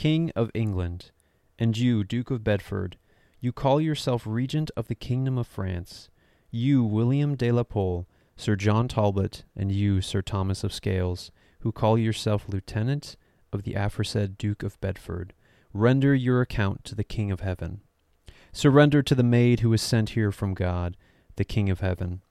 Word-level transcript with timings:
King 0.00 0.32
of 0.34 0.50
England, 0.54 1.10
and 1.58 1.76
you, 1.76 2.04
Duke 2.04 2.30
of 2.30 2.42
Bedford, 2.42 2.96
you 3.38 3.52
call 3.52 3.82
yourself 3.82 4.22
Regent 4.26 4.70
of 4.74 4.88
the 4.88 4.94
Kingdom 4.94 5.36
of 5.36 5.46
France, 5.46 6.08
you, 6.50 6.82
William 6.82 7.36
de 7.36 7.52
la 7.52 7.64
Pole, 7.64 8.08
Sir 8.34 8.56
John 8.56 8.88
Talbot, 8.88 9.44
and 9.54 9.70
you, 9.70 10.00
Sir 10.00 10.22
Thomas 10.22 10.64
of 10.64 10.72
Scales, 10.72 11.30
who 11.58 11.70
call 11.70 11.98
yourself 11.98 12.48
Lieutenant 12.48 13.18
of 13.52 13.64
the 13.64 13.74
aforesaid 13.74 14.38
Duke 14.38 14.62
of 14.62 14.80
Bedford, 14.80 15.34
render 15.74 16.14
your 16.14 16.40
account 16.40 16.82
to 16.84 16.94
the 16.94 17.04
King 17.04 17.30
of 17.30 17.40
Heaven. 17.40 17.82
Surrender 18.54 19.02
to 19.02 19.14
the 19.14 19.22
maid 19.22 19.60
who 19.60 19.74
is 19.74 19.82
sent 19.82 20.08
here 20.16 20.32
from 20.32 20.54
God, 20.54 20.96
the 21.36 21.44
King 21.44 21.68
of 21.68 21.80
Heaven, 21.80 22.22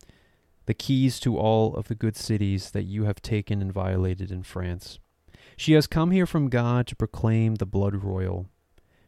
the 0.65 0.73
keys 0.73 1.19
to 1.19 1.37
all 1.37 1.75
of 1.75 1.87
the 1.87 1.93
good 1.93 2.17
cities 2.17 2.71
that 2.71 2.85
you 2.85 3.03
have 3.03 3.21
taken 3.21 3.61
and 3.61 3.71
violated 3.71 4.31
in 4.31 4.41
France. 4.41 4.97
She 5.59 5.73
has 5.73 5.87
come 5.87 6.11
here 6.11 6.25
from 6.25 6.47
God 6.47 6.87
to 6.87 6.95
proclaim 6.95 7.55
the 7.55 7.65
blood 7.65 7.93
royal. 7.93 8.45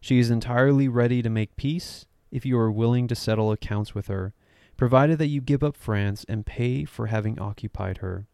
She 0.01 0.19
is 0.19 0.29
entirely 0.29 0.89
ready 0.89 1.21
to 1.21 1.29
make 1.29 1.55
peace 1.55 2.07
if 2.29 2.45
you 2.45 2.59
are 2.59 2.69
willing 2.69 3.07
to 3.07 3.15
settle 3.15 3.53
accounts 3.53 3.95
with 3.95 4.07
her, 4.07 4.33
provided 4.75 5.17
that 5.19 5.29
you 5.29 5.39
give 5.39 5.63
up 5.63 5.77
France 5.77 6.25
and 6.27 6.45
pay 6.45 6.83
for 6.83 7.07
having 7.07 7.39
occupied 7.39 7.99
her. 7.99 8.27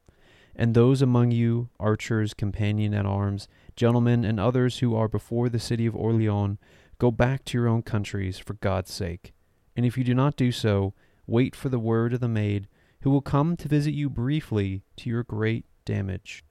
And 0.55 0.73
those 0.73 1.03
among 1.03 1.29
you, 1.29 1.69
archers, 1.79 2.33
companion 2.33 2.95
at 2.95 3.05
arms, 3.05 3.47
gentlemen, 3.75 4.25
and 4.25 4.39
others 4.39 4.79
who 4.79 4.95
are 4.95 5.07
before 5.07 5.47
the 5.47 5.59
city 5.59 5.85
of 5.85 5.95
Orleans, 5.95 6.57
go 6.97 7.11
back 7.11 7.45
to 7.45 7.57
your 7.59 7.67
own 7.67 7.83
countries 7.83 8.39
for 8.39 8.55
God's 8.55 8.91
sake. 8.91 9.35
And 9.75 9.85
if 9.85 9.95
you 9.95 10.03
do 10.03 10.15
not 10.15 10.35
do 10.35 10.51
so, 10.51 10.95
wait 11.27 11.55
for 11.55 11.69
the 11.69 11.77
word 11.77 12.15
of 12.15 12.19
the 12.19 12.27
maid, 12.27 12.67
who 13.01 13.11
will 13.11 13.21
come 13.21 13.55
to 13.57 13.67
visit 13.67 13.93
you 13.93 14.09
briefly 14.09 14.81
to 14.95 15.07
your 15.07 15.21
great 15.21 15.65
damage. 15.85 16.43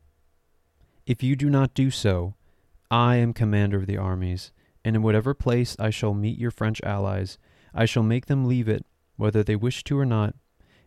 If 1.06 1.22
you 1.22 1.36
do 1.36 1.48
not 1.48 1.72
do 1.72 1.92
so, 1.92 2.34
I 2.90 3.16
am 3.16 3.32
commander 3.32 3.76
of 3.76 3.86
the 3.86 3.96
armies, 3.96 4.50
and 4.84 4.96
in 4.96 5.02
whatever 5.02 5.34
place 5.34 5.76
I 5.78 5.90
shall 5.90 6.14
meet 6.14 6.36
your 6.36 6.50
French 6.50 6.80
allies, 6.82 7.38
I 7.72 7.84
shall 7.84 8.02
make 8.02 8.26
them 8.26 8.44
leave 8.44 8.68
it, 8.68 8.84
whether 9.14 9.44
they 9.44 9.54
wish 9.54 9.84
to 9.84 9.96
or 9.96 10.04
not, 10.04 10.34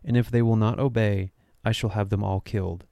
and 0.04 0.18
if 0.18 0.30
they 0.30 0.42
will 0.42 0.56
not 0.56 0.78
obey, 0.78 1.32
I 1.64 1.72
shall 1.72 1.90
have 1.90 2.10
them 2.10 2.22
all 2.22 2.40
killed. 2.40 2.84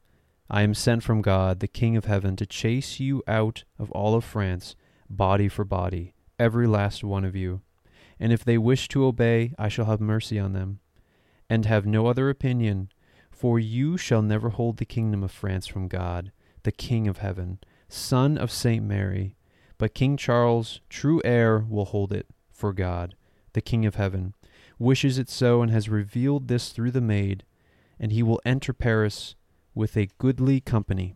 I 0.48 0.62
am 0.62 0.72
sent 0.72 1.02
from 1.02 1.20
God, 1.20 1.60
the 1.60 1.68
King 1.68 1.98
of 1.98 2.06
heaven, 2.06 2.34
to 2.36 2.46
chase 2.46 2.98
you 2.98 3.22
out 3.28 3.64
of 3.78 3.90
all 3.90 4.14
of 4.14 4.24
France, 4.24 4.74
body 5.10 5.48
for 5.48 5.66
body, 5.66 6.14
every 6.38 6.66
last 6.66 7.04
one 7.04 7.26
of 7.26 7.36
you. 7.36 7.60
And 8.18 8.32
if 8.32 8.42
they 8.42 8.56
wish 8.56 8.88
to 8.88 9.04
obey, 9.04 9.52
I 9.58 9.68
shall 9.68 9.84
have 9.84 10.00
mercy 10.00 10.38
on 10.38 10.54
them, 10.54 10.80
and 11.50 11.66
have 11.66 11.84
no 11.84 12.06
other 12.06 12.30
opinion, 12.30 12.90
for 13.30 13.58
you 13.58 13.98
shall 13.98 14.22
never 14.22 14.48
hold 14.48 14.78
the 14.78 14.86
kingdom 14.86 15.22
of 15.22 15.30
France 15.30 15.66
from 15.66 15.88
God, 15.88 16.32
the 16.68 16.72
King 16.72 17.08
of 17.08 17.16
heaven, 17.16 17.58
son 17.88 18.36
of 18.36 18.50
Saint 18.50 18.84
Mary. 18.84 19.34
But 19.78 19.94
King 19.94 20.18
Charles, 20.18 20.82
true 20.90 21.22
heir, 21.24 21.64
will 21.66 21.86
hold 21.86 22.12
it, 22.12 22.26
for 22.50 22.74
God, 22.74 23.14
the 23.54 23.62
King 23.62 23.86
of 23.86 23.94
heaven, 23.94 24.34
wishes 24.78 25.16
it 25.16 25.30
so 25.30 25.62
and 25.62 25.72
has 25.72 25.88
revealed 25.88 26.46
this 26.48 26.68
through 26.68 26.90
the 26.90 27.00
maid, 27.00 27.42
and 27.98 28.12
he 28.12 28.22
will 28.22 28.42
enter 28.44 28.74
Paris 28.74 29.34
with 29.74 29.96
a 29.96 30.10
goodly 30.18 30.60
company, 30.60 31.14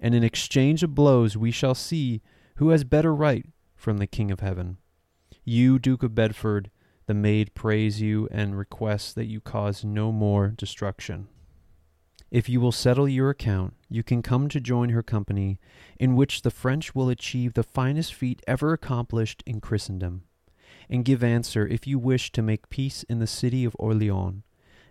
and 0.00 0.14
in 0.14 0.24
exchange 0.24 0.82
of 0.82 0.94
blows 0.94 1.36
we 1.36 1.50
shall 1.50 1.74
see 1.74 2.22
who 2.54 2.70
has 2.70 2.82
better 2.82 3.14
right 3.14 3.44
from 3.74 3.98
the 3.98 4.06
King 4.06 4.30
of 4.30 4.40
Heaven. 4.40 4.78
You, 5.44 5.78
Duke 5.78 6.04
of 6.04 6.14
Bedford, 6.14 6.70
the 7.04 7.12
maid 7.12 7.52
prays 7.52 8.00
you 8.00 8.28
and 8.30 8.56
requests 8.56 9.12
that 9.12 9.26
you 9.26 9.42
cause 9.42 9.84
no 9.84 10.10
more 10.10 10.54
destruction. 10.56 11.28
If 12.30 12.48
you 12.48 12.60
will 12.60 12.72
settle 12.72 13.08
your 13.08 13.30
account, 13.30 13.74
you 13.88 14.02
can 14.02 14.20
come 14.20 14.48
to 14.48 14.60
join 14.60 14.90
her 14.90 15.02
company, 15.02 15.58
in 15.98 16.16
which 16.16 16.42
the 16.42 16.50
French 16.50 16.94
will 16.94 17.08
achieve 17.08 17.54
the 17.54 17.62
finest 17.62 18.12
feat 18.12 18.42
ever 18.46 18.72
accomplished 18.72 19.42
in 19.46 19.60
Christendom, 19.60 20.24
and 20.90 21.04
give 21.04 21.22
answer 21.22 21.66
if 21.66 21.86
you 21.86 21.98
wish 21.98 22.32
to 22.32 22.42
make 22.42 22.68
peace 22.68 23.04
in 23.04 23.20
the 23.20 23.26
city 23.26 23.64
of 23.64 23.76
Orleans. 23.78 24.42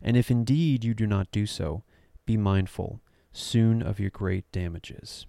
And 0.02 0.16
if 0.16 0.32
indeed 0.32 0.84
you 0.84 0.94
do 0.94 1.08
not 1.08 1.32
do 1.32 1.46
so, 1.46 1.84
be 2.26 2.38
mindful 2.38 3.02
soon 3.34 3.82
of 3.82 4.00
your 4.00 4.12
great 4.12 4.50
damages. 4.52 5.26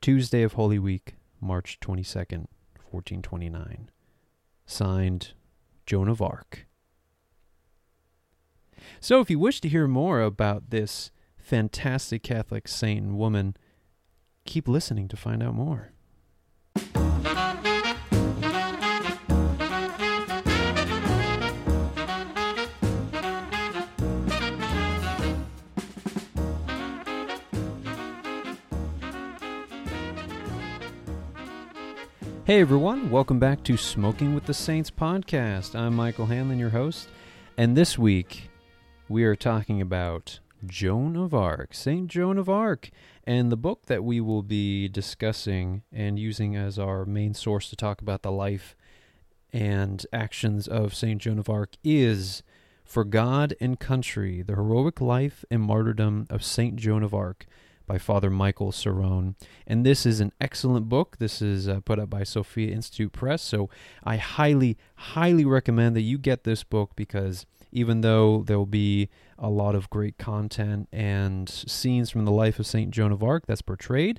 Tuesday 0.00 0.42
of 0.42 0.54
Holy 0.54 0.78
Week, 0.78 1.16
March 1.40 1.78
22nd, 1.80 2.46
1429. 2.90 3.90
Signed, 4.66 5.32
Joan 5.86 6.08
of 6.08 6.20
Arc. 6.20 6.67
So, 9.00 9.20
if 9.20 9.30
you 9.30 9.38
wish 9.38 9.60
to 9.60 9.68
hear 9.68 9.86
more 9.86 10.20
about 10.20 10.70
this 10.70 11.10
fantastic 11.36 12.22
Catholic 12.22 12.68
saint 12.68 13.04
and 13.04 13.18
woman, 13.18 13.56
keep 14.44 14.68
listening 14.68 15.08
to 15.08 15.16
find 15.16 15.42
out 15.42 15.54
more. 15.54 15.92
Hey 32.48 32.62
everyone, 32.62 33.10
welcome 33.10 33.38
back 33.38 33.62
to 33.64 33.76
Smoking 33.76 34.34
with 34.34 34.46
the 34.46 34.54
Saints 34.54 34.90
podcast. 34.90 35.78
I'm 35.78 35.94
Michael 35.94 36.24
Hanlon, 36.24 36.58
your 36.58 36.70
host, 36.70 37.10
and 37.58 37.76
this 37.76 37.98
week 37.98 38.48
we 39.08 39.24
are 39.24 39.36
talking 39.36 39.80
about 39.80 40.40
Joan 40.66 41.16
of 41.16 41.32
Arc, 41.32 41.72
Saint 41.72 42.08
Joan 42.08 42.36
of 42.36 42.48
Arc, 42.48 42.90
and 43.24 43.50
the 43.50 43.56
book 43.56 43.86
that 43.86 44.04
we 44.04 44.20
will 44.20 44.42
be 44.42 44.88
discussing 44.88 45.82
and 45.92 46.18
using 46.18 46.56
as 46.56 46.78
our 46.78 47.06
main 47.06 47.32
source 47.32 47.70
to 47.70 47.76
talk 47.76 48.02
about 48.02 48.22
the 48.22 48.32
life 48.32 48.76
and 49.52 50.04
actions 50.12 50.68
of 50.68 50.94
Saint 50.94 51.22
Joan 51.22 51.38
of 51.38 51.48
Arc 51.48 51.76
is 51.82 52.42
For 52.84 53.04
God 53.04 53.54
and 53.60 53.80
Country: 53.80 54.42
The 54.42 54.54
Heroic 54.54 55.00
Life 55.00 55.44
and 55.50 55.62
Martyrdom 55.62 56.26
of 56.28 56.44
Saint 56.44 56.76
Joan 56.76 57.02
of 57.02 57.14
Arc 57.14 57.46
by 57.86 57.96
Father 57.96 58.28
Michael 58.28 58.72
Cerrone. 58.72 59.36
And 59.66 59.86
this 59.86 60.04
is 60.04 60.20
an 60.20 60.32
excellent 60.38 60.90
book. 60.90 61.16
This 61.18 61.40
is 61.40 61.66
uh, 61.66 61.80
put 61.80 61.98
out 61.98 62.10
by 62.10 62.24
Sophia 62.24 62.72
Institute 62.72 63.12
Press. 63.12 63.40
So 63.40 63.70
I 64.04 64.18
highly, 64.18 64.76
highly 64.96 65.46
recommend 65.46 65.96
that 65.96 66.02
you 66.02 66.18
get 66.18 66.44
this 66.44 66.62
book 66.62 66.90
because 66.94 67.46
even 67.78 68.00
though 68.00 68.42
there 68.42 68.58
will 68.58 68.66
be 68.66 69.08
a 69.38 69.48
lot 69.48 69.76
of 69.76 69.88
great 69.88 70.18
content 70.18 70.88
and 70.92 71.48
scenes 71.48 72.10
from 72.10 72.24
the 72.24 72.32
life 72.32 72.58
of 72.58 72.66
St. 72.66 72.90
Joan 72.90 73.12
of 73.12 73.22
Arc 73.22 73.46
that's 73.46 73.62
portrayed 73.62 74.18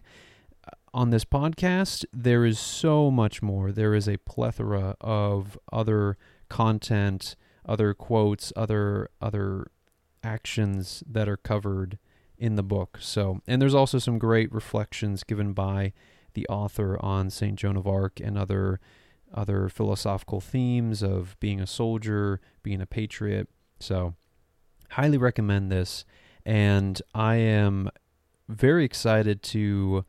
uh, 0.66 0.72
on 0.94 1.10
this 1.10 1.26
podcast, 1.26 2.06
there 2.14 2.46
is 2.46 2.58
so 2.58 3.12
much 3.12 3.42
more. 3.42 3.74
There 3.74 3.94
is 3.94 4.08
a 4.08 4.18
plethora 4.20 4.96
of 5.02 5.60
other 5.74 6.18
content, 6.48 7.36
other 7.66 7.94
quotes, 7.94 8.54
other 8.56 9.10
other 9.22 9.72
actions 10.24 11.04
that 11.06 11.28
are 11.28 11.38
covered 11.38 11.98
in 12.38 12.56
the 12.56 12.64
book. 12.64 12.98
So, 13.02 13.42
and 13.46 13.62
there's 13.62 13.76
also 13.76 14.00
some 14.00 14.18
great 14.18 14.54
reflections 14.54 15.24
given 15.26 15.52
by 15.52 15.92
the 16.34 16.48
author 16.48 16.98
on 17.04 17.30
Saint 17.30 17.60
Joan 17.60 17.76
of 17.76 17.86
Arc 17.86 18.22
and 18.22 18.38
other 18.38 18.80
other 19.34 19.70
philosophical 19.70 20.42
themes 20.42 21.04
of 21.04 21.40
being 21.40 21.60
a 21.60 21.68
soldier, 21.68 22.42
being 22.64 22.82
a 22.82 22.86
patriot. 22.86 23.48
So, 23.80 24.16
highly 24.90 25.18
recommend 25.18 25.72
this 25.72 26.06
and 26.46 27.02
I 27.14 27.36
am 27.36 27.90
very 28.48 28.84
excited 28.84 29.44
to 29.44 30.06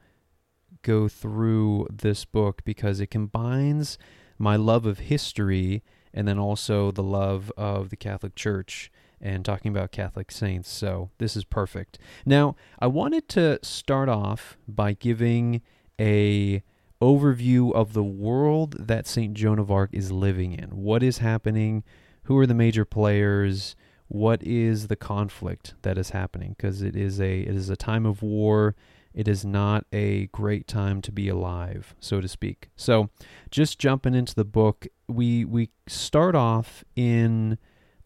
go 0.82 1.08
through 1.08 1.86
this 1.92 2.24
book 2.24 2.62
because 2.64 3.00
it 3.00 3.08
combines 3.08 3.98
my 4.38 4.56
love 4.56 4.86
of 4.86 5.00
history 5.00 5.82
and 6.14 6.26
then 6.26 6.38
also 6.38 6.90
the 6.90 7.02
love 7.02 7.52
of 7.56 7.90
the 7.90 7.96
Catholic 7.96 8.34
Church 8.34 8.90
and 9.20 9.44
talking 9.44 9.70
about 9.70 9.92
Catholic 9.92 10.30
saints. 10.30 10.70
So 10.70 11.10
this 11.18 11.36
is 11.36 11.44
perfect. 11.44 11.98
Now, 12.24 12.56
I 12.78 12.86
wanted 12.86 13.28
to 13.30 13.58
start 13.62 14.08
off 14.08 14.56
by 14.66 14.94
giving 14.94 15.60
a 16.00 16.62
overview 17.00 17.72
of 17.72 17.92
the 17.92 18.04
world 18.04 18.76
that 18.78 19.06
St. 19.06 19.34
Joan 19.34 19.58
of 19.58 19.70
Arc 19.70 19.90
is 19.92 20.12
living 20.12 20.52
in. 20.52 20.68
What 20.70 21.02
is 21.02 21.18
happening? 21.18 21.82
Who 22.24 22.36
are 22.38 22.46
the 22.46 22.54
major 22.54 22.84
players? 22.84 23.74
What 24.08 24.42
is 24.42 24.88
the 24.88 24.96
conflict 24.96 25.74
that 25.82 25.96
is 25.96 26.10
happening? 26.10 26.54
Because 26.56 26.82
it 26.82 26.96
is 26.96 27.20
a 27.20 27.40
it 27.40 27.54
is 27.54 27.70
a 27.70 27.76
time 27.76 28.04
of 28.04 28.22
war. 28.22 28.74
It 29.12 29.26
is 29.26 29.44
not 29.44 29.86
a 29.92 30.26
great 30.26 30.68
time 30.68 31.00
to 31.02 31.10
be 31.10 31.28
alive, 31.28 31.96
so 31.98 32.20
to 32.20 32.28
speak. 32.28 32.70
So, 32.76 33.10
just 33.50 33.78
jumping 33.78 34.14
into 34.14 34.34
the 34.34 34.44
book, 34.44 34.86
we 35.08 35.44
we 35.44 35.70
start 35.86 36.34
off 36.34 36.84
in 36.94 37.58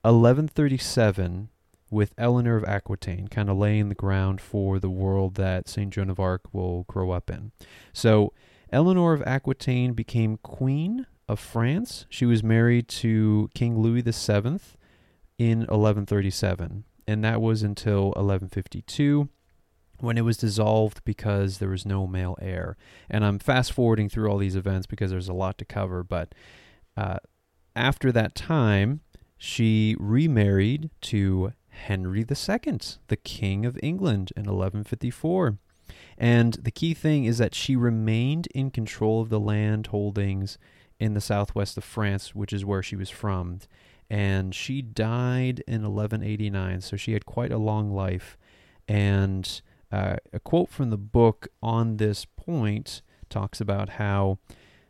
1137 0.02 1.48
with 1.90 2.14
Eleanor 2.18 2.56
of 2.56 2.64
Aquitaine, 2.64 3.28
kind 3.28 3.48
of 3.48 3.56
laying 3.56 3.88
the 3.88 3.94
ground 3.94 4.40
for 4.40 4.78
the 4.78 4.90
world 4.90 5.34
that 5.36 5.68
St. 5.68 5.92
Joan 5.92 6.10
of 6.10 6.18
Arc 6.18 6.42
will 6.52 6.84
grow 6.84 7.10
up 7.10 7.30
in. 7.30 7.52
So, 7.92 8.32
Eleanor 8.72 9.12
of 9.12 9.22
Aquitaine 9.22 9.92
became 9.92 10.38
Queen 10.38 11.06
of 11.28 11.38
France. 11.38 12.06
She 12.08 12.26
was 12.26 12.42
married 12.42 12.88
to 12.88 13.48
King 13.54 13.78
Louis 13.78 14.02
VII 14.02 14.60
in 15.38 15.58
1137, 15.60 16.84
and 17.06 17.24
that 17.24 17.40
was 17.40 17.62
until 17.62 18.06
1152. 18.06 19.28
when 20.00 20.18
it 20.18 20.22
was 20.22 20.36
dissolved 20.36 21.02
because 21.04 21.58
there 21.58 21.68
was 21.68 21.86
no 21.86 22.06
male 22.06 22.36
heir. 22.42 22.76
And 23.08 23.24
I'm 23.24 23.38
fast 23.38 23.72
forwarding 23.72 24.08
through 24.08 24.28
all 24.28 24.38
these 24.38 24.56
events 24.56 24.86
because 24.86 25.10
there's 25.10 25.28
a 25.28 25.32
lot 25.32 25.56
to 25.58 25.64
cover. 25.64 26.02
But 26.02 26.34
uh, 26.96 27.18
after 27.76 28.10
that 28.12 28.34
time, 28.34 29.00
she 29.38 29.96
remarried 29.98 30.90
to 31.02 31.52
Henry 31.68 32.20
II, 32.20 32.78
the 33.08 33.16
King 33.22 33.64
of 33.64 33.78
England, 33.82 34.32
in 34.36 34.42
1154. 34.42 35.58
And 36.18 36.54
the 36.54 36.70
key 36.70 36.94
thing 36.94 37.24
is 37.24 37.38
that 37.38 37.54
she 37.54 37.76
remained 37.76 38.46
in 38.54 38.70
control 38.70 39.20
of 39.20 39.28
the 39.28 39.40
land 39.40 39.88
holdings 39.88 40.58
in 41.00 41.14
the 41.14 41.20
southwest 41.20 41.76
of 41.76 41.84
France, 41.84 42.34
which 42.34 42.52
is 42.52 42.64
where 42.64 42.82
she 42.82 42.96
was 42.96 43.10
from. 43.10 43.60
And 44.08 44.54
she 44.54 44.82
died 44.82 45.62
in 45.66 45.82
1189, 45.82 46.80
so 46.82 46.96
she 46.96 47.12
had 47.12 47.26
quite 47.26 47.52
a 47.52 47.58
long 47.58 47.92
life. 47.92 48.36
And 48.86 49.60
uh, 49.90 50.16
a 50.32 50.40
quote 50.40 50.68
from 50.68 50.90
the 50.90 50.98
book 50.98 51.48
on 51.62 51.96
this 51.96 52.24
point 52.24 53.02
talks 53.28 53.60
about 53.60 53.90
how 53.90 54.38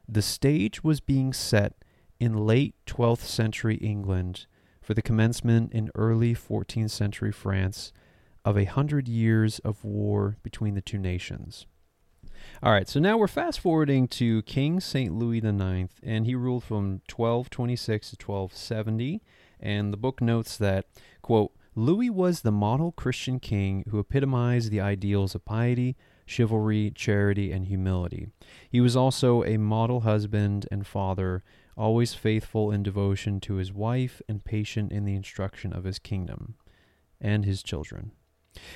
the 0.08 0.22
stage 0.22 0.84
was 0.84 1.00
being 1.00 1.32
set 1.32 1.74
in 2.20 2.46
late 2.46 2.74
12th 2.86 3.24
century 3.24 3.76
England 3.76 4.46
for 4.82 4.94
the 4.94 5.02
commencement 5.02 5.72
in 5.72 5.90
early 5.94 6.34
14th 6.34 6.90
century 6.90 7.32
France 7.32 7.92
of 8.44 8.58
a 8.58 8.64
hundred 8.64 9.08
years 9.08 9.58
of 9.60 9.84
war 9.84 10.36
between 10.42 10.74
the 10.74 10.80
two 10.80 10.98
nations. 10.98 11.66
All 12.62 12.72
right, 12.72 12.88
so 12.88 13.00
now 13.00 13.16
we're 13.16 13.26
fast 13.26 13.60
forwarding 13.60 14.06
to 14.08 14.42
King 14.42 14.80
St. 14.80 15.14
Louis 15.14 15.38
IX, 15.38 15.92
and 16.02 16.26
he 16.26 16.34
ruled 16.34 16.64
from 16.64 17.00
1226 17.10 18.10
to 18.10 18.16
1270. 18.16 19.22
And 19.60 19.92
the 19.92 19.96
book 19.96 20.20
notes 20.20 20.56
that, 20.58 20.86
quote, 21.22 21.52
Louis 21.74 22.10
was 22.10 22.42
the 22.42 22.52
model 22.52 22.92
Christian 22.92 23.40
king 23.40 23.84
who 23.90 23.98
epitomized 23.98 24.70
the 24.70 24.80
ideals 24.80 25.34
of 25.34 25.44
piety, 25.44 25.96
chivalry, 26.26 26.92
charity, 26.94 27.50
and 27.50 27.66
humility. 27.66 28.28
He 28.70 28.80
was 28.80 28.94
also 28.94 29.42
a 29.44 29.56
model 29.56 30.00
husband 30.00 30.66
and 30.70 30.86
father, 30.86 31.42
always 31.76 32.14
faithful 32.14 32.70
in 32.70 32.82
devotion 32.82 33.40
to 33.40 33.54
his 33.54 33.72
wife 33.72 34.22
and 34.28 34.44
patient 34.44 34.92
in 34.92 35.04
the 35.04 35.16
instruction 35.16 35.72
of 35.72 35.84
his 35.84 35.98
kingdom 35.98 36.54
and 37.20 37.44
his 37.44 37.62
children. 37.62 38.12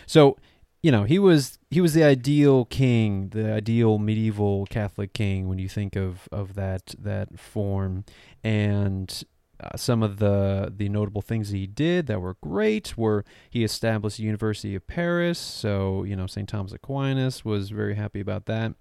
So, 0.06 0.36
you 0.82 0.92
know, 0.92 1.04
he 1.04 1.18
was 1.18 1.58
he 1.70 1.80
was 1.80 1.94
the 1.94 2.04
ideal 2.04 2.64
king, 2.64 3.30
the 3.30 3.52
ideal 3.52 3.98
medieval 3.98 4.66
Catholic 4.66 5.12
king 5.12 5.48
when 5.48 5.58
you 5.58 5.68
think 5.68 5.96
of 5.96 6.28
of 6.30 6.54
that 6.54 6.94
that 6.98 7.38
form 7.38 8.04
and 8.44 9.24
uh, 9.60 9.76
some 9.76 10.02
of 10.02 10.18
the 10.18 10.72
the 10.74 10.88
notable 10.88 11.22
things 11.22 11.48
he 11.48 11.66
did 11.66 12.06
that 12.06 12.20
were 12.20 12.36
great 12.40 12.96
were 12.96 13.24
he 13.50 13.64
established 13.64 14.18
the 14.18 14.22
University 14.22 14.74
of 14.74 14.86
Paris, 14.86 15.38
so 15.38 16.04
you 16.04 16.14
know 16.14 16.26
St. 16.26 16.48
Thomas 16.48 16.72
Aquinas 16.72 17.44
was 17.44 17.70
very 17.70 17.96
happy 17.96 18.20
about 18.20 18.46
that, 18.46 18.74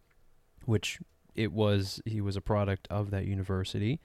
which 0.66 1.00
it 1.34 1.52
was 1.52 2.00
he 2.06 2.22
was 2.22 2.36
a 2.36 2.42
product 2.42 2.88
of 2.92 3.10
that 3.10 3.26
university, 3.26 4.00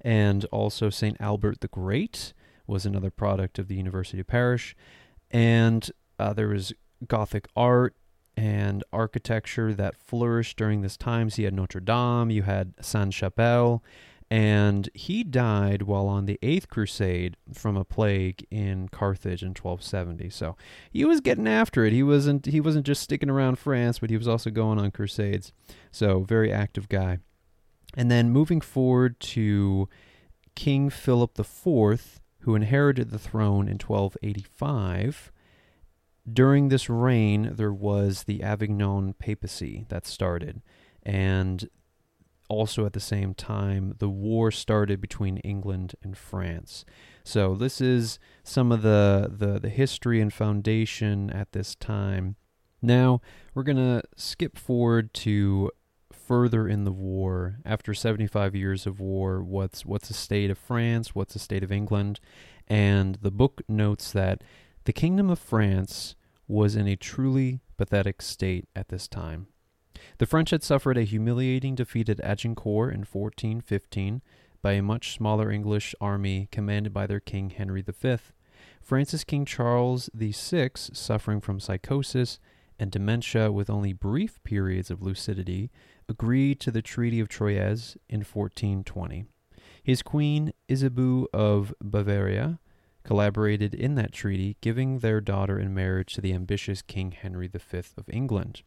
and 0.00 0.44
also 0.46 0.90
St. 0.90 1.16
Albert 1.20 1.60
the 1.60 1.68
Great 1.68 2.32
was 2.66 2.84
another 2.84 3.10
product 3.10 3.60
of 3.60 3.68
the 3.68 3.76
University 3.76 4.18
of 4.18 4.26
Paris, 4.26 4.74
and 5.30 5.92
uh, 6.18 6.32
there 6.32 6.48
was 6.48 6.72
Gothic 7.06 7.46
art 7.56 7.94
and 8.36 8.84
architecture 8.92 9.72
that 9.74 9.96
flourished 9.96 10.56
during 10.56 10.82
this 10.82 10.96
time. 10.96 11.30
So 11.30 11.42
you 11.42 11.46
had 11.46 11.54
Notre 11.54 11.80
Dame, 11.80 12.30
you 12.30 12.42
had 12.42 12.74
Sainte 12.80 13.14
Chapelle, 13.14 13.82
and 14.30 14.90
he 14.92 15.22
died 15.22 15.82
while 15.82 16.08
on 16.08 16.26
the 16.26 16.38
Eighth 16.42 16.68
Crusade 16.68 17.36
from 17.52 17.76
a 17.76 17.84
plague 17.84 18.44
in 18.50 18.88
Carthage 18.88 19.42
in 19.42 19.50
1270. 19.50 20.30
So 20.30 20.56
he 20.90 21.04
was 21.04 21.20
getting 21.20 21.46
after 21.46 21.84
it. 21.84 21.92
He 21.92 22.02
wasn't 22.02 22.46
he 22.46 22.60
wasn't 22.60 22.86
just 22.86 23.02
sticking 23.02 23.30
around 23.30 23.58
France, 23.58 24.00
but 24.00 24.10
he 24.10 24.16
was 24.16 24.28
also 24.28 24.50
going 24.50 24.78
on 24.78 24.90
crusades. 24.90 25.52
So 25.92 26.20
very 26.20 26.52
active 26.52 26.88
guy. 26.88 27.18
And 27.96 28.10
then 28.10 28.30
moving 28.30 28.60
forward 28.60 29.18
to 29.20 29.88
King 30.54 30.90
Philip 30.90 31.38
IV, 31.38 32.20
who 32.40 32.54
inherited 32.54 33.10
the 33.10 33.18
throne 33.18 33.68
in 33.68 33.78
1285. 33.78 35.30
During 36.30 36.68
this 36.68 36.90
reign, 36.90 37.52
there 37.54 37.72
was 37.72 38.24
the 38.24 38.42
Avignon 38.42 39.14
papacy 39.14 39.86
that 39.88 40.06
started, 40.06 40.62
and 41.02 41.68
also 42.48 42.86
at 42.86 42.92
the 42.92 43.00
same 43.00 43.34
time, 43.34 43.94
the 43.98 44.08
war 44.08 44.50
started 44.50 45.00
between 45.00 45.38
England 45.38 45.94
and 46.02 46.16
France. 46.16 46.84
So 47.24 47.54
this 47.54 47.80
is 47.80 48.18
some 48.44 48.72
of 48.72 48.82
the, 48.82 49.30
the, 49.30 49.58
the 49.58 49.68
history 49.68 50.20
and 50.20 50.32
foundation 50.32 51.30
at 51.30 51.52
this 51.52 51.74
time. 51.74 52.36
Now, 52.82 53.20
we're 53.54 53.64
to 53.64 54.02
skip 54.16 54.58
forward 54.58 55.12
to 55.14 55.70
further 56.12 56.68
in 56.68 56.84
the 56.84 56.92
war. 56.92 57.58
After 57.64 57.94
75 57.94 58.54
years 58.54 58.86
of 58.86 59.00
war, 59.00 59.42
what's, 59.42 59.84
what's 59.86 60.08
the 60.08 60.14
state 60.14 60.50
of 60.50 60.58
France? 60.58 61.14
What's 61.14 61.34
the 61.34 61.38
state 61.38 61.62
of 61.62 61.72
England? 61.72 62.20
And 62.68 63.16
the 63.22 63.30
book 63.30 63.62
notes 63.68 64.12
that 64.12 64.42
the 64.86 64.92
Kingdom 64.92 65.30
of 65.30 65.40
France 65.40 66.14
was 66.46 66.76
in 66.76 66.86
a 66.86 66.94
truly 66.94 67.60
pathetic 67.76 68.22
state 68.22 68.68
at 68.76 68.88
this 68.88 69.08
time. 69.08 69.48
The 70.18 70.26
French 70.26 70.50
had 70.50 70.62
suffered 70.62 70.96
a 70.96 71.02
humiliating 71.02 71.74
defeat 71.74 72.08
at 72.08 72.20
Agincourt 72.20 72.94
in 72.94 73.00
1415 73.00 74.22
by 74.62 74.72
a 74.72 74.82
much 74.82 75.12
smaller 75.12 75.50
English 75.50 75.92
army 76.00 76.48
commanded 76.52 76.92
by 76.94 77.08
their 77.08 77.18
king 77.18 77.50
Henry 77.50 77.82
V. 77.82 78.16
France's 78.80 79.24
King 79.24 79.44
Charles 79.44 80.08
VI, 80.14 80.70
suffering 80.76 81.40
from 81.40 81.58
psychosis 81.58 82.38
and 82.78 82.92
dementia 82.92 83.50
with 83.50 83.68
only 83.68 83.92
brief 83.92 84.40
periods 84.44 84.88
of 84.92 85.02
lucidity, 85.02 85.72
agreed 86.08 86.60
to 86.60 86.70
the 86.70 86.82
Treaty 86.82 87.18
of 87.18 87.28
Troyes 87.28 87.96
in 88.08 88.20
1420. 88.20 89.24
His 89.82 90.02
queen, 90.02 90.52
Isabeau 90.68 91.26
of 91.32 91.74
Bavaria, 91.82 92.60
collaborated 93.06 93.72
in 93.72 93.94
that 93.94 94.12
treaty, 94.12 94.56
giving 94.60 94.98
their 94.98 95.20
daughter 95.20 95.58
in 95.60 95.72
marriage 95.72 96.12
to 96.14 96.20
the 96.20 96.32
ambitious 96.32 96.82
King 96.82 97.12
Henry 97.12 97.46
V 97.46 97.78
of 97.96 98.08
England, 98.08 98.62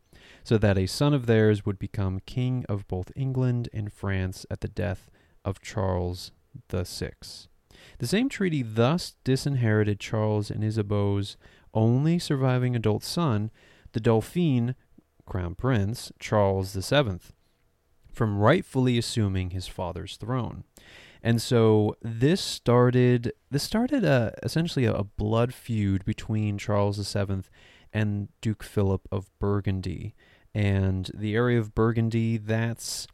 so 0.45 0.57
that 0.57 0.77
a 0.77 0.88
son 0.88 1.13
of 1.13 1.25
theirs 1.25 1.65
would 1.65 1.77
become 1.77 2.21
king 2.25 2.65
of 2.69 2.88
both 2.88 3.12
England 3.18 3.68
and 3.74 3.91
France 3.91 4.45
at 4.50 4.62
the 4.62 4.69
death 4.69 5.12
of 5.44 5.62
Charles 5.62 6.31
VI. 6.71 7.12
The 7.97 8.07
same 8.07 8.30
treaty 8.30 8.63
thus 8.63 9.15
disinherited 9.25 10.00
Charles 10.00 10.50
and 10.50 10.63
Isabeau's 10.63 11.35
only 11.74 12.18
surviving 12.18 12.75
adult 12.75 13.03
son, 13.03 13.51
the 13.92 14.00
Dauphin, 14.00 14.74
Crown 15.25 15.53
Prince, 15.53 16.13
Charles 16.18 16.74
VII, 16.74 17.19
from 18.12 18.39
rightfully 18.39 18.97
assuming 18.97 19.50
his 19.50 19.68
father's 19.68 20.16
throne. 20.16 20.64
And 21.21 21.42
so 21.42 21.95
this 22.02 22.42
started 22.42 23.33
this 23.52 23.64
started 23.64 24.04
a, 24.06 24.33
essentially 24.44 24.85
a, 24.85 24.94
a 24.94 25.04
blood 25.04 25.54
feud 25.54 26.06
between 26.06 26.57
Charles 26.57 26.97
VII 26.97 27.42
and 27.92 28.30
Duke 28.42 28.64
Philip 28.64 29.07
of 29.11 29.30
Burgundy. 29.40 30.16
And 30.54 31.11
the 31.14 31.35
area 31.35 31.59
of 31.59 31.76
Burgundy 31.76 32.38
that's 32.38 33.07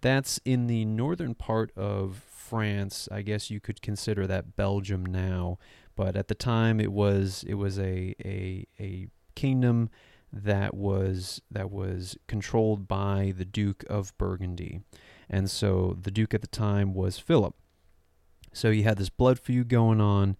that's 0.00 0.40
in 0.44 0.66
the 0.66 0.84
northern 0.84 1.34
part 1.34 1.70
of 1.76 2.22
France. 2.28 3.08
I 3.10 3.22
guess 3.22 3.50
you 3.50 3.60
could 3.60 3.80
consider 3.80 4.26
that 4.26 4.56
Belgium 4.56 5.06
now, 5.06 5.58
but 5.94 6.16
at 6.16 6.28
the 6.28 6.34
time 6.34 6.80
it 6.80 6.92
was 6.92 7.44
it 7.46 7.54
was 7.54 7.78
a 7.78 8.14
a, 8.24 8.66
a 8.80 9.08
kingdom 9.34 9.88
that 10.32 10.74
was 10.74 11.40
that 11.50 11.70
was 11.70 12.16
controlled 12.26 12.88
by 12.88 13.32
the 13.36 13.44
Duke 13.44 13.84
of 13.88 14.16
Burgundy. 14.18 14.80
And 15.32 15.50
so 15.50 15.96
the 16.00 16.10
Duke 16.10 16.34
at 16.34 16.42
the 16.42 16.46
time 16.46 16.92
was 16.92 17.18
Philip. 17.18 17.54
So 18.52 18.68
you 18.68 18.84
had 18.84 18.98
this 18.98 19.08
blood 19.08 19.38
feud 19.38 19.68
going 19.68 20.00
on, 20.00 20.36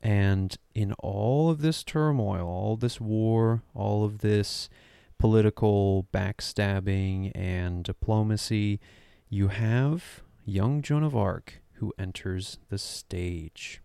and 0.00 0.56
in 0.72 0.92
all 1.00 1.50
of 1.50 1.60
this 1.60 1.82
turmoil, 1.82 2.46
all 2.46 2.76
this 2.76 3.00
war, 3.00 3.64
all 3.74 4.04
of 4.04 4.18
this 4.18 4.68
political 5.18 6.06
backstabbing 6.12 7.32
and 7.34 7.82
diplomacy, 7.82 8.78
you 9.28 9.48
have 9.48 10.22
young 10.44 10.80
Joan 10.80 11.02
of 11.02 11.16
Arc 11.16 11.60
who 11.74 11.92
enters 11.98 12.58
the 12.68 12.78
stage. 12.78 13.82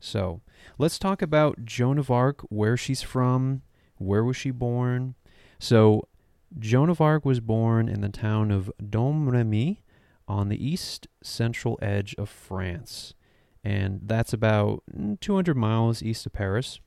So 0.00 0.40
let's 0.78 0.98
talk 0.98 1.20
about 1.20 1.66
Joan 1.66 1.98
of 1.98 2.10
Arc, 2.10 2.40
where 2.48 2.78
she's 2.78 3.02
from, 3.02 3.60
where 3.98 4.24
was 4.24 4.36
she 4.38 4.50
born. 4.50 5.16
So 5.58 6.08
Joan 6.58 6.88
of 6.88 7.00
Arc 7.00 7.24
was 7.24 7.40
born 7.40 7.88
in 7.88 8.00
the 8.00 8.08
town 8.08 8.50
of 8.50 8.72
Domremy 8.82 9.81
on 10.38 10.48
the 10.48 10.60
east 10.70 11.00
central 11.22 11.78
edge 11.82 12.14
of 12.18 12.28
France. 12.28 13.14
And 13.62 14.00
that's 14.12 14.32
about 14.32 14.82
200 15.20 15.56
miles 15.56 16.02
east 16.02 16.26
of 16.26 16.32
Paris. 16.32 16.80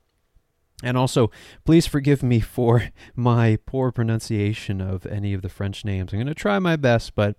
And 0.82 0.96
also, 0.96 1.30
please 1.64 1.86
forgive 1.86 2.22
me 2.22 2.40
for 2.40 2.90
my 3.14 3.58
poor 3.64 3.90
pronunciation 3.92 4.80
of 4.80 5.06
any 5.06 5.32
of 5.34 5.40
the 5.42 5.48
French 5.48 5.84
names. 5.84 6.12
I'm 6.12 6.18
going 6.18 6.26
to 6.26 6.34
try 6.34 6.58
my 6.58 6.76
best, 6.76 7.14
but 7.14 7.36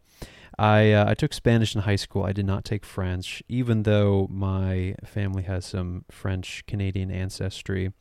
I 0.58 0.92
uh, 0.92 1.12
I 1.12 1.14
took 1.14 1.34
Spanish 1.34 1.76
in 1.76 1.82
high 1.82 1.98
school. 2.06 2.24
I 2.24 2.34
did 2.34 2.48
not 2.48 2.66
take 2.66 2.84
French, 2.86 3.44
even 3.48 3.84
though 3.84 4.28
my 4.32 4.96
family 5.06 5.44
has 5.44 5.66
some 5.66 6.04
French 6.10 6.64
Canadian 6.66 7.12
ancestry. 7.12 7.92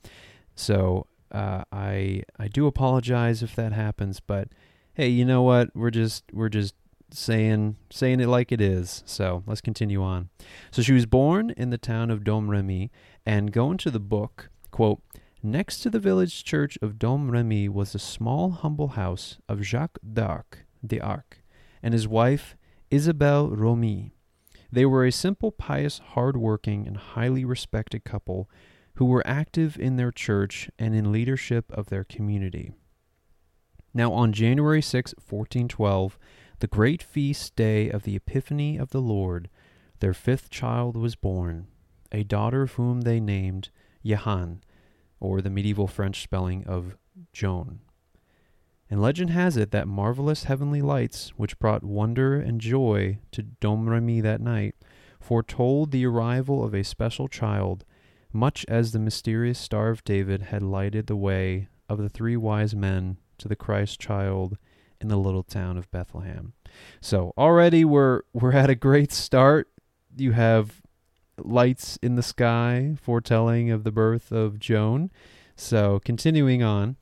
So 0.54 1.06
Uh, 1.32 1.64
I 1.72 2.22
I 2.38 2.48
do 2.48 2.66
apologize 2.66 3.42
if 3.42 3.54
that 3.56 3.72
happens, 3.72 4.20
but 4.20 4.46
hey, 4.94 5.08
you 5.18 5.24
know 5.24 5.42
what? 5.42 5.68
We're 5.74 5.90
just 6.02 6.22
we're 6.32 6.54
just 6.60 6.74
saying 7.10 7.76
saying 7.90 8.20
it 8.20 8.28
like 8.28 8.52
it 8.52 8.60
is. 8.60 9.02
So 9.06 9.42
let's 9.46 9.60
continue 9.60 10.02
on. 10.02 10.28
So 10.70 10.82
she 10.82 10.92
was 10.92 11.06
born 11.06 11.50
in 11.56 11.70
the 11.70 11.78
town 11.78 12.10
of 12.10 12.24
Domremy, 12.24 12.90
and 13.24 13.52
going 13.52 13.78
to 13.78 13.90
the 13.90 14.00
book 14.00 14.50
quote. 14.70 15.00
Next 15.42 15.78
to 15.80 15.90
the 15.90 16.00
village 16.00 16.42
church 16.44 16.76
of 16.82 16.98
Domremy 16.98 17.68
was 17.68 17.94
a 17.94 18.00
small, 18.00 18.50
humble 18.50 18.88
house 18.88 19.38
of 19.48 19.62
Jacques 19.62 19.98
d'Arc, 20.02 20.66
d'Arc, 20.84 21.42
and 21.82 21.94
his 21.94 22.08
wife 22.08 22.56
Isabelle 22.90 23.48
Romée. 23.48 24.10
They 24.72 24.84
were 24.84 25.04
a 25.04 25.12
simple, 25.12 25.52
pious, 25.52 25.98
hard-working, 25.98 26.86
and 26.86 26.96
highly 26.96 27.44
respected 27.44 28.04
couple 28.04 28.50
who 28.94 29.04
were 29.04 29.26
active 29.26 29.78
in 29.78 29.96
their 29.96 30.10
church 30.10 30.68
and 30.78 30.94
in 30.94 31.12
leadership 31.12 31.70
of 31.70 31.86
their 31.86 32.04
community. 32.04 32.72
Now, 33.94 34.12
on 34.12 34.32
January 34.32 34.82
6, 34.82 35.14
1412, 35.14 36.18
the 36.60 36.66
great 36.66 37.02
feast 37.02 37.54
day 37.56 37.90
of 37.90 38.04
the 38.04 38.16
Epiphany 38.16 38.76
of 38.76 38.90
the 38.90 39.00
Lord, 39.00 39.48
their 40.00 40.14
fifth 40.14 40.50
child 40.50 40.96
was 40.96 41.14
born, 41.14 41.66
a 42.12 42.24
daughter 42.24 42.62
of 42.62 42.72
whom 42.72 43.02
they 43.02 43.20
named 43.20 43.70
Jehanne, 44.04 44.62
or 45.20 45.40
the 45.40 45.50
medieval 45.50 45.86
French 45.86 46.22
spelling 46.22 46.64
of 46.66 46.96
Joan. 47.32 47.80
And 48.88 49.02
legend 49.02 49.30
has 49.30 49.56
it 49.56 49.72
that 49.72 49.88
marvelous 49.88 50.44
heavenly 50.44 50.80
lights, 50.80 51.30
which 51.36 51.58
brought 51.58 51.82
wonder 51.82 52.40
and 52.40 52.60
joy 52.60 53.18
to 53.32 53.42
Domremy 53.42 54.20
that 54.22 54.40
night, 54.40 54.76
foretold 55.20 55.90
the 55.90 56.06
arrival 56.06 56.64
of 56.64 56.74
a 56.74 56.84
special 56.84 57.26
child, 57.26 57.84
much 58.32 58.64
as 58.68 58.92
the 58.92 58.98
mysterious 58.98 59.58
Star 59.58 59.90
of 59.90 60.04
David 60.04 60.42
had 60.42 60.62
lighted 60.62 61.06
the 61.06 61.16
way 61.16 61.68
of 61.88 61.98
the 61.98 62.08
three 62.08 62.36
wise 62.36 62.74
men 62.74 63.16
to 63.38 63.48
the 63.48 63.56
Christ 63.56 63.98
child 63.98 64.56
in 65.00 65.08
the 65.08 65.16
little 65.16 65.42
town 65.42 65.76
of 65.76 65.90
Bethlehem. 65.90 66.52
So 67.00 67.32
already 67.36 67.84
we're 67.84 68.22
we're 68.32 68.52
at 68.52 68.70
a 68.70 68.74
great 68.74 69.12
start. 69.12 69.68
You 70.16 70.32
have 70.32 70.82
lights 71.38 71.98
in 72.02 72.16
the 72.16 72.22
sky 72.22 72.96
foretelling 73.00 73.70
of 73.70 73.84
the 73.84 73.92
birth 73.92 74.32
of 74.32 74.58
Joan. 74.58 75.10
So 75.54 76.00
continuing 76.04 76.62
on, 76.62 76.96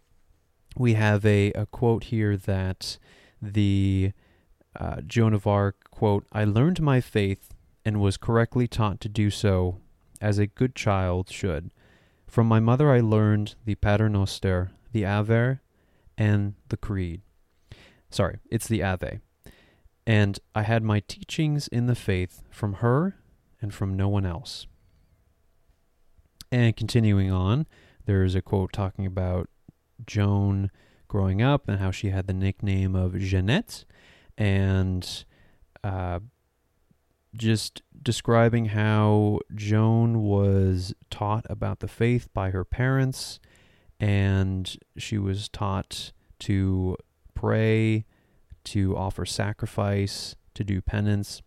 we 0.76 0.94
have 0.94 1.24
a, 1.24 1.52
a 1.52 1.66
quote 1.66 2.04
here 2.04 2.36
that 2.36 2.98
the 3.40 4.12
uh, 4.78 5.00
Joan 5.02 5.34
of 5.34 5.46
Arc 5.46 5.90
quote, 5.90 6.26
I 6.32 6.44
learned 6.44 6.82
my 6.82 7.00
faith 7.00 7.54
and 7.84 8.00
was 8.00 8.16
correctly 8.16 8.66
taught 8.66 9.00
to 9.00 9.08
do 9.08 9.30
so 9.30 9.80
as 10.20 10.38
a 10.38 10.46
good 10.46 10.74
child 10.74 11.30
should. 11.30 11.70
From 12.26 12.46
my 12.48 12.58
mother 12.58 12.90
I 12.90 13.00
learned 13.00 13.54
the 13.64 13.76
Paternoster, 13.76 14.72
the 14.92 15.06
Ave, 15.06 15.58
and 16.16 16.54
the 16.68 16.76
Creed. 16.76 17.20
Sorry, 18.14 18.38
it's 18.48 18.68
the 18.68 18.80
Ave. 18.80 19.18
And 20.06 20.38
I 20.54 20.62
had 20.62 20.84
my 20.84 21.00
teachings 21.00 21.66
in 21.66 21.86
the 21.86 21.96
faith 21.96 22.44
from 22.48 22.74
her 22.74 23.16
and 23.60 23.74
from 23.74 23.96
no 23.96 24.08
one 24.08 24.24
else. 24.24 24.68
And 26.52 26.76
continuing 26.76 27.32
on, 27.32 27.66
there's 28.06 28.36
a 28.36 28.40
quote 28.40 28.72
talking 28.72 29.04
about 29.04 29.50
Joan 30.06 30.70
growing 31.08 31.42
up 31.42 31.68
and 31.68 31.80
how 31.80 31.90
she 31.90 32.10
had 32.10 32.28
the 32.28 32.32
nickname 32.32 32.94
of 32.94 33.18
Jeanette 33.18 33.84
and 34.38 35.24
uh, 35.82 36.20
just 37.36 37.82
describing 38.00 38.66
how 38.66 39.40
Joan 39.52 40.22
was 40.22 40.94
taught 41.10 41.46
about 41.50 41.80
the 41.80 41.88
faith 41.88 42.28
by 42.32 42.50
her 42.50 42.64
parents, 42.64 43.40
and 43.98 44.76
she 44.96 45.18
was 45.18 45.48
taught 45.48 46.12
to 46.38 46.96
pray, 47.44 48.06
to 48.64 48.96
offer 48.96 49.26
sacrifice, 49.26 50.34
to 50.54 50.64
do 50.64 50.80
penance. 50.80 51.42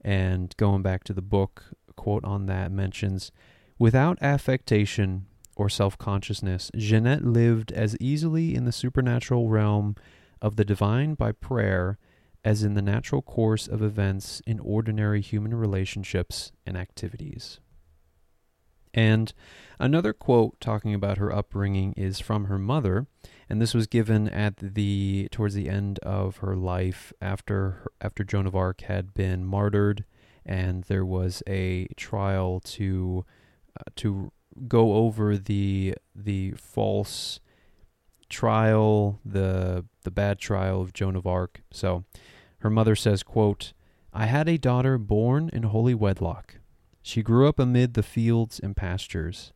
And 0.00 0.54
going 0.56 0.80
back 0.80 1.04
to 1.04 1.12
the 1.12 1.20
book, 1.20 1.64
quote 1.94 2.24
on 2.24 2.46
that 2.46 2.72
mentions, 2.72 3.30
without 3.78 4.16
affectation, 4.22 5.26
or 5.54 5.68
self 5.68 5.98
consciousness, 5.98 6.70
Jeanette 6.74 7.26
lived 7.26 7.70
as 7.72 7.98
easily 8.00 8.54
in 8.54 8.64
the 8.64 8.72
supernatural 8.72 9.50
realm 9.50 9.94
of 10.40 10.56
the 10.56 10.64
divine 10.64 11.12
by 11.12 11.32
prayer 11.32 11.98
as 12.42 12.62
in 12.62 12.72
the 12.72 12.80
natural 12.80 13.20
course 13.20 13.68
of 13.68 13.82
events 13.82 14.40
in 14.46 14.58
ordinary 14.58 15.20
human 15.20 15.54
relationships 15.54 16.50
and 16.64 16.78
activities. 16.78 17.60
And 18.94 19.34
another 19.78 20.14
quote 20.14 20.58
talking 20.60 20.94
about 20.94 21.18
her 21.18 21.30
upbringing 21.30 21.92
is 21.92 22.20
from 22.20 22.46
her 22.46 22.58
mother, 22.58 23.06
and 23.52 23.60
this 23.60 23.74
was 23.74 23.86
given 23.86 24.30
at 24.30 24.56
the 24.56 25.28
towards 25.30 25.52
the 25.52 25.68
end 25.68 25.98
of 25.98 26.38
her 26.38 26.56
life 26.56 27.12
after 27.20 27.92
after 28.00 28.24
Joan 28.24 28.46
of 28.46 28.56
Arc 28.56 28.80
had 28.80 29.12
been 29.12 29.44
martyred, 29.44 30.06
and 30.46 30.84
there 30.84 31.04
was 31.04 31.42
a 31.46 31.86
trial 31.94 32.60
to 32.60 33.26
uh, 33.78 33.90
to 33.96 34.32
go 34.66 34.94
over 34.94 35.36
the 35.36 35.94
the 36.14 36.52
false 36.52 37.40
trial, 38.30 39.20
the 39.22 39.84
the 40.04 40.10
bad 40.10 40.38
trial 40.38 40.80
of 40.80 40.94
Joan 40.94 41.14
of 41.14 41.26
Arc. 41.26 41.60
So 41.70 42.04
her 42.60 42.70
mother 42.70 42.96
says, 42.96 43.22
quote, 43.22 43.74
I 44.14 44.24
had 44.24 44.48
a 44.48 44.56
daughter 44.56 44.96
born 44.96 45.50
in 45.52 45.64
holy 45.64 45.94
wedlock. 45.94 46.54
She 47.02 47.22
grew 47.22 47.46
up 47.46 47.58
amid 47.58 47.92
the 47.92 48.02
fields 48.02 48.58
and 48.58 48.74
pastures. 48.74 49.52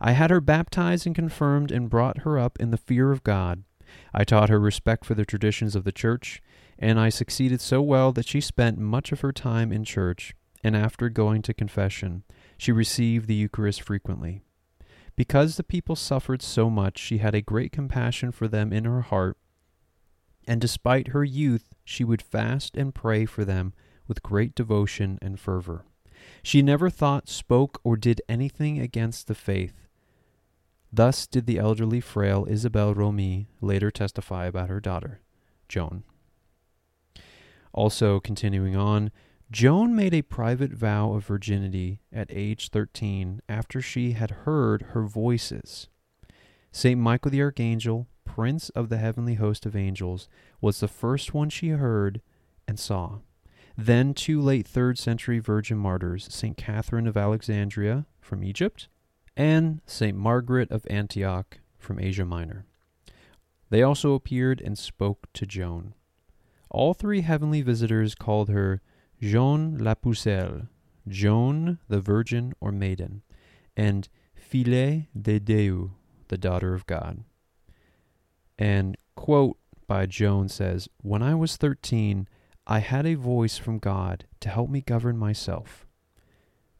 I 0.00 0.12
had 0.12 0.30
her 0.30 0.40
baptized 0.40 1.06
and 1.06 1.14
confirmed 1.14 1.70
and 1.70 1.90
brought 1.90 2.18
her 2.18 2.38
up 2.38 2.58
in 2.60 2.70
the 2.70 2.76
fear 2.76 3.12
of 3.12 3.24
God. 3.24 3.64
I 4.12 4.24
taught 4.24 4.48
her 4.48 4.60
respect 4.60 5.04
for 5.04 5.14
the 5.14 5.24
traditions 5.24 5.76
of 5.76 5.84
the 5.84 5.92
church, 5.92 6.42
and 6.78 6.98
I 6.98 7.08
succeeded 7.08 7.60
so 7.60 7.80
well 7.82 8.12
that 8.12 8.26
she 8.26 8.40
spent 8.40 8.78
much 8.78 9.12
of 9.12 9.20
her 9.20 9.32
time 9.32 9.72
in 9.72 9.84
church, 9.84 10.34
and 10.62 10.76
after 10.76 11.08
going 11.08 11.42
to 11.42 11.54
confession, 11.54 12.24
she 12.56 12.72
received 12.72 13.26
the 13.26 13.34
Eucharist 13.34 13.82
frequently. 13.82 14.42
Because 15.16 15.56
the 15.56 15.62
people 15.62 15.94
suffered 15.94 16.42
so 16.42 16.68
much, 16.68 16.98
she 16.98 17.18
had 17.18 17.34
a 17.34 17.42
great 17.42 17.70
compassion 17.70 18.32
for 18.32 18.48
them 18.48 18.72
in 18.72 18.84
her 18.84 19.02
heart, 19.02 19.36
and 20.46 20.60
despite 20.60 21.08
her 21.08 21.24
youth, 21.24 21.72
she 21.84 22.04
would 22.04 22.22
fast 22.22 22.76
and 22.76 22.94
pray 22.94 23.24
for 23.24 23.44
them 23.44 23.72
with 24.06 24.22
great 24.22 24.54
devotion 24.54 25.18
and 25.22 25.38
fervor. 25.38 25.84
She 26.42 26.62
never 26.62 26.90
thought, 26.90 27.28
spoke, 27.28 27.80
or 27.84 27.96
did 27.96 28.22
anything 28.28 28.78
against 28.78 29.26
the 29.26 29.34
faith. 29.34 29.88
Thus 30.92 31.26
did 31.26 31.46
the 31.46 31.58
elderly 31.58 32.00
frail 32.00 32.46
Isabelle 32.48 32.94
Romée 32.94 33.46
later 33.60 33.90
testify 33.90 34.46
about 34.46 34.68
her 34.68 34.80
daughter, 34.80 35.20
Joan. 35.68 36.04
Also, 37.72 38.20
continuing 38.20 38.76
on, 38.76 39.10
Joan 39.50 39.94
made 39.94 40.14
a 40.14 40.22
private 40.22 40.72
vow 40.72 41.12
of 41.12 41.26
virginity 41.26 42.00
at 42.12 42.28
age 42.30 42.70
13 42.70 43.40
after 43.48 43.80
she 43.80 44.12
had 44.12 44.30
heard 44.30 44.82
her 44.92 45.02
voices. 45.02 45.88
St. 46.70 46.98
Michael 46.98 47.30
the 47.30 47.42
Archangel, 47.42 48.06
prince 48.24 48.68
of 48.70 48.88
the 48.88 48.98
heavenly 48.98 49.34
host 49.34 49.66
of 49.66 49.76
angels, 49.76 50.28
was 50.60 50.80
the 50.80 50.88
first 50.88 51.34
one 51.34 51.50
she 51.50 51.68
heard 51.68 52.20
and 52.66 52.78
saw. 52.78 53.18
Then 53.76 54.14
two 54.14 54.40
late 54.40 54.68
3rd 54.68 54.98
century 54.98 55.40
virgin 55.40 55.78
martyrs, 55.78 56.32
St. 56.32 56.56
Catherine 56.56 57.06
of 57.06 57.16
Alexandria 57.16 58.06
from 58.20 58.44
Egypt 58.44 58.88
and 59.36 59.80
St. 59.86 60.16
Margaret 60.16 60.70
of 60.70 60.86
Antioch 60.88 61.58
from 61.76 61.98
Asia 61.98 62.24
Minor. 62.24 62.66
They 63.70 63.82
also 63.82 64.14
appeared 64.14 64.60
and 64.60 64.78
spoke 64.78 65.26
to 65.32 65.46
Joan. 65.46 65.94
All 66.70 66.94
three 66.94 67.22
heavenly 67.22 67.62
visitors 67.62 68.14
called 68.14 68.48
her 68.48 68.80
Jeanne 69.20 69.78
la 69.78 69.94
Pucelle, 69.94 70.68
Joan 71.08 71.78
the 71.88 72.00
Virgin 72.00 72.54
or 72.60 72.70
Maiden, 72.70 73.22
and 73.76 74.08
Fille 74.34 75.06
de 75.20 75.40
Dieu, 75.40 75.92
the 76.28 76.38
Daughter 76.38 76.74
of 76.74 76.86
God. 76.86 77.24
And 78.58 78.96
quote 79.16 79.58
by 79.86 80.06
Joan 80.06 80.48
says, 80.48 80.88
When 81.02 81.22
I 81.22 81.34
was 81.34 81.56
thirteen, 81.56 82.28
I 82.66 82.78
had 82.78 83.06
a 83.06 83.14
voice 83.14 83.58
from 83.58 83.78
God 83.78 84.24
to 84.40 84.48
help 84.48 84.70
me 84.70 84.80
govern 84.80 85.16
myself. 85.16 85.86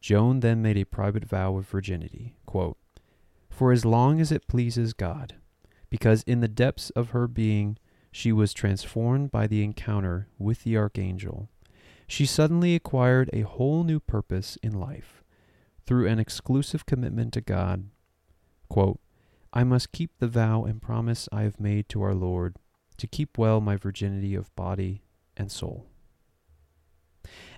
Joan 0.00 0.40
then 0.40 0.62
made 0.62 0.76
a 0.76 0.84
private 0.84 1.24
vow 1.24 1.56
of 1.56 1.68
virginity, 1.68 2.36
quote, 2.46 2.76
For 3.50 3.72
as 3.72 3.84
long 3.84 4.20
as 4.20 4.32
it 4.32 4.46
pleases 4.46 4.92
God, 4.92 5.34
because 5.90 6.22
in 6.24 6.40
the 6.40 6.48
depths 6.48 6.90
of 6.90 7.10
her 7.10 7.26
being 7.26 7.78
she 8.10 8.32
was 8.32 8.52
transformed 8.52 9.30
by 9.30 9.46
the 9.46 9.62
encounter 9.62 10.28
with 10.38 10.62
the 10.62 10.76
archangel 10.76 11.48
she 12.06 12.26
suddenly 12.26 12.74
acquired 12.74 13.30
a 13.32 13.42
whole 13.42 13.84
new 13.84 14.00
purpose 14.00 14.58
in 14.62 14.78
life 14.78 15.22
through 15.86 16.06
an 16.06 16.18
exclusive 16.18 16.86
commitment 16.86 17.32
to 17.32 17.40
God. 17.40 17.88
Quote, 18.68 19.00
I 19.52 19.64
must 19.64 19.92
keep 19.92 20.10
the 20.18 20.28
vow 20.28 20.64
and 20.64 20.82
promise 20.82 21.28
I 21.32 21.42
have 21.42 21.60
made 21.60 21.88
to 21.90 22.02
our 22.02 22.14
Lord 22.14 22.56
to 22.96 23.06
keep 23.06 23.38
well 23.38 23.60
my 23.60 23.76
virginity 23.76 24.34
of 24.34 24.54
body 24.56 25.02
and 25.36 25.50
soul. 25.50 25.86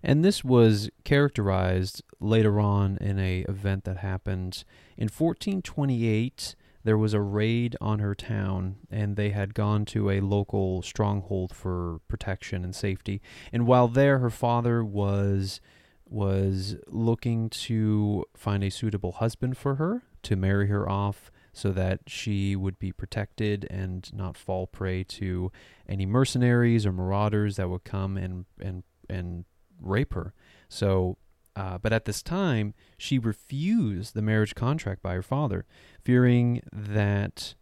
And 0.03 0.25
this 0.25 0.45
was 0.45 0.91
characterized 1.05 2.03
later 2.21 2.61
on 2.61 2.97
in 3.01 3.19
a 3.19 3.41
event 3.49 3.85
that 3.85 3.97
happened 3.99 4.65
in 4.97 5.09
1428. 5.09 6.55
there 6.87 6.97
was 6.97 7.15
a 7.15 7.21
raid 7.21 7.77
on 7.81 7.99
her 7.99 8.15
town, 8.15 8.77
and 8.93 9.17
they 9.17 9.31
had 9.31 9.55
gone 9.55 9.85
to 9.85 10.09
a 10.09 10.21
local 10.21 10.83
stronghold 10.83 11.53
for 11.53 11.99
protection 12.07 12.63
and 12.63 12.77
safety. 12.77 13.21
And 13.53 13.67
while 13.67 13.89
there, 13.89 14.21
her 14.21 14.31
father 14.31 14.85
was 14.85 15.61
was 16.09 16.77
looking 16.87 17.51
to 17.51 18.25
find 18.37 18.63
a 18.63 18.71
suitable 18.71 19.13
husband 19.13 19.57
for 19.57 19.75
her 19.75 20.05
to 20.23 20.37
marry 20.37 20.69
her 20.69 20.89
off 20.89 21.33
so 21.57 21.73
that 21.73 22.01
she 22.07 22.55
would 22.55 22.79
be 22.79 22.93
protected 22.93 23.67
and 23.71 24.13
not 24.13 24.37
fall 24.37 24.67
prey 24.67 25.03
to 25.03 25.51
any 25.89 26.05
mercenaries 26.05 26.85
or 26.85 26.93
marauders 26.93 27.57
that 27.57 27.71
would 27.71 27.83
come 27.83 28.19
and 28.19 28.45
and 28.61 28.83
and 29.09 29.47
rape 29.81 30.13
her. 30.13 30.35
So 30.69 31.17
uh, 31.57 31.79
but 31.79 31.95
at 31.95 32.05
this 32.05 32.23
time, 32.23 32.75
she 32.99 33.19
refused 33.19 34.13
the 34.13 34.21
marriage 34.21 34.55
contract 34.55 35.03
by 35.03 35.15
her 35.15 35.23
father, 35.23 35.65
fearing 36.05 36.61
that 36.71 37.55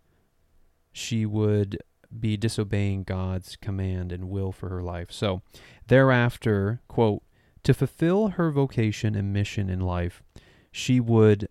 she 0.91 1.25
would 1.25 1.79
be 2.19 2.37
disobeying 2.37 3.05
God's 3.05 3.55
command 3.55 4.11
and 4.11 4.29
will 4.29 4.51
for 4.51 4.71
her 4.71 4.83
life. 4.83 5.13
So, 5.13 5.43
thereafter, 5.87 6.81
quote, 6.89 7.23
to 7.63 7.73
fulfill 7.73 8.31
her 8.31 8.51
vocation 8.51 9.15
and 9.15 9.33
mission 9.33 9.71
in 9.71 9.79
life, 9.79 10.25
she 10.73 10.99
would, 10.99 11.49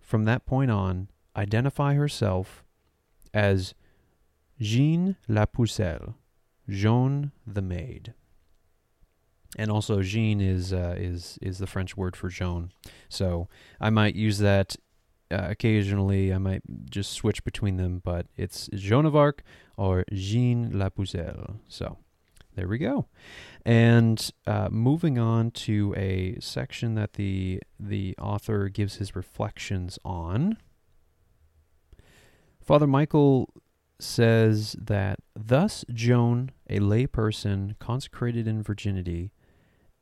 from 0.00 0.24
that 0.24 0.44
point 0.44 0.72
on, 0.72 1.08
identify 1.36 1.94
herself 1.94 2.64
as 3.32 3.74
Jeanne 4.60 5.16
la 5.28 5.46
Pucelle, 5.46 6.14
Jeanne 6.68 7.32
the 7.46 7.62
maid 7.62 8.14
and 9.56 9.70
also 9.70 10.02
Jean 10.02 10.40
is 10.40 10.72
uh, 10.72 10.94
is 10.96 11.38
is 11.42 11.58
the 11.58 11.66
French 11.66 11.96
word 11.96 12.16
for 12.16 12.28
Joan. 12.28 12.72
So 13.08 13.48
I 13.80 13.90
might 13.90 14.14
use 14.14 14.38
that 14.38 14.76
uh, 15.30 15.46
occasionally. 15.50 16.32
I 16.32 16.38
might 16.38 16.62
just 16.88 17.12
switch 17.12 17.42
between 17.44 17.76
them, 17.76 18.00
but 18.04 18.26
it's 18.36 18.68
Joan 18.74 19.06
of 19.06 19.16
Arc 19.16 19.42
or 19.76 20.04
Jean 20.12 20.78
La 20.78 20.88
Pucelle. 20.88 21.58
So 21.68 21.98
there 22.54 22.68
we 22.68 22.78
go. 22.78 23.06
And 23.64 24.30
uh, 24.46 24.68
moving 24.70 25.18
on 25.18 25.50
to 25.52 25.94
a 25.96 26.36
section 26.40 26.94
that 26.94 27.14
the 27.14 27.60
the 27.78 28.14
author 28.18 28.68
gives 28.68 28.96
his 28.96 29.16
reflections 29.16 29.98
on. 30.04 30.58
Father 32.60 32.86
Michael 32.86 33.52
says 33.98 34.76
that 34.80 35.18
thus 35.34 35.84
Joan, 35.92 36.52
a 36.68 36.78
lay 36.78 37.06
person 37.06 37.76
consecrated 37.78 38.46
in 38.46 38.62
virginity, 38.62 39.32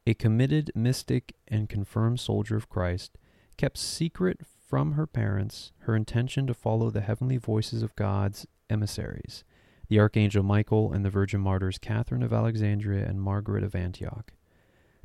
a 0.06 0.14
committed 0.14 0.70
mystic 0.74 1.34
and 1.48 1.68
confirmed 1.68 2.20
soldier 2.20 2.56
of 2.56 2.68
Christ, 2.68 3.18
kept 3.56 3.78
secret 3.78 4.40
from 4.68 4.92
her 4.92 5.06
parents 5.06 5.72
her 5.80 5.96
intention 5.96 6.46
to 6.46 6.54
follow 6.54 6.90
the 6.90 7.00
heavenly 7.00 7.38
voices 7.38 7.82
of 7.82 7.96
God's 7.96 8.46
emissaries, 8.70 9.44
the 9.88 9.98
Archangel 9.98 10.42
Michael 10.42 10.92
and 10.92 11.04
the 11.04 11.10
Virgin 11.10 11.40
Martyrs 11.40 11.78
Catherine 11.78 12.22
of 12.22 12.32
Alexandria 12.32 13.06
and 13.06 13.20
Margaret 13.20 13.64
of 13.64 13.74
Antioch. 13.74 14.32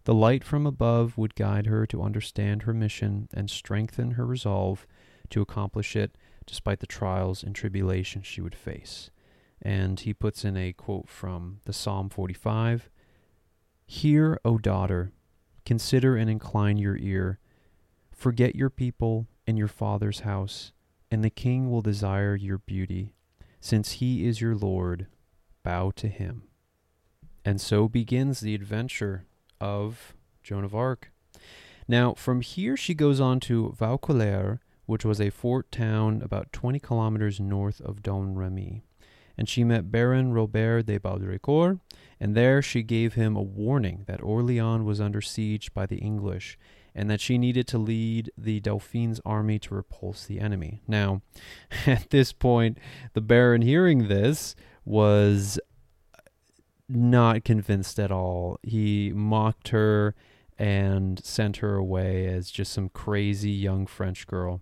The 0.03 0.13
light 0.13 0.43
from 0.43 0.65
above 0.67 1.17
would 1.17 1.36
guide 1.36 1.65
her 1.67 1.86
to 1.88 2.01
understand 2.01 2.63
her 2.63 2.74
mission 2.74 3.29
and 3.33 3.50
strengthen 3.50 4.12
her 4.12 4.25
resolve 4.25 4.86
to 5.29 5.41
accomplish 5.41 5.95
it 5.95 6.17
despite 6.45 6.79
the 6.79 6.88
trials 6.88 7.43
and 7.43 7.55
tribulations 7.55 8.27
she 8.27 8.41
would 8.41 8.55
face. 8.55 9.09
And 9.62 10.00
he 10.00 10.13
puts 10.13 10.43
in 10.43 10.57
a 10.57 10.73
quote 10.73 11.09
from 11.09 11.59
the 11.65 11.73
Psalm 11.73 12.09
45 12.09 12.89
Hear, 13.85 14.39
O 14.43 14.57
daughter, 14.57 15.12
consider 15.65 16.15
and 16.15 16.29
incline 16.29 16.77
your 16.77 16.97
ear. 16.97 17.39
Forget 18.12 18.55
your 18.55 18.69
people 18.69 19.27
and 19.45 19.57
your 19.57 19.67
father's 19.67 20.21
house, 20.21 20.71
and 21.12 21.23
the 21.23 21.29
king 21.29 21.69
will 21.69 21.81
desire 21.81 22.35
your 22.35 22.57
beauty. 22.57 23.13
Since 23.59 23.93
he 23.93 24.25
is 24.25 24.41
your 24.41 24.55
Lord, 24.55 25.07
bow 25.63 25.91
to 25.95 26.07
him. 26.07 26.43
And 27.45 27.59
so 27.59 27.88
begins 27.88 28.39
the 28.39 28.55
adventure 28.55 29.25
of 29.59 30.13
Joan 30.41 30.63
of 30.63 30.75
Arc. 30.75 31.12
Now, 31.88 32.13
from 32.13 32.41
here, 32.41 32.77
she 32.77 32.93
goes 32.93 33.19
on 33.19 33.39
to 33.41 33.75
Vaucouleurs, 33.77 34.60
which 34.86 35.06
was 35.06 35.22
a 35.22 35.30
fort 35.30 35.72
town 35.72 36.22
about 36.22 36.52
20 36.54 36.80
kilometers 36.80 37.39
north 37.39 37.82
of 37.82 38.02
Domremy 38.02 38.82
and 39.38 39.50
she 39.50 39.63
met 39.63 39.91
Baron 39.91 40.34
Robert 40.34 40.86
de 40.86 41.00
Baudricourt, 41.00 41.80
and 42.19 42.36
there 42.36 42.62
she 42.62 42.84
gave 42.84 43.15
him 43.15 43.36
a 43.36 43.41
warning 43.41 44.04
that 44.08 44.22
Orleans 44.22 44.86
was 44.86 45.02
under 45.02 45.22
siege 45.22 45.74
by 45.74 45.86
the 45.86 45.98
English, 45.98 46.58
and 46.96 47.10
that 47.10 47.22
she 47.22 47.38
needed 47.38 47.67
to 47.67 47.78
lead 47.78 48.32
the 48.38 48.60
Dauphine's 48.60 49.19
army 49.26 49.58
to 49.60 49.74
repulse 49.74 50.26
the 50.26 50.39
enemy. 50.39 50.82
Now, 50.88 51.22
at 51.88 52.10
this 52.12 52.32
point, 52.32 52.78
the 53.13 53.22
Baron, 53.22 53.63
hearing 53.63 54.08
this, 54.08 54.56
was 54.86 55.60
not 56.88 57.43
convinced 57.43 58.00
at 58.00 58.12
all. 58.12 58.60
He 58.62 59.12
mocked 59.15 59.69
her 59.69 60.13
and 60.60 61.24
sent 61.26 61.58
her 61.58 61.76
away 61.76 62.28
as 62.28 62.52
just 62.52 62.72
some 62.72 62.89
crazy 62.89 63.50
young 63.50 63.88
French 63.88 64.28
girl. 64.28 64.62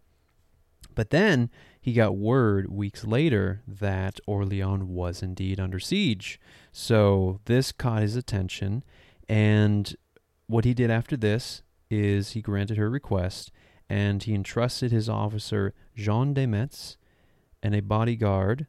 But 0.96 1.10
then 1.10 1.50
he 1.80 1.94
got 1.94 2.18
word 2.18 2.70
weeks 2.70 3.06
later 3.06 3.62
that 3.68 4.20
Orleans 4.28 4.84
was 4.84 5.24
indeed 5.24 5.60
under 5.60 5.80
siege. 5.80 6.40
So 6.72 7.40
this 7.46 7.72
caught 7.72 8.02
his 8.02 8.16
attention, 8.16 8.84
and 9.28 9.96
what 10.48 10.66
he 10.66 10.74
did 10.74 10.92
after 10.92 11.16
this 11.16 11.64
is 11.90 12.32
he 12.32 12.42
granted 12.42 12.78
her 12.78 12.90
request 12.90 13.52
and 13.90 14.24
he 14.24 14.34
entrusted 14.34 14.92
his 14.92 15.10
officer 15.10 15.74
Jean 15.96 16.34
de 16.34 16.46
Metz 16.46 16.96
and 17.62 17.76
a 17.76 17.82
bodyguard 17.82 18.68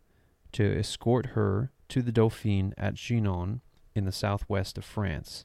to 0.51 0.79
escort 0.79 1.27
her 1.27 1.71
to 1.89 2.03
the 2.03 2.11
Dauphine 2.11 2.75
at 2.77 2.97
Chinon 2.97 3.61
in 3.95 4.05
the 4.05 4.11
southwest 4.11 4.77
of 4.79 4.85
France. 4.85 5.45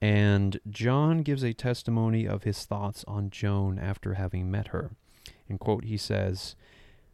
And 0.00 0.60
John 0.68 1.22
gives 1.22 1.42
a 1.42 1.52
testimony 1.52 2.26
of 2.26 2.44
his 2.44 2.64
thoughts 2.64 3.04
on 3.08 3.30
Joan 3.30 3.78
after 3.78 4.14
having 4.14 4.50
met 4.50 4.68
her. 4.68 4.92
In 5.48 5.58
quote, 5.58 5.84
he 5.84 5.96
says, 5.96 6.56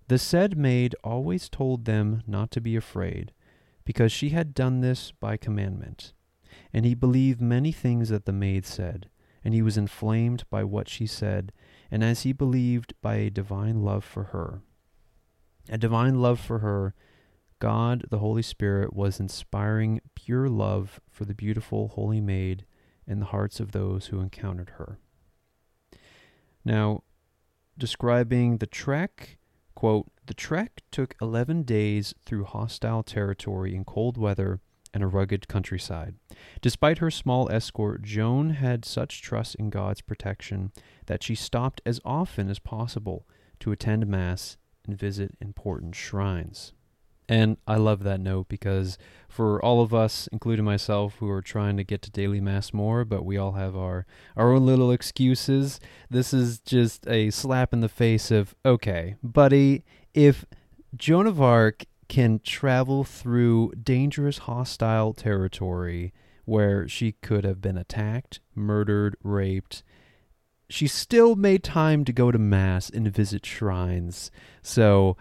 the 0.09 0.19
said 0.19 0.59
maid 0.59 0.95
always 1.03 1.49
told 1.49 1.85
them 1.85 2.23
not 2.27 2.51
to 2.51 2.61
be 2.61 2.77
afraid, 2.77 3.33
because 3.85 4.13
she 4.13 4.31
had 4.31 4.55
done 4.55 4.81
this 4.81 5.13
by 5.13 5.37
commandment. 5.37 6.13
And 6.73 6.85
he 6.85 6.95
believed 6.95 7.41
many 7.41 7.73
things 7.73 8.09
that 8.11 8.27
the 8.27 8.33
maid 8.33 8.67
said, 8.67 9.09
and 9.45 9.55
he 9.55 9.63
was 9.63 9.79
inflamed 9.79 10.45
by 10.51 10.65
what 10.65 10.89
she 10.89 11.07
said, 11.07 11.53
and 11.91 12.05
as 12.05 12.23
he 12.23 12.33
believed 12.33 12.95
by 13.01 13.15
a 13.17 13.31
divine 13.31 13.83
love 13.83 14.05
for 14.05 14.25
her. 14.25 14.63
A 15.69 15.79
divine 15.79 16.21
love 16.21 16.41
for 16.41 16.59
her, 16.59 16.95
God, 17.59 18.05
the 18.11 18.19
Holy 18.19 18.43
Spirit, 18.43 18.93
was 18.93 19.21
inspiring 19.21 20.01
pure 20.15 20.49
love 20.49 21.01
for 21.09 21.25
the 21.25 21.35
beautiful 21.35 21.89
holy 21.89 22.21
maid 22.21 22.67
in 23.07 23.21
the 23.21 23.27
hearts 23.27 23.61
of 23.61 23.73
those 23.73 24.07
who 24.07 24.21
encountered 24.21 24.71
her. 24.79 24.99
Now, 26.65 27.03
describing 27.79 28.59
the 28.59 28.67
trek 28.67 29.39
Quote, 29.83 30.13
the 30.27 30.35
trek 30.35 30.83
took 30.91 31.17
11 31.21 31.65
days 31.65 32.15
through 32.25 32.45
hostile 32.45 33.03
territory 33.03 33.75
in 33.75 33.85
cold 33.85 34.17
weather 34.17 34.61
and 34.95 35.03
a 35.03 35.07
rugged 35.09 35.49
countryside. 35.49 36.15
Despite 36.61 36.99
her 36.99 37.11
small 37.11 37.51
escort, 37.51 38.03
Joan 38.03 38.51
had 38.51 38.85
such 38.85 39.23
trust 39.23 39.55
in 39.57 39.71
God's 39.71 40.01
protection 40.01 40.71
that 41.07 41.23
she 41.23 41.35
stopped 41.35 41.81
as 41.87 42.01
often 42.05 42.49
as 42.49 42.59
possible 42.59 43.27
to 43.61 43.73
attend 43.73 44.07
Mass 44.07 44.57
and 44.87 44.97
visit 44.97 45.35
important 45.41 45.97
shrines. 45.97 46.75
And 47.33 47.57
I 47.67 47.77
love 47.77 48.03
that 48.03 48.21
note 48.21 48.49
because 48.49 48.99
for 49.27 49.59
all 49.65 49.81
of 49.81 49.95
us, 49.95 50.29
including 50.33 50.67
myself, 50.67 51.15
who 51.15 51.31
are 51.31 51.41
trying 51.41 51.79
to 51.79 51.83
get 51.83 52.03
to 52.03 52.11
daily 52.11 52.43
mass 52.43 52.75
more, 52.75 53.07
but 53.07 53.25
we 53.25 53.39
all 53.39 53.53
have 53.53 53.75
our, 53.75 54.05
our 54.37 54.53
own 54.53 54.67
little 54.67 54.93
excuses, 54.93 55.81
this 56.11 56.35
is 56.35 56.59
just 56.59 57.09
a 57.09 57.31
slap 57.31 57.73
in 57.73 57.81
the 57.81 57.89
face 57.89 58.31
of, 58.31 58.55
okay, 58.67 59.15
buddy, 59.23 59.83
if 60.13 60.45
Joan 60.95 61.27
of 61.27 61.41
Arc 61.41 61.87
can 62.07 62.39
travel 62.45 63.03
through 63.03 63.73
dangerous, 63.83 64.37
hostile 64.37 65.15
territory 65.15 66.13
where 66.45 66.87
she 66.87 67.13
could 67.23 67.45
have 67.45 67.63
been 67.63 67.79
attacked, 67.79 68.41
murdered, 68.55 69.17
raped, 69.23 69.83
she 70.69 70.87
still 70.87 71.35
made 71.35 71.65
time 71.65 72.05
to 72.05 72.13
go 72.13 72.31
to 72.31 72.39
Mass 72.39 72.91
and 72.91 73.11
visit 73.11 73.47
shrines. 73.47 74.31
So, 74.61 75.17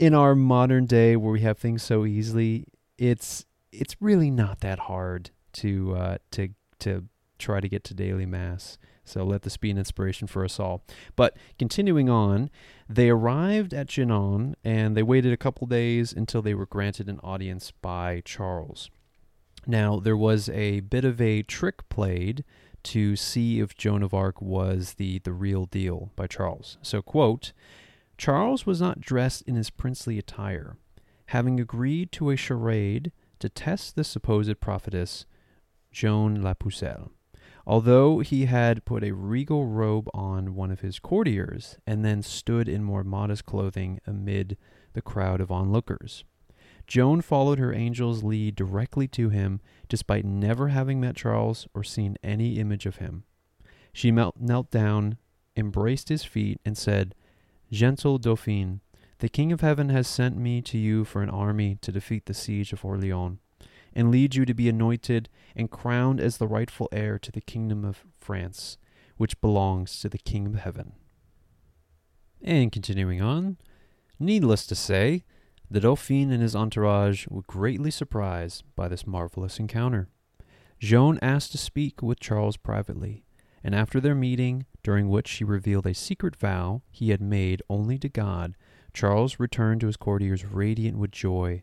in 0.00 0.14
our 0.14 0.34
modern 0.34 0.86
day 0.86 1.14
where 1.14 1.30
we 1.30 1.40
have 1.40 1.58
things 1.58 1.82
so 1.82 2.06
easily, 2.06 2.64
it's 2.98 3.44
it's 3.70 3.94
really 4.00 4.30
not 4.30 4.60
that 4.60 4.80
hard 4.80 5.30
to 5.52 5.94
uh, 5.94 6.18
to 6.32 6.48
to 6.80 7.04
try 7.38 7.60
to 7.60 7.68
get 7.68 7.84
to 7.84 7.94
daily 7.94 8.26
mass. 8.26 8.78
So 9.04 9.24
let 9.24 9.42
this 9.42 9.56
be 9.56 9.70
an 9.70 9.78
inspiration 9.78 10.26
for 10.26 10.44
us 10.44 10.58
all. 10.58 10.82
But 11.16 11.36
continuing 11.58 12.08
on, 12.08 12.48
they 12.88 13.10
arrived 13.10 13.74
at 13.74 13.88
Chinon 13.88 14.54
and 14.64 14.96
they 14.96 15.02
waited 15.02 15.32
a 15.32 15.36
couple 15.36 15.66
days 15.66 16.12
until 16.12 16.42
they 16.42 16.54
were 16.54 16.66
granted 16.66 17.08
an 17.08 17.18
audience 17.22 17.72
by 17.82 18.22
Charles. 18.24 18.88
Now, 19.66 19.98
there 19.98 20.16
was 20.16 20.48
a 20.50 20.80
bit 20.80 21.04
of 21.04 21.20
a 21.20 21.42
trick 21.42 21.88
played 21.88 22.44
to 22.84 23.16
see 23.16 23.58
if 23.60 23.74
Joan 23.74 24.02
of 24.02 24.14
Arc 24.14 24.40
was 24.40 24.94
the, 24.94 25.18
the 25.18 25.32
real 25.32 25.66
deal 25.66 26.12
by 26.14 26.26
Charles. 26.26 26.78
So, 26.82 27.02
quote, 27.02 27.52
Charles 28.20 28.66
was 28.66 28.82
not 28.82 29.00
dressed 29.00 29.40
in 29.46 29.54
his 29.54 29.70
princely 29.70 30.18
attire, 30.18 30.76
having 31.28 31.58
agreed 31.58 32.12
to 32.12 32.28
a 32.28 32.36
charade 32.36 33.12
to 33.38 33.48
test 33.48 33.96
the 33.96 34.04
supposed 34.04 34.60
prophetess, 34.60 35.24
Joan 35.90 36.42
la 36.42 36.52
Pucelle. 36.52 37.12
Although 37.66 38.18
he 38.18 38.44
had 38.44 38.84
put 38.84 39.02
a 39.02 39.14
regal 39.14 39.64
robe 39.64 40.06
on 40.12 40.54
one 40.54 40.70
of 40.70 40.80
his 40.80 40.98
courtiers 40.98 41.78
and 41.86 42.04
then 42.04 42.20
stood 42.22 42.68
in 42.68 42.84
more 42.84 43.02
modest 43.04 43.46
clothing 43.46 44.00
amid 44.06 44.58
the 44.92 45.00
crowd 45.00 45.40
of 45.40 45.50
onlookers. 45.50 46.22
Joan 46.86 47.22
followed 47.22 47.58
her 47.58 47.72
angel's 47.72 48.22
lead 48.22 48.54
directly 48.54 49.08
to 49.08 49.30
him, 49.30 49.62
despite 49.88 50.26
never 50.26 50.68
having 50.68 51.00
met 51.00 51.16
Charles 51.16 51.66
or 51.72 51.82
seen 51.82 52.18
any 52.22 52.58
image 52.58 52.84
of 52.84 52.96
him. 52.96 53.24
She 53.94 54.10
knelt 54.10 54.70
down, 54.70 55.16
embraced 55.56 56.10
his 56.10 56.22
feet, 56.22 56.60
and 56.66 56.76
said, 56.76 57.14
Gentle 57.70 58.18
Dauphin, 58.18 58.80
the 59.18 59.28
King 59.28 59.52
of 59.52 59.60
Heaven 59.60 59.90
has 59.90 60.08
sent 60.08 60.36
me 60.36 60.60
to 60.62 60.76
you 60.76 61.04
for 61.04 61.22
an 61.22 61.30
army 61.30 61.78
to 61.82 61.92
defeat 61.92 62.26
the 62.26 62.34
siege 62.34 62.72
of 62.72 62.84
Orleans, 62.84 63.38
and 63.94 64.10
lead 64.10 64.34
you 64.34 64.44
to 64.44 64.54
be 64.54 64.68
anointed 64.68 65.28
and 65.54 65.70
crowned 65.70 66.20
as 66.20 66.38
the 66.38 66.48
rightful 66.48 66.88
heir 66.90 67.18
to 67.18 67.30
the 67.30 67.40
kingdom 67.40 67.84
of 67.84 68.04
France, 68.18 68.76
which 69.18 69.40
belongs 69.40 70.00
to 70.00 70.08
the 70.08 70.18
King 70.18 70.46
of 70.46 70.54
Heaven. 70.54 70.92
And 72.42 72.72
continuing 72.72 73.20
on, 73.20 73.58
needless 74.18 74.66
to 74.66 74.74
say, 74.74 75.24
the 75.70 75.80
Dauphin 75.80 76.32
and 76.32 76.42
his 76.42 76.56
entourage 76.56 77.28
were 77.28 77.42
greatly 77.42 77.92
surprised 77.92 78.64
by 78.74 78.88
this 78.88 79.06
marvelous 79.06 79.60
encounter. 79.60 80.08
Joan 80.80 81.18
asked 81.22 81.52
to 81.52 81.58
speak 81.58 82.02
with 82.02 82.18
Charles 82.18 82.56
privately, 82.56 83.24
and 83.62 83.74
after 83.74 84.00
their 84.00 84.14
meeting, 84.14 84.66
during 84.82 85.08
which 85.08 85.28
she 85.28 85.44
revealed 85.44 85.86
a 85.86 85.94
secret 85.94 86.36
vow 86.36 86.82
he 86.90 87.10
had 87.10 87.20
made 87.20 87.62
only 87.68 87.98
to 87.98 88.08
God, 88.08 88.56
Charles 88.92 89.38
returned 89.38 89.80
to 89.80 89.86
his 89.86 89.96
courtiers 89.96 90.44
radiant 90.44 90.98
with 90.98 91.10
joy. 91.10 91.62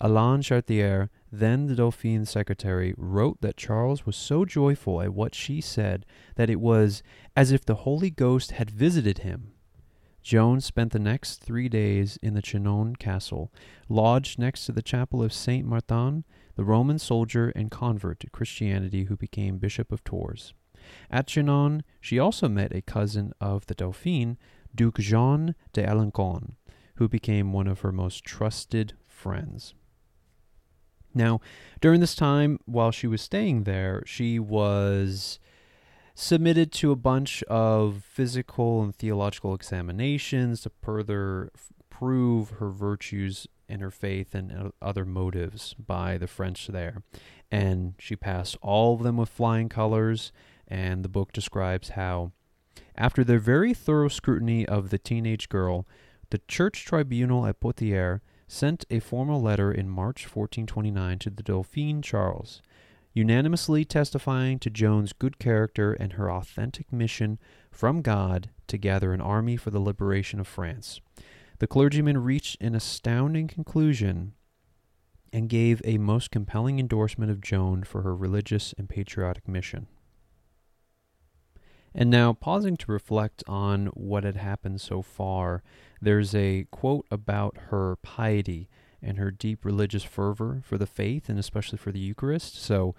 Alain 0.00 0.42
Chartier, 0.42 1.10
then 1.32 1.66
the 1.66 1.74
Dauphin's 1.74 2.30
secretary, 2.30 2.94
wrote 2.96 3.40
that 3.40 3.56
Charles 3.56 4.06
was 4.06 4.16
so 4.16 4.44
joyful 4.44 5.00
at 5.02 5.12
what 5.14 5.34
she 5.34 5.60
said 5.60 6.06
that 6.36 6.50
it 6.50 6.60
was 6.60 7.02
as 7.36 7.50
if 7.50 7.64
the 7.64 7.76
Holy 7.76 8.10
Ghost 8.10 8.52
had 8.52 8.70
visited 8.70 9.18
him. 9.18 9.52
Joan 10.22 10.60
spent 10.60 10.92
the 10.92 10.98
next 10.98 11.36
three 11.36 11.68
days 11.68 12.18
in 12.22 12.34
the 12.34 12.42
Chinon 12.42 12.96
castle, 12.96 13.52
lodged 13.88 14.38
next 14.38 14.66
to 14.66 14.72
the 14.72 14.82
chapel 14.82 15.22
of 15.22 15.32
Saint 15.32 15.66
Martin, 15.66 16.24
the 16.54 16.64
Roman 16.64 16.98
soldier 16.98 17.50
and 17.56 17.70
convert 17.70 18.20
to 18.20 18.30
Christianity 18.30 19.04
who 19.04 19.16
became 19.16 19.58
Bishop 19.58 19.90
of 19.90 20.04
Tours. 20.04 20.54
At 21.10 21.26
Chinon, 21.26 21.82
she 22.00 22.18
also 22.18 22.48
met 22.48 22.74
a 22.74 22.82
cousin 22.82 23.32
of 23.40 23.66
the 23.66 23.74
Dauphin, 23.74 24.38
Duke 24.74 24.98
Jean 24.98 25.54
de 25.72 25.82
Alencon, 25.82 26.52
who 26.96 27.08
became 27.08 27.52
one 27.52 27.66
of 27.66 27.80
her 27.80 27.92
most 27.92 28.24
trusted 28.24 28.94
friends. 29.06 29.74
Now, 31.14 31.40
during 31.80 32.00
this 32.00 32.14
time, 32.14 32.60
while 32.66 32.90
she 32.90 33.06
was 33.06 33.22
staying 33.22 33.64
there, 33.64 34.02
she 34.06 34.38
was 34.38 35.38
submitted 36.14 36.72
to 36.72 36.90
a 36.90 36.96
bunch 36.96 37.42
of 37.44 38.02
physical 38.04 38.82
and 38.82 38.94
theological 38.94 39.54
examinations 39.54 40.62
to 40.62 40.70
further 40.82 41.50
prove 41.90 42.50
her 42.50 42.70
virtues 42.70 43.46
and 43.68 43.82
her 43.82 43.90
faith 43.90 44.34
and 44.34 44.52
uh, 44.52 44.70
other 44.80 45.04
motives 45.04 45.74
by 45.74 46.18
the 46.18 46.26
French 46.26 46.68
there. 46.68 47.02
And 47.50 47.94
she 47.98 48.16
passed 48.16 48.56
all 48.62 48.94
of 48.94 49.02
them 49.02 49.16
with 49.16 49.28
flying 49.28 49.68
colors 49.68 50.32
and 50.68 51.04
the 51.04 51.08
book 51.08 51.32
describes 51.32 51.90
how, 51.90 52.32
after 52.94 53.24
their 53.24 53.38
very 53.38 53.74
thorough 53.74 54.08
scrutiny 54.08 54.66
of 54.66 54.90
the 54.90 54.98
teenage 54.98 55.48
girl, 55.48 55.86
the 56.30 56.40
church 56.46 56.84
tribunal 56.84 57.46
at 57.46 57.60
Poitiers 57.60 58.20
sent 58.46 58.84
a 58.90 59.00
formal 59.00 59.40
letter 59.40 59.72
in 59.72 59.88
March 59.88 60.24
1429 60.24 61.18
to 61.20 61.30
the 61.30 61.42
Dauphin 61.42 62.02
Charles, 62.02 62.62
unanimously 63.12 63.84
testifying 63.84 64.58
to 64.58 64.70
Joan's 64.70 65.12
good 65.12 65.38
character 65.38 65.92
and 65.92 66.14
her 66.14 66.30
authentic 66.30 66.92
mission 66.92 67.38
from 67.70 68.02
God 68.02 68.50
to 68.68 68.78
gather 68.78 69.12
an 69.12 69.20
army 69.20 69.56
for 69.56 69.70
the 69.70 69.80
liberation 69.80 70.40
of 70.40 70.46
France. 70.46 71.00
The 71.58 71.66
clergyman 71.66 72.18
reached 72.18 72.60
an 72.60 72.74
astounding 72.74 73.48
conclusion 73.48 74.34
and 75.32 75.48
gave 75.48 75.82
a 75.84 75.98
most 75.98 76.30
compelling 76.30 76.78
endorsement 76.78 77.30
of 77.30 77.40
Joan 77.40 77.84
for 77.84 78.02
her 78.02 78.14
religious 78.14 78.74
and 78.78 78.88
patriotic 78.88 79.46
mission. 79.48 79.88
And 81.94 82.10
now, 82.10 82.32
pausing 82.32 82.76
to 82.78 82.92
reflect 82.92 83.42
on 83.48 83.86
what 83.88 84.24
had 84.24 84.36
happened 84.36 84.80
so 84.80 85.02
far, 85.02 85.62
there's 86.00 86.34
a 86.34 86.66
quote 86.70 87.06
about 87.10 87.56
her 87.70 87.96
piety 88.02 88.68
and 89.02 89.18
her 89.18 89.30
deep 89.30 89.64
religious 89.64 90.04
fervor 90.04 90.60
for 90.64 90.76
the 90.76 90.86
faith 90.86 91.28
and 91.28 91.38
especially 91.38 91.78
for 91.78 91.92
the 91.92 91.98
Eucharist. 91.98 92.56
So, 92.56 92.94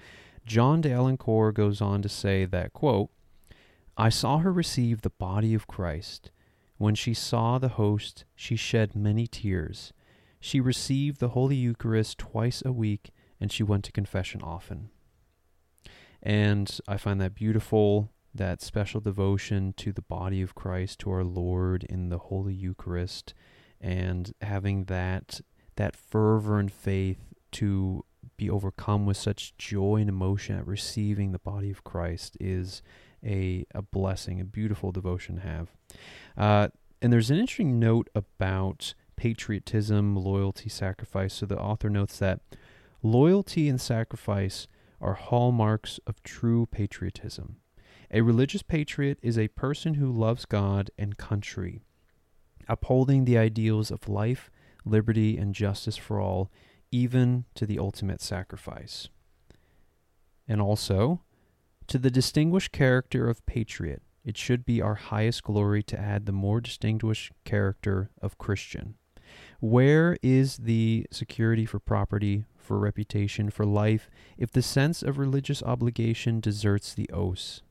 John 0.45 0.81
de 0.81 1.17
goes 1.53 1.81
on 1.81 2.01
to 2.01 2.09
say 2.09 2.45
that, 2.45 2.73
quote, 2.73 3.09
I 3.95 4.09
saw 4.09 4.39
her 4.39 4.51
receive 4.51 5.01
the 5.01 5.09
body 5.09 5.53
of 5.53 5.67
Christ. 5.67 6.31
When 6.77 6.95
she 6.95 7.13
saw 7.13 7.59
the 7.59 7.69
host, 7.69 8.23
she 8.35 8.55
shed 8.55 8.95
many 8.95 9.27
tears. 9.27 9.91
She 10.39 10.61
received 10.61 11.19
the 11.19 11.29
Holy 11.29 11.57
Eucharist 11.57 12.17
twice 12.17 12.63
a 12.65 12.71
week, 12.71 13.11
and 13.41 13.51
she 13.51 13.61
went 13.61 13.83
to 13.83 13.91
confession 13.91 14.41
often. 14.41 14.89
And 16.23 16.79
I 16.87 16.95
find 16.97 17.19
that 17.19 17.35
beautiful 17.35 18.09
that 18.39 18.61
special 18.61 18.99
devotion 18.99 19.73
to 19.77 19.91
the 19.91 20.01
body 20.01 20.41
of 20.41 20.55
Christ, 20.55 20.99
to 20.99 21.11
our 21.11 21.23
Lord 21.23 21.83
in 21.83 22.09
the 22.09 22.17
Holy 22.17 22.53
Eucharist, 22.53 23.35
and 23.79 24.33
having 24.41 24.85
that 24.85 25.41
that 25.75 25.95
fervor 25.95 26.59
and 26.59 26.71
faith 26.71 27.19
to 27.51 28.03
be 28.37 28.49
overcome 28.49 29.05
with 29.05 29.17
such 29.17 29.55
joy 29.57 29.97
and 29.97 30.09
emotion 30.09 30.57
at 30.57 30.67
receiving 30.67 31.31
the 31.31 31.39
body 31.39 31.69
of 31.69 31.83
Christ 31.83 32.35
is 32.39 32.81
a, 33.23 33.65
a 33.75 33.81
blessing, 33.81 34.39
a 34.39 34.45
beautiful 34.45 34.91
devotion 34.91 35.35
to 35.35 35.41
have. 35.41 35.67
Uh, 36.37 36.67
and 37.01 37.13
there's 37.13 37.29
an 37.29 37.37
interesting 37.37 37.79
note 37.79 38.09
about 38.15 38.93
patriotism, 39.15 40.15
loyalty, 40.15 40.69
sacrifice. 40.69 41.33
So 41.35 41.45
the 41.45 41.59
author 41.59 41.89
notes 41.89 42.19
that 42.19 42.41
loyalty 43.03 43.69
and 43.69 43.79
sacrifice 43.79 44.67
are 45.01 45.13
hallmarks 45.13 45.99
of 46.07 46.21
true 46.23 46.65
patriotism. 46.65 47.57
A 48.11 48.21
religious 48.21 48.63
patriot 48.63 49.19
is 49.21 49.37
a 49.37 49.49
person 49.49 49.95
who 49.95 50.11
loves 50.11 50.45
God 50.45 50.89
and 50.97 51.17
country, 51.17 51.83
upholding 52.67 53.25
the 53.25 53.37
ideals 53.37 53.91
of 53.91 54.09
life, 54.09 54.49
liberty, 54.83 55.37
and 55.37 55.53
justice 55.53 55.97
for 55.97 56.19
all, 56.19 56.49
even 56.91 57.45
to 57.53 57.67
the 57.67 57.77
ultimate 57.77 58.19
sacrifice. 58.21 59.09
And 60.47 60.59
also, 60.59 61.21
to 61.85 61.99
the 61.99 62.09
distinguished 62.09 62.71
character 62.71 63.29
of 63.29 63.45
patriot, 63.45 64.01
it 64.25 64.37
should 64.37 64.65
be 64.65 64.81
our 64.81 64.95
highest 64.95 65.43
glory 65.43 65.83
to 65.83 65.99
add 65.99 66.25
the 66.25 66.31
more 66.31 66.61
distinguished 66.61 67.31
character 67.45 68.09
of 68.21 68.39
Christian. 68.39 68.95
Where 69.59 70.17
is 70.23 70.57
the 70.57 71.05
security 71.11 71.65
for 71.65 71.79
property, 71.79 72.45
for 72.57 72.79
reputation, 72.79 73.51
for 73.51 73.65
life, 73.65 74.09
if 74.35 74.51
the 74.51 74.63
sense 74.63 75.03
of 75.03 75.19
religious 75.19 75.61
obligation 75.61 76.39
deserts 76.39 76.95
the 76.95 77.09
oaths? 77.11 77.61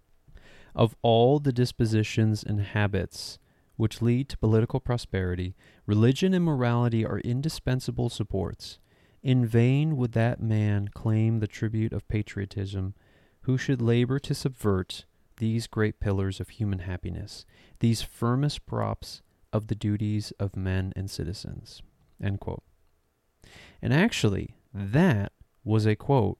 Of 0.74 0.96
all 1.02 1.38
the 1.38 1.52
dispositions 1.52 2.42
and 2.42 2.60
habits 2.60 3.38
which 3.76 4.02
lead 4.02 4.28
to 4.28 4.38
political 4.38 4.80
prosperity, 4.80 5.54
religion 5.86 6.34
and 6.34 6.44
morality 6.44 7.06
are 7.06 7.20
indispensable 7.20 8.08
supports. 8.08 8.78
In 9.22 9.46
vain 9.46 9.96
would 9.96 10.12
that 10.12 10.40
man 10.40 10.88
claim 10.88 11.38
the 11.38 11.46
tribute 11.46 11.92
of 11.92 12.08
patriotism 12.08 12.94
who 13.42 13.56
should 13.56 13.80
labor 13.80 14.18
to 14.18 14.34
subvert 14.34 15.04
these 15.38 15.66
great 15.66 16.00
pillars 16.00 16.40
of 16.40 16.48
human 16.50 16.80
happiness, 16.80 17.46
these 17.78 18.02
firmest 18.02 18.66
props 18.66 19.22
of 19.52 19.68
the 19.68 19.74
duties 19.74 20.32
of 20.38 20.56
men 20.56 20.92
and 20.96 21.10
citizens. 21.10 21.82
And 22.20 22.38
actually, 23.94 24.56
that 24.74 25.32
was 25.64 25.86
a 25.86 25.96
quote 25.96 26.38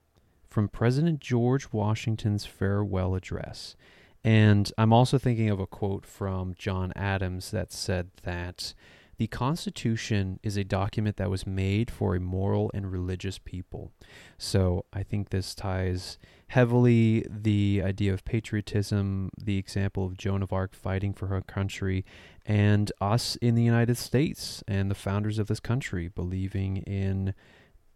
from 0.48 0.68
President 0.68 1.20
George 1.20 1.72
Washington's 1.72 2.44
farewell 2.44 3.14
address. 3.14 3.76
And 4.24 4.70
I'm 4.76 4.92
also 4.92 5.18
thinking 5.18 5.48
of 5.50 5.60
a 5.60 5.66
quote 5.66 6.04
from 6.04 6.54
John 6.58 6.92
Adams 6.96 7.50
that 7.50 7.72
said 7.72 8.10
that 8.24 8.74
the 9.18 9.26
Constitution 9.26 10.38
is 10.44 10.56
a 10.56 10.62
document 10.62 11.16
that 11.16 11.28
was 11.28 11.44
made 11.44 11.90
for 11.90 12.14
a 12.14 12.20
moral 12.20 12.70
and 12.72 12.90
religious 12.90 13.36
people. 13.38 13.90
So 14.38 14.84
I 14.92 15.02
think 15.02 15.30
this 15.30 15.56
ties 15.56 16.18
heavily 16.48 17.26
the 17.28 17.82
idea 17.84 18.14
of 18.14 18.24
patriotism, 18.24 19.30
the 19.36 19.58
example 19.58 20.06
of 20.06 20.16
Joan 20.16 20.42
of 20.42 20.52
Arc 20.52 20.72
fighting 20.72 21.12
for 21.12 21.26
her 21.26 21.42
country, 21.42 22.04
and 22.46 22.92
us 23.00 23.34
in 23.36 23.56
the 23.56 23.62
United 23.62 23.96
States 23.96 24.62
and 24.68 24.88
the 24.88 24.94
founders 24.94 25.40
of 25.40 25.48
this 25.48 25.60
country 25.60 26.06
believing 26.08 26.78
in 26.78 27.34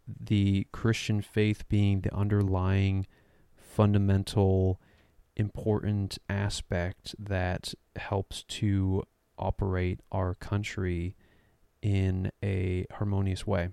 the 0.07 0.67
Christian 0.73 1.21
faith 1.21 1.67
being 1.69 2.01
the 2.01 2.13
underlying 2.13 3.07
fundamental 3.55 4.81
important 5.35 6.17
aspect 6.29 7.15
that 7.19 7.73
helps 7.95 8.43
to 8.43 9.03
operate 9.37 9.99
our 10.11 10.35
country 10.35 11.15
in 11.81 12.31
a 12.43 12.85
harmonious 12.93 13.45
way 13.45 13.69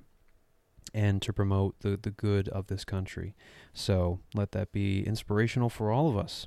and 0.93 1.23
to 1.23 1.33
promote 1.33 1.79
the, 1.81 1.99
the 2.01 2.11
good 2.11 2.49
of 2.49 2.67
this 2.67 2.85
country. 2.85 3.35
So 3.73 4.21
let 4.35 4.53
that 4.53 4.73
be 4.73 5.07
inspirational 5.07 5.69
for 5.69 5.91
all 5.93 6.09
of 6.09 6.17
us. 6.17 6.47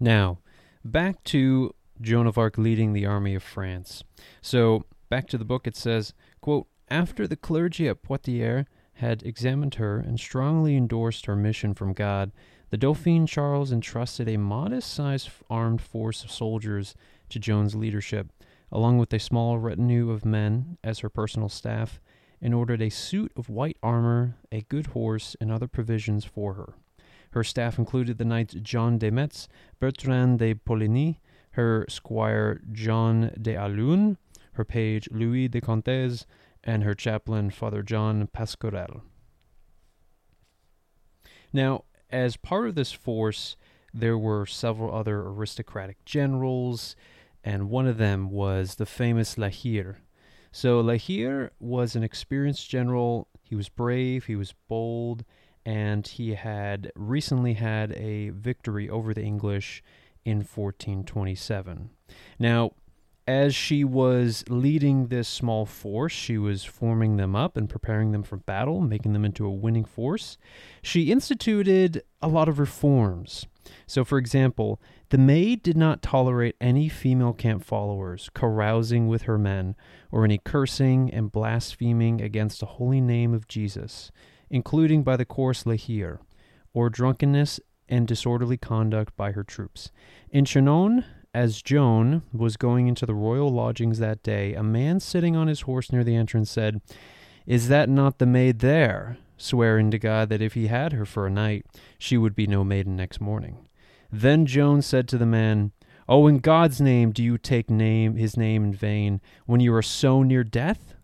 Now, 0.00 0.38
back 0.84 1.22
to 1.24 1.74
Joan 2.00 2.26
of 2.26 2.36
Arc 2.36 2.58
leading 2.58 2.92
the 2.92 3.06
army 3.06 3.34
of 3.34 3.42
France. 3.42 4.02
So, 4.42 4.84
back 5.08 5.26
to 5.28 5.38
the 5.38 5.44
book, 5.44 5.66
it 5.66 5.76
says, 5.76 6.12
quote, 6.40 6.66
After 6.90 7.26
the 7.26 7.36
clergy 7.36 7.88
at 7.88 8.02
Poitiers 8.02 8.66
had 8.94 9.22
examined 9.22 9.76
her 9.76 9.98
and 9.98 10.18
strongly 10.18 10.76
endorsed 10.76 11.26
her 11.26 11.36
mission 11.36 11.74
from 11.74 11.92
God, 11.92 12.32
the 12.70 12.76
Dauphin 12.76 13.26
Charles 13.26 13.72
entrusted 13.72 14.28
a 14.28 14.36
modest 14.36 14.92
sized 14.92 15.30
armed 15.48 15.80
force 15.80 16.24
of 16.24 16.30
soldiers 16.30 16.94
to 17.28 17.38
Joan's 17.38 17.74
leadership, 17.74 18.32
along 18.72 18.98
with 18.98 19.12
a 19.12 19.18
small 19.18 19.58
retinue 19.58 20.10
of 20.10 20.24
men 20.24 20.78
as 20.82 21.00
her 21.00 21.08
personal 21.08 21.48
staff, 21.48 22.00
and 22.40 22.52
ordered 22.52 22.82
a 22.82 22.90
suit 22.90 23.32
of 23.36 23.48
white 23.48 23.78
armor, 23.82 24.36
a 24.52 24.62
good 24.62 24.88
horse, 24.88 25.36
and 25.40 25.50
other 25.50 25.68
provisions 25.68 26.24
for 26.24 26.54
her. 26.54 26.74
Her 27.30 27.44
staff 27.44 27.78
included 27.78 28.18
the 28.18 28.24
knights 28.24 28.54
John 28.54 28.98
de 28.98 29.10
Metz, 29.10 29.48
Bertrand 29.80 30.38
de 30.38 30.54
Poulengy, 30.54 31.18
her 31.52 31.86
squire 31.88 32.60
John 32.72 33.30
de 33.40 33.54
Alun, 33.54 34.16
her 34.52 34.64
page 34.64 35.08
Louis 35.10 35.48
de 35.48 35.60
Contes, 35.60 36.26
and 36.64 36.82
her 36.82 36.94
chaplain 36.94 37.50
Father 37.50 37.82
John 37.82 38.28
Pasquerel. 38.32 39.02
Now, 41.52 41.84
as 42.10 42.36
part 42.36 42.68
of 42.68 42.74
this 42.74 42.92
force, 42.92 43.56
there 43.92 44.18
were 44.18 44.46
several 44.46 44.94
other 44.94 45.20
aristocratic 45.20 46.04
generals, 46.04 46.96
and 47.42 47.70
one 47.70 47.86
of 47.86 47.98
them 47.98 48.30
was 48.30 48.74
the 48.74 48.86
famous 48.86 49.38
La 49.38 49.48
Hire. 49.48 49.98
So 50.52 50.80
La 50.80 50.96
Hire 50.98 51.52
was 51.60 51.96
an 51.96 52.02
experienced 52.02 52.68
general. 52.68 53.28
He 53.42 53.54
was 53.54 53.68
brave, 53.68 54.26
he 54.26 54.36
was 54.36 54.54
bold, 54.68 55.24
and 55.64 56.06
he 56.06 56.34
had 56.34 56.92
recently 56.94 57.54
had 57.54 57.92
a 57.92 58.30
victory 58.30 58.88
over 58.88 59.12
the 59.12 59.22
English 59.22 59.82
in 60.24 60.38
1427. 60.38 61.90
Now, 62.38 62.72
as 63.26 63.54
she 63.54 63.82
was 63.82 64.44
leading 64.48 65.08
this 65.08 65.26
small 65.26 65.66
force, 65.66 66.12
she 66.12 66.38
was 66.38 66.64
forming 66.64 67.16
them 67.16 67.34
up 67.34 67.56
and 67.56 67.68
preparing 67.68 68.12
them 68.12 68.22
for 68.22 68.36
battle, 68.36 68.80
making 68.80 69.12
them 69.12 69.24
into 69.24 69.44
a 69.44 69.50
winning 69.50 69.84
force. 69.84 70.38
She 70.82 71.10
instituted 71.10 72.02
a 72.22 72.28
lot 72.28 72.48
of 72.48 72.58
reforms. 72.58 73.46
So, 73.86 74.04
for 74.04 74.18
example, 74.18 74.80
the 75.08 75.18
maid 75.18 75.62
did 75.62 75.76
not 75.76 76.02
tolerate 76.02 76.56
any 76.60 76.88
female 76.88 77.32
camp 77.32 77.64
followers 77.64 78.30
carousing 78.32 79.08
with 79.08 79.22
her 79.22 79.38
men, 79.38 79.74
or 80.12 80.24
any 80.24 80.38
cursing 80.38 81.12
and 81.12 81.32
blaspheming 81.32 82.20
against 82.20 82.60
the 82.60 82.66
holy 82.66 83.00
name 83.00 83.34
of 83.34 83.48
Jesus, 83.48 84.12
including 84.50 85.02
by 85.02 85.16
the 85.16 85.24
coarse 85.24 85.66
La 85.66 85.74
Hire, 85.76 86.20
or 86.72 86.88
drunkenness 86.90 87.58
and 87.88 88.06
disorderly 88.06 88.56
conduct 88.56 89.16
by 89.16 89.32
her 89.32 89.44
troops. 89.44 89.90
In 90.30 90.44
Chinon, 90.44 91.04
as 91.36 91.60
Joan 91.60 92.22
was 92.32 92.56
going 92.56 92.88
into 92.88 93.04
the 93.04 93.14
royal 93.14 93.50
lodgings 93.50 93.98
that 93.98 94.22
day, 94.22 94.54
a 94.54 94.62
man 94.62 95.00
sitting 95.00 95.36
on 95.36 95.48
his 95.48 95.60
horse 95.60 95.92
near 95.92 96.02
the 96.02 96.16
entrance 96.16 96.50
said, 96.50 96.80
Is 97.44 97.68
that 97.68 97.90
not 97.90 98.18
the 98.18 98.24
maid 98.24 98.60
there? 98.60 99.18
swearing 99.36 99.90
to 99.90 99.98
God 99.98 100.30
that 100.30 100.40
if 100.40 100.54
he 100.54 100.68
had 100.68 100.94
her 100.94 101.04
for 101.04 101.26
a 101.26 101.30
night, 101.30 101.66
she 101.98 102.16
would 102.16 102.34
be 102.34 102.46
no 102.46 102.64
maiden 102.64 102.96
next 102.96 103.20
morning. 103.20 103.68
Then 104.10 104.46
Joan 104.46 104.80
said 104.80 105.06
to 105.08 105.18
the 105.18 105.26
man, 105.26 105.72
Oh, 106.08 106.26
in 106.26 106.38
God's 106.38 106.80
name, 106.80 107.12
do 107.12 107.22
you 107.22 107.36
take 107.36 107.68
name 107.68 108.16
his 108.16 108.38
name 108.38 108.64
in 108.64 108.72
vain 108.72 109.20
when 109.44 109.60
you 109.60 109.74
are 109.74 109.82
so 109.82 110.22
near 110.22 110.42
death? 110.42 110.94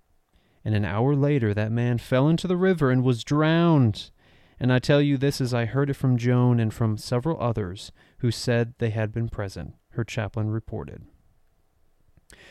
And 0.64 0.75
an 0.75 0.87
hour 0.87 1.14
later, 1.14 1.53
that 1.53 1.71
man 1.71 1.99
fell 1.99 2.27
into 2.27 2.47
the 2.47 2.57
river 2.57 2.90
and 2.90 3.05
was 3.05 3.23
drowned. 3.23 4.11
And 4.59 4.73
I 4.73 4.79
tell 4.79 5.03
you 5.03 5.18
this 5.18 5.42
as 5.42 5.53
I 5.53 5.66
heard 5.66 5.90
it 5.90 5.95
from 5.95 6.16
Joan 6.16 6.59
and 6.59 6.73
from 6.73 6.97
several 6.97 7.38
others 7.38 7.92
who 8.21 8.31
said 8.31 8.73
they 8.79 8.90
had 8.90 9.12
been 9.12 9.29
present 9.29 9.75
her 9.92 10.05
chaplain 10.05 10.50
reported. 10.50 11.05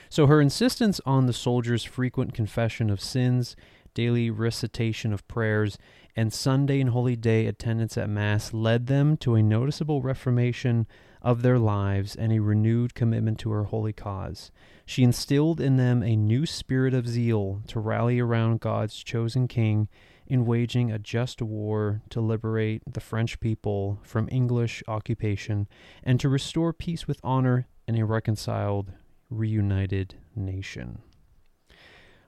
So 0.10 0.27
her 0.27 0.41
insistence 0.41 0.99
on 1.06 1.25
the 1.25 1.34
soldiers' 1.34 1.84
frequent 1.84 2.34
confession 2.34 2.89
of 2.89 3.01
sins, 3.01 3.56
daily 3.93 4.30
recitation 4.30 5.13
of 5.13 5.27
prayers, 5.27 5.77
and 6.15 6.34
Sunday 6.34 6.82
and 6.82 6.89
Holy 6.89 7.15
Day 7.15 7.45
attendance 7.45 7.97
at 7.97 8.10
Mass 8.10 8.54
led 8.54 8.88
them 8.88 9.17
to 9.17 9.36
a 9.36 9.43
noticeable 9.43 10.01
reformation 10.01 10.88
of 11.21 11.41
their 11.41 11.60
lives 11.60 12.15
and 12.15 12.32
a 12.32 12.39
renewed 12.39 12.93
commitment 12.93 13.39
to 13.39 13.51
her 13.51 13.65
holy 13.65 13.93
cause. 13.93 14.51
She 14.91 15.04
instilled 15.04 15.62
in 15.62 15.77
them 15.77 16.04
a 16.04 16.17
new 16.17 16.45
spirit 16.45 16.93
of 16.93 17.08
zeal 17.08 17.62
to 17.67 17.80
rally 17.80 18.19
around 18.19 18.60
God's 18.60 19.01
chosen 19.01 19.47
king 19.47 19.88
in 20.27 20.45
waging 20.45 20.91
a 20.91 20.99
just 20.99 21.41
war 21.41 22.01
to 22.10 22.19
liberate 22.19 22.82
the 22.86 22.99
French 22.99 23.39
people 23.39 24.01
from 24.04 24.27
English 24.30 24.84
occupation 24.89 25.69
and 26.04 26.19
to 26.19 26.27
restore 26.27 26.73
peace 26.73 27.08
with 27.08 27.21
honor 27.23 27.69
and 27.88 27.97
a 27.97 28.04
reconciled, 28.04 28.91
reunited 29.30 30.15
nation. 30.36 31.01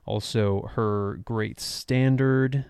Also, 0.05 0.69
her 0.75 1.19
great 1.25 1.59
standard, 1.59 2.67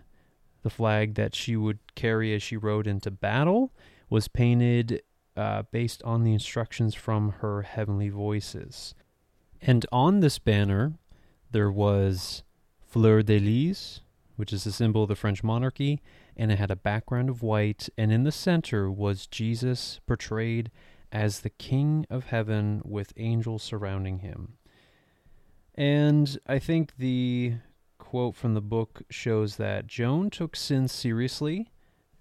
the 0.63 0.71
flag 0.71 1.13
that 1.13 1.35
she 1.35 1.55
would 1.55 1.77
carry 1.93 2.33
as 2.33 2.41
she 2.41 2.57
rode 2.57 2.87
into 2.87 3.11
battle, 3.11 3.71
was 4.09 4.27
painted 4.27 5.03
uh, 5.37 5.61
based 5.71 6.01
on 6.01 6.23
the 6.23 6.33
instructions 6.33 6.95
from 6.95 7.29
her 7.41 7.61
heavenly 7.61 8.09
voices. 8.09 8.95
And 9.65 9.85
on 9.93 10.19
this 10.19 10.39
banner, 10.39 10.93
there 11.51 11.71
was 11.71 12.43
fleur 12.81 13.21
de 13.23 13.39
lis, 13.39 14.01
which 14.35 14.51
is 14.51 14.65
a 14.65 14.73
symbol 14.73 15.03
of 15.03 15.09
the 15.09 15.15
French 15.15 15.41
monarchy, 15.41 16.01
and 16.35 16.51
it 16.51 16.59
had 16.59 16.69
a 16.69 16.75
background 16.75 17.29
of 17.29 17.41
white, 17.41 17.87
and 17.97 18.11
in 18.11 18.25
the 18.25 18.31
center 18.31 18.91
was 18.91 19.25
Jesus 19.25 20.01
portrayed 20.05 20.69
as 21.13 21.39
the 21.39 21.49
King 21.49 22.05
of 22.09 22.25
Heaven 22.25 22.81
with 22.83 23.13
angels 23.15 23.63
surrounding 23.63 24.19
him. 24.19 24.57
And 25.75 26.37
I 26.45 26.59
think 26.59 26.97
the 26.97 27.53
quote 27.97 28.35
from 28.35 28.55
the 28.55 28.61
book 28.61 29.03
shows 29.09 29.55
that 29.55 29.87
Joan 29.87 30.29
took 30.29 30.57
sin 30.57 30.89
seriously, 30.89 31.71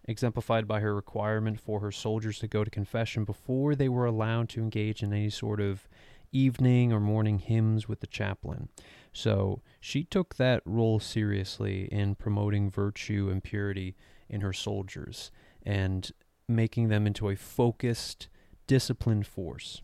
exemplified 0.05 0.69
by 0.69 0.79
her 0.79 0.95
requirement 0.95 1.59
for 1.59 1.81
her 1.81 1.91
soldiers 1.91 2.39
to 2.39 2.47
go 2.47 2.63
to 2.63 2.71
confession 2.71 3.25
before 3.25 3.75
they 3.75 3.89
were 3.89 4.07
allowed 4.07 4.49
to 4.51 4.61
engage 4.61 5.03
in 5.03 5.13
any 5.13 5.31
sort 5.31 5.61
of 5.61 5.89
evening 6.33 6.93
or 6.93 7.01
morning 7.01 7.39
hymns 7.39 7.89
with 7.89 8.01
the 8.01 8.07
chaplain. 8.07 8.69
So 9.13 9.63
she 9.81 10.05
took 10.05 10.37
that 10.37 10.63
role 10.65 10.99
seriously 10.99 11.85
in 11.93 12.15
promoting 12.15 12.71
virtue 12.71 13.29
and 13.31 13.45
purity 13.45 13.95
in 14.29 14.41
her 14.41 14.53
soldiers 14.53 15.31
and 15.65 16.11
making 16.49 16.89
them 16.89 17.07
into 17.07 17.29
a 17.29 17.37
focused, 17.37 18.29
disciplined 18.67 19.27
force. 19.27 19.83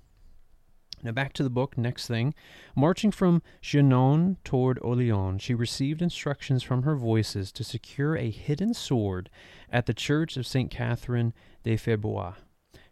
Now, 1.02 1.12
back 1.12 1.32
to 1.34 1.44
the 1.44 1.50
book. 1.50 1.78
Next 1.78 2.08
thing. 2.08 2.34
Marching 2.74 3.12
from 3.12 3.42
Chinon 3.60 4.38
toward 4.42 4.80
Orleans, 4.80 5.42
she 5.42 5.54
received 5.54 6.02
instructions 6.02 6.62
from 6.62 6.82
her 6.82 6.96
voices 6.96 7.52
to 7.52 7.62
secure 7.62 8.16
a 8.16 8.30
hidden 8.30 8.74
sword 8.74 9.30
at 9.70 9.86
the 9.86 9.94
church 9.94 10.36
of 10.36 10.46
St. 10.46 10.70
Catherine 10.70 11.32
de 11.62 11.76
Fierbois. 11.76 12.34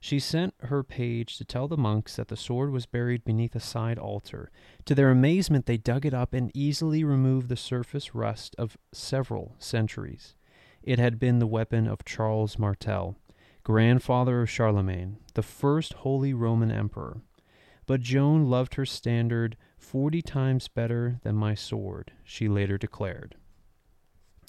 She 0.01 0.19
sent 0.21 0.55
her 0.61 0.83
page 0.83 1.37
to 1.39 1.45
tell 1.45 1.69
the 1.69 1.77
monks 1.77 2.17
that 2.17 2.29
the 2.29 2.37
sword 2.37 2.71
was 2.71 2.87
buried 2.87 3.25
beneath 3.25 3.57
a 3.57 3.61
side 3.61 3.99
altar. 3.99 4.51
To 4.85 4.95
their 4.95 5.11
amazement, 5.11 5.67
they 5.67 5.77
dug 5.77 6.07
it 6.07 6.15
up 6.15 6.33
and 6.33 6.51
easily 6.55 7.03
removed 7.03 7.49
the 7.49 7.57
surface 7.57 8.15
rust 8.15 8.55
of 8.59 8.77
several 8.93 9.57
centuries. 9.59 10.35
It 10.83 10.99
had 10.99 11.19
been 11.19 11.39
the 11.41 11.47
weapon 11.47 11.89
of 11.89 12.05
Charles 12.05 12.59
Martel, 12.59 13.17
grandfather 13.65 14.43
of 14.43 14.51
Charlemagne, 14.51 15.19
the 15.35 15.43
first 15.43 15.95
Holy 15.95 16.33
Roman 16.33 16.71
Emperor. 16.71 17.23
But 17.87 18.01
Joan 18.01 18.49
loved 18.49 18.75
her 18.75 18.87
standard 18.87 19.57
forty 19.79 20.23
times 20.23 20.69
better 20.69 21.19
than 21.23 21.35
my 21.35 21.55
sword, 21.55 22.13
she 22.23 22.49
later 22.49 22.79
declared. 22.79 23.37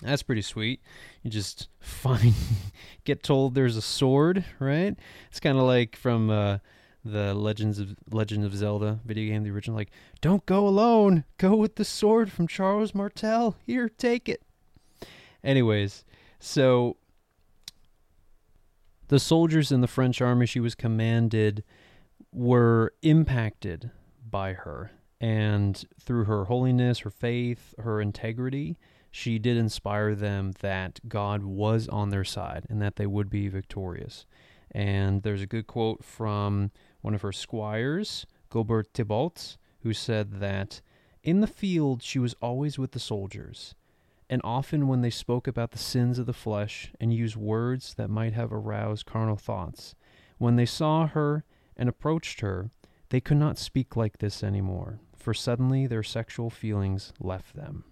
That's 0.03 0.23
pretty 0.23 0.43
sweet. 0.43 0.81
You 1.23 1.31
just 1.31 1.69
find, 1.79 2.33
get 3.03 3.23
told 3.23 3.55
there's 3.55 3.77
a 3.77 3.81
sword, 3.81 4.45
right? 4.59 4.95
It's 5.29 5.39
kind 5.39 5.57
of 5.57 5.63
like 5.63 5.95
from 5.95 6.29
uh, 6.29 6.59
the 7.03 7.33
Legends 7.33 7.79
of 7.79 7.95
Legend 8.11 8.45
of 8.45 8.55
Zelda 8.55 8.99
video 9.05 9.33
game, 9.33 9.43
the 9.43 9.49
original. 9.49 9.75
Like, 9.75 9.91
don't 10.21 10.45
go 10.45 10.67
alone. 10.67 11.23
Go 11.37 11.55
with 11.55 11.75
the 11.75 11.85
sword 11.85 12.31
from 12.31 12.47
Charles 12.47 12.93
Martel. 12.93 13.55
Here, 13.65 13.89
take 13.89 14.29
it. 14.29 14.43
Anyways, 15.43 16.05
so 16.39 16.97
the 19.07 19.19
soldiers 19.19 19.71
in 19.71 19.81
the 19.81 19.87
French 19.87 20.21
army 20.21 20.45
she 20.45 20.59
was 20.59 20.75
commanded 20.75 21.63
were 22.31 22.93
impacted 23.01 23.89
by 24.29 24.53
her, 24.53 24.91
and 25.19 25.85
through 25.99 26.25
her 26.25 26.45
holiness, 26.45 26.99
her 26.99 27.09
faith, 27.09 27.73
her 27.79 27.99
integrity 27.99 28.77
she 29.17 29.39
did 29.39 29.57
inspire 29.57 30.13
them 30.13 30.53
that 30.59 30.99
God 31.09 31.43
was 31.43 31.87
on 31.87 32.11
their 32.11 32.23
side 32.23 32.67
and 32.69 32.79
that 32.83 32.97
they 32.97 33.07
would 33.07 33.31
be 33.31 33.47
victorious. 33.47 34.27
And 34.69 35.23
there's 35.23 35.41
a 35.41 35.47
good 35.47 35.65
quote 35.65 36.03
from 36.03 36.69
one 37.01 37.15
of 37.15 37.23
her 37.23 37.31
squires, 37.31 38.27
Gobert 38.49 38.89
Thibault, 38.93 39.57
who 39.81 39.91
said 39.91 40.39
that 40.39 40.81
in 41.23 41.41
the 41.41 41.47
field 41.47 42.03
she 42.03 42.19
was 42.19 42.35
always 42.43 42.77
with 42.77 42.91
the 42.91 42.99
soldiers, 42.99 43.73
and 44.29 44.39
often 44.43 44.87
when 44.87 45.01
they 45.01 45.09
spoke 45.09 45.47
about 45.47 45.71
the 45.71 45.79
sins 45.79 46.19
of 46.19 46.27
the 46.27 46.31
flesh 46.31 46.91
and 46.99 47.11
used 47.11 47.35
words 47.35 47.95
that 47.95 48.11
might 48.11 48.33
have 48.33 48.53
aroused 48.53 49.07
carnal 49.07 49.35
thoughts, 49.35 49.95
when 50.37 50.57
they 50.57 50.65
saw 50.67 51.07
her 51.07 51.43
and 51.75 51.89
approached 51.89 52.41
her, 52.41 52.69
they 53.09 53.19
could 53.19 53.37
not 53.37 53.57
speak 53.57 53.95
like 53.95 54.19
this 54.19 54.43
any 54.43 54.61
more, 54.61 54.99
for 55.15 55.33
suddenly 55.33 55.87
their 55.87 56.03
sexual 56.03 56.51
feelings 56.51 57.13
left 57.19 57.55
them. 57.55 57.83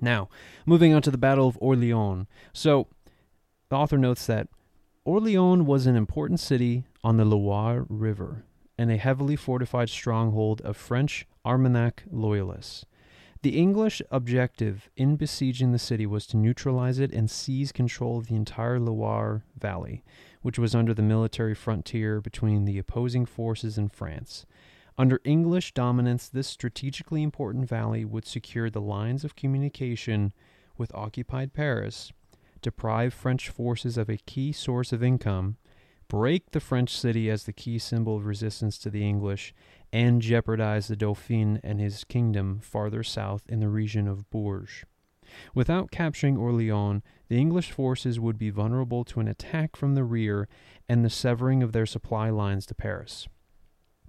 Now, 0.00 0.28
moving 0.64 0.92
on 0.92 1.02
to 1.02 1.10
the 1.10 1.18
Battle 1.18 1.48
of 1.48 1.58
Orleans. 1.60 2.26
So, 2.52 2.88
the 3.68 3.76
author 3.76 3.98
notes 3.98 4.26
that 4.26 4.48
Orleans 5.04 5.66
was 5.66 5.86
an 5.86 5.96
important 5.96 6.40
city 6.40 6.84
on 7.02 7.16
the 7.16 7.24
Loire 7.24 7.86
River 7.88 8.44
and 8.78 8.90
a 8.90 8.96
heavily 8.96 9.36
fortified 9.36 9.88
stronghold 9.88 10.60
of 10.62 10.76
French 10.76 11.26
Armagnac 11.44 12.04
loyalists. 12.10 12.84
The 13.42 13.58
English 13.58 14.02
objective 14.10 14.90
in 14.96 15.16
besieging 15.16 15.70
the 15.70 15.78
city 15.78 16.06
was 16.06 16.26
to 16.28 16.36
neutralize 16.36 16.98
it 16.98 17.12
and 17.12 17.30
seize 17.30 17.70
control 17.70 18.18
of 18.18 18.26
the 18.26 18.34
entire 18.34 18.80
Loire 18.80 19.44
Valley, 19.56 20.02
which 20.42 20.58
was 20.58 20.74
under 20.74 20.92
the 20.92 21.02
military 21.02 21.54
frontier 21.54 22.20
between 22.20 22.64
the 22.64 22.78
opposing 22.78 23.24
forces 23.24 23.78
in 23.78 23.88
France. 23.88 24.46
Under 24.98 25.20
English 25.24 25.74
dominance, 25.74 26.28
this 26.28 26.48
strategically 26.48 27.22
important 27.22 27.68
valley 27.68 28.04
would 28.04 28.24
secure 28.24 28.70
the 28.70 28.80
lines 28.80 29.24
of 29.24 29.36
communication 29.36 30.32
with 30.78 30.94
occupied 30.94 31.52
Paris, 31.52 32.12
deprive 32.62 33.12
French 33.12 33.50
forces 33.50 33.98
of 33.98 34.08
a 34.08 34.16
key 34.16 34.52
source 34.52 34.94
of 34.94 35.02
income, 35.02 35.58
break 36.08 36.52
the 36.52 36.60
French 36.60 36.96
city 36.96 37.28
as 37.28 37.44
the 37.44 37.52
key 37.52 37.78
symbol 37.78 38.16
of 38.16 38.24
resistance 38.24 38.78
to 38.78 38.88
the 38.88 39.06
English, 39.06 39.54
and 39.92 40.22
jeopardize 40.22 40.88
the 40.88 40.96
Dauphin 40.96 41.60
and 41.62 41.78
his 41.78 42.04
kingdom 42.04 42.60
farther 42.60 43.02
south 43.02 43.42
in 43.50 43.60
the 43.60 43.68
region 43.68 44.08
of 44.08 44.30
Bourges. 44.30 44.84
Without 45.54 45.90
capturing 45.90 46.38
Orleans, 46.38 47.02
the 47.28 47.36
English 47.36 47.70
forces 47.70 48.18
would 48.18 48.38
be 48.38 48.48
vulnerable 48.48 49.04
to 49.04 49.20
an 49.20 49.28
attack 49.28 49.76
from 49.76 49.94
the 49.94 50.04
rear 50.04 50.48
and 50.88 51.04
the 51.04 51.10
severing 51.10 51.62
of 51.62 51.72
their 51.72 51.86
supply 51.86 52.30
lines 52.30 52.64
to 52.66 52.74
Paris. 52.74 53.28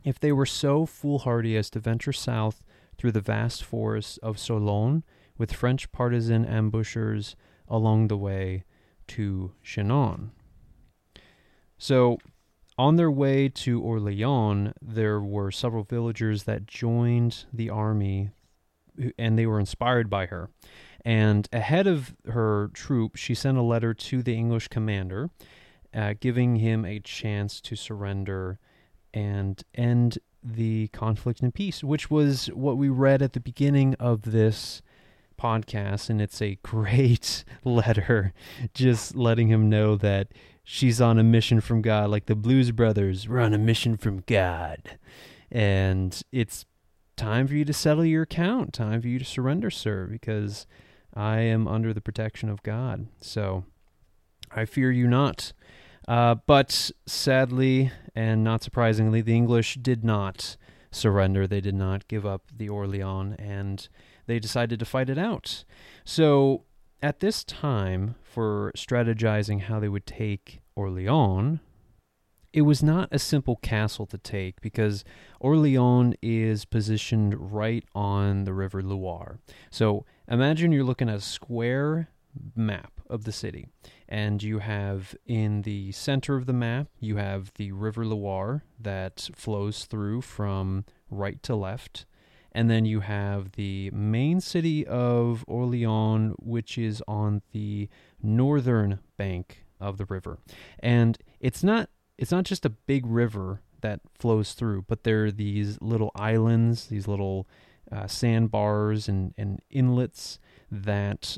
If 0.04 0.20
they 0.20 0.32
were 0.32 0.46
so 0.46 0.86
foolhardy 0.86 1.58
as 1.58 1.70
to 1.72 1.80
venture 1.80 2.14
south 2.14 2.64
through 2.98 3.12
the 3.12 3.22
vast 3.22 3.64
forests 3.64 4.18
of 4.18 4.40
Sologne 4.40 5.04
with 5.38 5.54
French 5.54 5.92
partisan 5.92 6.46
ambushers 6.46 7.36
along 7.68 8.08
the 8.08 8.18
way 8.18 8.64
to 9.08 9.54
Chinon. 9.64 10.32
So, 11.78 12.18
on 12.80 12.96
their 12.96 13.12
way 13.12 13.50
to 13.50 13.82
Orleans, 13.82 14.74
there 14.82 15.20
were 15.20 15.52
several 15.52 15.84
villagers 15.84 16.44
that 16.44 16.68
joined 16.68 17.46
the 17.52 17.70
army 17.70 18.30
and 19.18 19.38
they 19.38 19.46
were 19.46 19.60
inspired 19.60 20.10
by 20.10 20.26
her. 20.28 20.50
And 21.06 21.48
ahead 21.54 21.88
of 21.88 22.16
her 22.28 22.70
troop, 22.74 23.16
she 23.16 23.34
sent 23.34 23.58
a 23.58 23.62
letter 23.62 23.94
to 23.94 24.22
the 24.22 24.36
English 24.36 24.68
commander, 24.68 25.30
uh, 25.94 26.16
giving 26.20 26.58
him 26.58 26.86
a 26.86 27.00
chance 27.00 27.62
to 27.62 27.76
surrender 27.76 28.60
and 29.18 29.64
end 29.74 30.20
the 30.44 30.88
conflict 30.90 31.42
in 31.42 31.52
peace, 31.52 31.84
which 31.84 32.12
was 32.12 32.48
what 32.48 32.78
we 32.78 32.88
read 32.88 33.24
at 33.24 33.34
the 33.34 33.40
beginning 33.40 33.96
of 33.96 34.22
this 34.22 34.84
podcast. 35.42 36.12
And 36.12 36.22
it's 36.22 36.40
a 36.40 36.60
great 36.62 37.44
letter, 37.64 38.34
just 38.76 39.16
letting 39.16 39.48
him 39.48 39.70
know 39.70 39.96
that 39.96 40.28
she's 40.64 41.02
on 41.02 41.18
a 41.18 41.24
mission 41.24 41.62
from 41.62 41.82
God, 41.82 42.12
like 42.12 42.28
the 42.28 42.36
Blues 42.36 42.70
Brothers 42.70 43.28
were 43.28 43.40
on 43.40 43.56
a 43.56 43.58
mission 43.58 43.98
from 43.98 44.24
God. 44.28 45.00
And 45.52 46.22
it's 46.32 46.66
time 47.16 47.48
for 47.48 47.56
you 47.56 47.66
to 47.66 47.74
settle 47.74 48.06
your 48.06 48.22
account, 48.22 48.74
time 48.74 49.02
for 49.02 49.08
you 49.08 49.18
to 49.18 49.26
surrender, 49.26 49.72
sir, 49.72 50.08
because 50.12 50.68
I 51.16 51.40
am 51.40 51.68
under 51.68 51.92
the 51.92 52.02
protection 52.02 52.50
of 52.50 52.62
God. 52.62 53.08
So 53.20 53.66
I 54.52 54.66
fear 54.66 54.92
you 54.92 55.08
not. 55.08 55.54
Uh, 56.08 56.36
but 56.46 56.92
sadly, 57.06 57.92
and 58.16 58.44
not 58.44 58.64
surprisingly, 58.64 59.22
the 59.22 59.36
English 59.36 59.76
did 59.76 60.04
not 60.04 60.56
surrender. 60.92 61.46
They 61.46 61.62
did 61.62 61.76
not 61.76 62.08
give 62.08 62.26
up 62.26 62.44
the 62.56 62.70
Orleans, 62.70 63.36
and 63.38 63.88
they 64.26 64.40
decided 64.40 64.80
to 64.80 64.86
fight 64.86 65.10
it 65.10 65.18
out. 65.18 65.66
So, 66.06 66.64
at 67.02 67.20
this 67.20 67.44
time, 67.44 68.16
for 68.24 68.72
strategizing 68.76 69.62
how 69.62 69.80
they 69.80 69.90
would 69.90 70.06
take 70.06 70.62
Orleans, 70.76 71.60
it 72.54 72.62
was 72.62 72.82
not 72.82 73.10
a 73.12 73.20
simple 73.20 73.58
castle 73.58 74.06
to 74.08 74.18
take 74.18 74.62
because 74.62 75.04
Orleans 75.42 76.16
is 76.22 76.64
positioned 76.64 77.52
right 77.54 77.84
on 77.94 78.46
the 78.46 78.54
River 78.54 78.82
Loire. 78.82 79.40
So, 79.70 80.06
imagine 80.28 80.72
you're 80.72 80.86
looking 80.86 81.10
at 81.10 81.18
a 81.18 81.22
square 81.22 82.10
map 82.56 82.94
of 83.10 83.26
the 83.26 83.32
city 83.32 83.68
and 84.08 84.42
you 84.42 84.60
have 84.60 85.16
in 85.26 85.64
the 85.64 85.92
center 85.92 86.36
of 86.36 86.46
the 86.46 86.54
map 86.54 86.88
you 87.00 87.18
have 87.18 87.52
the 87.56 87.72
river 87.72 88.06
loire 88.06 88.64
that 88.80 89.30
flows 89.36 89.86
through 89.86 90.22
from 90.22 90.86
right 91.10 91.42
to 91.44 91.56
left. 91.56 92.06
And 92.52 92.72
then 92.72 92.86
you 92.86 93.02
have 93.02 93.52
the 93.52 93.92
main 93.92 94.42
city 94.42 94.86
of 94.88 95.44
orleans 95.48 96.36
which 96.40 96.78
is 96.78 97.04
on 97.08 97.42
the 97.52 97.90
northern 98.22 99.00
bank 99.18 99.66
of 99.80 99.98
the 99.98 100.06
river. 100.06 100.40
And 100.80 101.18
it's 101.40 101.64
not 101.64 101.90
it's 102.18 102.32
not 102.32 102.46
just 102.46 102.66
a 102.66 102.70
big 102.70 103.06
river 103.06 103.62
that 103.82 104.00
flows 104.18 104.54
through 104.54 104.86
but 104.88 105.04
there 105.04 105.26
are 105.26 105.32
these 105.32 105.80
little 105.82 106.12
islands 106.16 106.88
these 106.88 107.08
little 107.08 107.48
uh, 107.92 108.08
sandbars 108.08 109.08
and, 109.08 109.34
and 109.38 109.62
inlets 109.70 110.40
that 110.72 111.38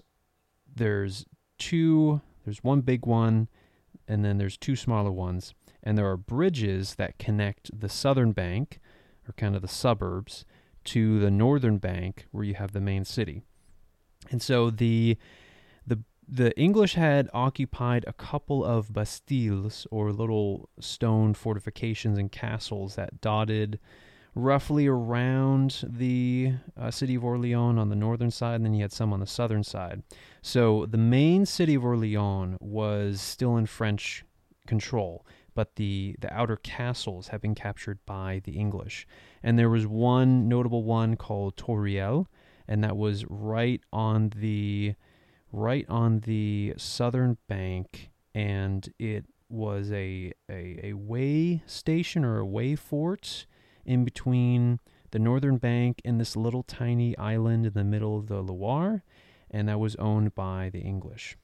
there's 0.74 1.26
two 1.58 2.22
there's 2.50 2.64
one 2.64 2.82
big 2.82 3.06
one, 3.06 3.48
and 4.08 4.26
then 4.26 4.40
there's 4.40 4.58
two 4.58 4.76
smaller 4.76 5.12
ones. 5.12 5.54
And 5.84 5.96
there 5.96 6.10
are 6.10 6.18
bridges 6.18 6.96
that 6.96 7.20
connect 7.20 7.80
the 7.80 7.88
southern 7.88 8.32
bank, 8.32 8.80
or 9.28 9.34
kind 9.34 9.56
of 9.56 9.62
the 9.62 9.68
suburbs, 9.68 10.46
to 10.86 11.20
the 11.20 11.30
northern 11.30 11.78
bank 11.78 12.26
where 12.32 12.44
you 12.44 12.56
have 12.56 12.72
the 12.72 12.82
main 12.82 13.06
city. 13.06 13.44
And 14.32 14.42
so 14.42 14.72
the 14.72 15.16
the 15.86 16.00
the 16.28 16.58
English 16.60 16.96
had 16.96 17.30
occupied 17.34 18.04
a 18.08 18.14
couple 18.14 18.66
of 18.66 18.94
bastilles 18.94 19.86
or 19.92 20.12
little 20.12 20.70
stone 20.80 21.36
fortifications 21.36 22.18
and 22.18 22.32
castles 22.32 22.96
that 22.96 23.22
dotted 23.22 23.80
roughly 24.40 24.88
around 24.88 25.84
the 25.88 26.54
uh, 26.80 26.90
city 26.90 27.16
of 27.16 27.24
Orleans 27.24 27.78
on 27.78 27.90
the 27.90 27.96
northern 27.96 28.32
side, 28.32 28.56
and 28.56 28.66
then 28.66 28.74
you 28.74 28.82
had 28.82 28.92
some 28.92 29.14
on 29.14 29.20
the 29.20 29.28
southern 29.28 29.64
side. 29.64 30.04
So 30.42 30.86
the 30.86 30.98
main 30.98 31.46
city 31.46 31.76
of 31.76 31.86
Orleans 31.86 32.58
was 32.60 33.22
still 33.22 33.58
in 33.58 33.66
French 33.66 34.24
control, 34.66 35.26
but 35.54 35.76
the, 35.76 36.16
the 36.20 36.34
outer 36.34 36.56
castles 36.56 37.28
had 37.28 37.42
been 37.42 37.56
captured 37.56 38.00
by 38.06 38.42
the 38.44 38.54
English. 38.54 39.08
And 39.44 39.60
there 39.60 39.70
was 39.70 39.86
one 39.86 40.48
notable 40.48 40.84
one 40.84 41.16
called 41.16 41.58
Tourelle, 41.58 42.28
and 42.68 42.84
that 42.84 42.98
was 42.98 43.26
right 43.30 43.82
on 43.92 44.32
the 44.36 44.96
right 45.52 45.86
on 45.90 46.20
the 46.20 46.76
southern 46.78 47.38
bank, 47.48 48.12
and 48.36 48.94
it 49.00 49.26
was 49.50 49.92
a, 49.92 50.32
a, 50.48 50.80
a 50.84 50.94
way 50.94 51.64
station 51.66 52.24
or 52.24 52.38
a 52.38 52.46
way 52.46 52.76
fort 52.76 53.48
in 53.90 54.06
between 54.06 54.80
the 55.10 55.20
northern 55.20 55.58
bank 55.58 56.00
and 56.06 56.22
this 56.22 56.36
little 56.36 56.62
tiny 56.62 57.18
island 57.18 57.66
in 57.66 57.74
the 57.74 57.84
middle 57.84 58.16
of 58.16 58.28
the 58.28 58.42
Loire, 58.42 59.04
and 59.50 59.68
that 59.68 59.80
was 59.80 59.96
owned 59.96 60.36
by 60.36 60.70
the 60.72 60.82
English. 60.82 61.36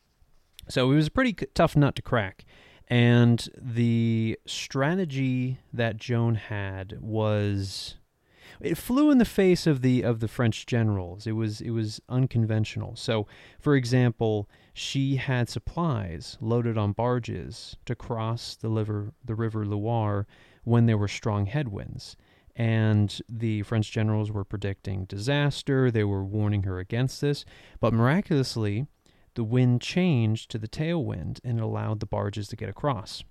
So 0.69 0.91
it 0.91 0.95
was 0.95 1.07
a 1.07 1.11
pretty 1.11 1.33
tough 1.55 1.75
nut 1.75 1.95
to 1.95 2.03
crack. 2.03 2.45
And 2.87 3.49
the 3.59 4.37
strategy 4.45 5.57
that 5.73 5.97
Joan 5.97 6.35
had 6.35 6.99
was 7.01 7.95
it 8.61 8.77
flew 8.77 9.09
in 9.09 9.17
the 9.17 9.25
face 9.25 9.65
of 9.65 9.81
the 9.81 10.03
of 10.03 10.19
the 10.19 10.27
French 10.27 10.67
generals. 10.67 11.25
It 11.25 11.31
was 11.31 11.61
it 11.61 11.71
was 11.71 11.99
unconventional. 12.07 12.95
So, 12.95 13.25
for 13.59 13.75
example, 13.75 14.47
she 14.71 15.15
had 15.15 15.49
supplies 15.49 16.37
loaded 16.39 16.77
on 16.77 16.91
barges 16.91 17.75
to 17.85 17.95
cross 17.95 18.55
the 18.55 18.69
river 18.69 19.13
the 19.25 19.33
river 19.33 19.65
Loire 19.65 20.27
when 20.63 20.85
there 20.85 20.97
were 20.97 21.07
strong 21.07 21.47
headwinds 21.47 22.15
and 22.55 23.19
the 23.27 23.63
French 23.63 23.91
generals 23.91 24.31
were 24.31 24.45
predicting 24.45 25.05
disaster. 25.05 25.91
They 25.91 26.03
were 26.03 26.23
warning 26.23 26.63
her 26.63 26.79
against 26.79 27.21
this. 27.21 27.43
But 27.79 27.93
miraculously, 27.93 28.87
the 29.35 29.43
wind 29.43 29.81
changed 29.81 30.49
to 30.51 30.57
the 30.57 30.67
tailwind 30.67 31.39
and 31.43 31.59
it 31.59 31.63
allowed 31.63 31.99
the 31.99 32.05
barges 32.05 32.47
to 32.49 32.55
get 32.55 32.69
across. 32.69 33.23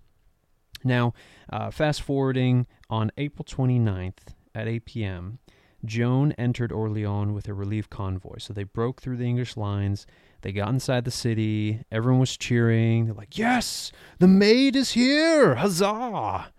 Now, 0.83 1.14
uh, 1.51 1.70
fast 1.70 2.03
forwarding 2.03 2.66
on 2.91 3.11
April 3.16 3.45
29th 3.45 4.35
at 4.55 4.68
8 4.68 4.85
p.m., 4.85 5.39
Joan 5.85 6.33
entered 6.33 6.72
Orleans 6.72 7.33
with 7.33 7.49
a 7.49 7.55
relief 7.55 7.89
convoy. 7.91 8.39
So 8.39 8.53
they 8.53 8.64
broke 8.64 9.01
through 9.01 9.16
the 9.18 9.27
English 9.27 9.57
lines. 9.57 10.07
They 10.43 10.53
got 10.53 10.68
inside 10.68 11.05
the 11.05 11.11
city. 11.11 11.85
Everyone 11.91 12.20
was 12.20 12.37
cheering. 12.37 13.07
They're 13.07 13.14
like, 13.14 13.37
Yes, 13.39 13.93
the 14.18 14.29
maid 14.29 14.77
is 14.77 14.93
here! 14.93 15.57
Huzzah! 15.57 16.53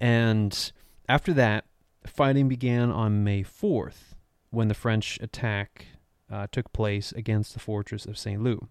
And 0.00 0.72
after 1.08 1.32
that, 1.34 1.64
fighting 2.06 2.48
began 2.48 2.90
on 2.90 3.24
May 3.24 3.42
4th 3.42 4.14
when 4.50 4.68
the 4.68 4.74
French 4.74 5.18
attack 5.20 5.86
uh, 6.30 6.46
took 6.50 6.72
place 6.72 7.12
against 7.12 7.54
the 7.54 7.60
fortress 7.60 8.06
of 8.06 8.18
St. 8.18 8.42
Loup, 8.42 8.68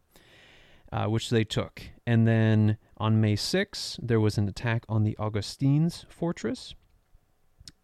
uh, 0.91 1.05
which 1.05 1.29
they 1.29 1.43
took. 1.43 1.81
And 2.05 2.27
then 2.27 2.77
on 2.97 3.21
May 3.21 3.35
6th, 3.35 3.99
there 4.01 4.19
was 4.19 4.37
an 4.37 4.47
attack 4.47 4.83
on 4.89 5.03
the 5.03 5.15
Augustines 5.17 6.05
fortress, 6.09 6.75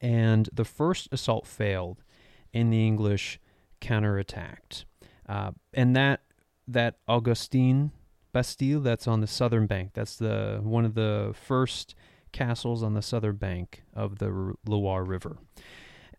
and 0.02 0.50
the 0.54 0.66
first 0.66 1.08
assault 1.12 1.48
failed, 1.48 2.04
and 2.54 2.72
the 2.72 2.86
English 2.86 3.40
counterattacked. 3.82 4.86
Uh, 5.28 5.52
and 5.74 5.96
that 5.96 6.22
that 6.68 6.96
Augustin 7.08 7.92
Bastille 8.34 8.82
that's 8.82 9.08
on 9.08 9.22
the 9.22 9.28
southern 9.28 9.68
bank. 9.68 9.92
That's 9.94 10.18
the 10.18 10.60
one 10.62 10.86
of 10.86 10.94
the 10.94 11.34
first 11.34 11.96
castles 12.32 12.84
on 12.84 12.94
the 12.94 13.02
southern 13.02 13.36
bank 13.36 13.84
of 13.94 14.20
the 14.20 14.54
Loire 14.66 15.04
River. 15.04 15.38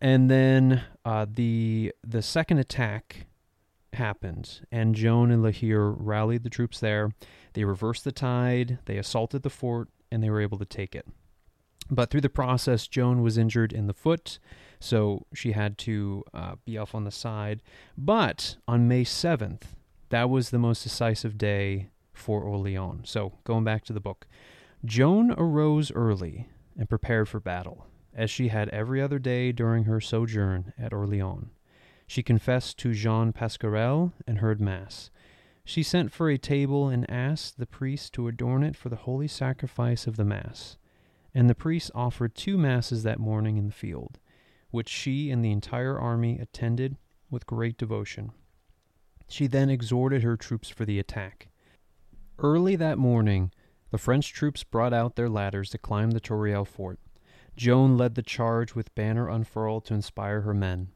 And 0.01 0.29
then 0.29 0.83
uh, 1.03 1.25
the 1.29 1.93
the 2.05 2.21
second 2.21 2.59
attack 2.59 3.27
happened, 3.93 4.61
and 4.71 4.95
Joan 4.95 5.31
and 5.31 5.43
La 5.43 5.51
Hire 5.51 5.91
rallied 5.91 6.43
the 6.43 6.49
troops 6.49 6.79
there. 6.79 7.11
They 7.53 7.63
reversed 7.63 8.03
the 8.03 8.11
tide, 8.11 8.79
they 8.85 8.97
assaulted 8.97 9.43
the 9.43 9.49
fort, 9.49 9.89
and 10.11 10.23
they 10.23 10.29
were 10.29 10.41
able 10.41 10.57
to 10.59 10.65
take 10.65 10.95
it. 10.95 11.05
But 11.91 12.09
through 12.09 12.21
the 12.21 12.29
process, 12.29 12.87
Joan 12.87 13.21
was 13.21 13.37
injured 13.37 13.73
in 13.73 13.87
the 13.87 13.93
foot, 13.93 14.39
so 14.79 15.25
she 15.33 15.53
had 15.53 15.77
to 15.79 16.23
uh, 16.33 16.55
be 16.63 16.77
off 16.77 16.93
on 16.93 17.03
the 17.03 17.11
side. 17.11 17.63
But 17.97 18.57
on 18.67 18.87
May 18.87 19.03
7th, 19.03 19.63
that 20.09 20.29
was 20.29 20.49
the 20.49 20.59
most 20.59 20.83
decisive 20.83 21.37
day 21.37 21.89
for 22.13 22.41
Orleans. 22.43 23.09
So 23.09 23.33
going 23.43 23.63
back 23.63 23.83
to 23.85 23.93
the 23.93 23.99
book, 23.99 24.27
Joan 24.85 25.31
arose 25.31 25.91
early 25.91 26.47
and 26.77 26.87
prepared 26.87 27.27
for 27.27 27.39
battle, 27.39 27.85
as 28.13 28.31
she 28.31 28.47
had 28.47 28.69
every 28.69 29.01
other 29.01 29.19
day 29.19 29.51
during 29.51 29.83
her 29.83 29.99
sojourn 29.99 30.73
at 30.77 30.93
Orleans. 30.93 31.49
She 32.07 32.23
confessed 32.23 32.77
to 32.79 32.93
Jean 32.93 33.33
Pasquerel 33.33 34.13
and 34.25 34.39
heard 34.39 34.61
Mass. 34.61 35.11
She 35.63 35.83
sent 35.83 36.11
for 36.11 36.29
a 36.29 36.37
table 36.37 36.87
and 36.87 37.09
asked 37.09 37.59
the 37.59 37.67
priest 37.67 38.13
to 38.13 38.27
adorn 38.27 38.63
it 38.63 38.75
for 38.75 38.89
the 38.89 38.95
holy 38.95 39.27
sacrifice 39.27 40.07
of 40.07 40.15
the 40.15 40.25
Mass. 40.25 40.77
And 41.35 41.47
the 41.47 41.53
priest 41.53 41.91
offered 41.93 42.33
two 42.33 42.57
Masses 42.57 43.03
that 43.03 43.19
morning 43.19 43.57
in 43.57 43.67
the 43.67 43.73
field, 43.73 44.17
which 44.71 44.89
she 44.89 45.29
and 45.29 45.45
the 45.45 45.51
entire 45.51 45.99
army 45.99 46.39
attended 46.39 46.97
with 47.29 47.45
great 47.45 47.77
devotion. 47.77 48.31
She 49.27 49.45
then 49.45 49.69
exhorted 49.69 50.23
her 50.23 50.37
troops 50.37 50.69
for 50.69 50.85
the 50.85 50.97
attack. 50.97 51.49
Early 52.39 52.75
that 52.77 52.97
morning, 52.97 53.51
the 53.91 53.97
French 53.97 54.31
troops 54.33 54.63
brought 54.63 54.93
out 54.93 55.15
their 55.15 55.29
ladders 55.29 55.69
to 55.71 55.77
climb 55.77 56.11
the 56.11 56.19
Tourelle 56.19 56.65
fort. 56.65 56.99
Joan 57.55 57.97
led 57.97 58.15
the 58.15 58.21
charge 58.21 58.75
with 58.75 58.93
banner 58.95 59.27
unfurled 59.27 59.85
to 59.85 59.93
inspire 59.93 60.41
her 60.41 60.53
men. 60.53 60.89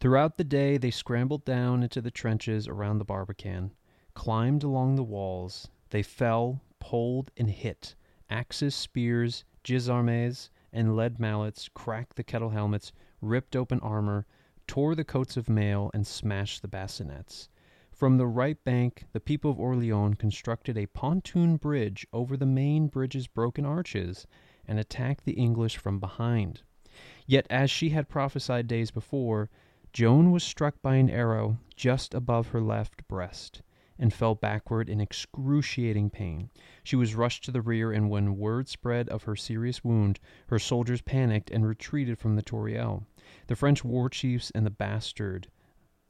Throughout 0.00 0.36
the 0.36 0.44
day, 0.44 0.78
they 0.78 0.90
scrambled 0.90 1.44
down 1.44 1.82
into 1.82 2.00
the 2.00 2.10
trenches 2.10 2.68
around 2.68 2.98
the 2.98 3.04
Barbican, 3.04 3.72
climbed 4.14 4.62
along 4.62 4.94
the 4.94 5.02
walls. 5.02 5.68
They 5.90 6.02
fell, 6.02 6.62
poled, 6.78 7.30
and 7.36 7.50
hit. 7.50 7.96
Axes, 8.30 8.74
spears, 8.74 9.44
gisarmes, 9.64 10.50
and 10.72 10.96
lead 10.96 11.18
mallets 11.18 11.68
cracked 11.74 12.16
the 12.16 12.22
kettle 12.22 12.50
helmets, 12.50 12.92
ripped 13.20 13.56
open 13.56 13.80
armor, 13.80 14.26
tore 14.66 14.94
the 14.94 15.04
coats 15.04 15.36
of 15.36 15.48
mail, 15.48 15.90
and 15.92 16.06
smashed 16.06 16.62
the 16.62 16.68
bassinets. 16.68 17.48
From 17.98 18.16
the 18.16 18.28
right 18.28 18.62
bank, 18.62 19.06
the 19.10 19.18
people 19.18 19.50
of 19.50 19.58
Orleans 19.58 20.14
constructed 20.20 20.78
a 20.78 20.86
pontoon 20.86 21.56
bridge 21.56 22.06
over 22.12 22.36
the 22.36 22.46
main 22.46 22.86
bridge's 22.86 23.26
broken 23.26 23.66
arches 23.66 24.24
and 24.68 24.78
attacked 24.78 25.24
the 25.24 25.32
English 25.32 25.78
from 25.78 25.98
behind. 25.98 26.62
Yet, 27.26 27.48
as 27.50 27.72
she 27.72 27.88
had 27.88 28.08
prophesied 28.08 28.68
days 28.68 28.92
before, 28.92 29.50
Joan 29.92 30.30
was 30.30 30.44
struck 30.44 30.80
by 30.80 30.94
an 30.94 31.10
arrow 31.10 31.58
just 31.74 32.14
above 32.14 32.50
her 32.50 32.60
left 32.60 33.08
breast 33.08 33.62
and 33.98 34.14
fell 34.14 34.36
backward 34.36 34.88
in 34.88 35.00
excruciating 35.00 36.10
pain. 36.10 36.50
She 36.84 36.94
was 36.94 37.16
rushed 37.16 37.44
to 37.46 37.50
the 37.50 37.62
rear, 37.62 37.90
and 37.90 38.08
when 38.08 38.36
word 38.36 38.68
spread 38.68 39.08
of 39.08 39.24
her 39.24 39.34
serious 39.34 39.82
wound, 39.82 40.20
her 40.50 40.60
soldiers 40.60 41.02
panicked 41.02 41.50
and 41.50 41.66
retreated 41.66 42.16
from 42.20 42.36
the 42.36 42.42
Tourelle. 42.42 43.08
The 43.48 43.56
French 43.56 43.82
war 43.82 44.08
chiefs 44.08 44.52
and 44.52 44.64
the 44.64 44.70
bastard 44.70 45.48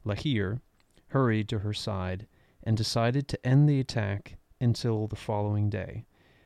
La 0.03 0.13
Hire 0.13 0.61
hurried 1.09 1.49
to 1.49 1.59
her 1.59 1.73
side 1.73 2.27
and 2.63 2.75
decided 2.75 3.27
to 3.27 3.45
end 3.45 3.67
the 3.67 3.79
attack 3.79 4.37
until 4.59 5.07
the 5.07 5.15
following 5.15 5.69
day. 5.69 6.05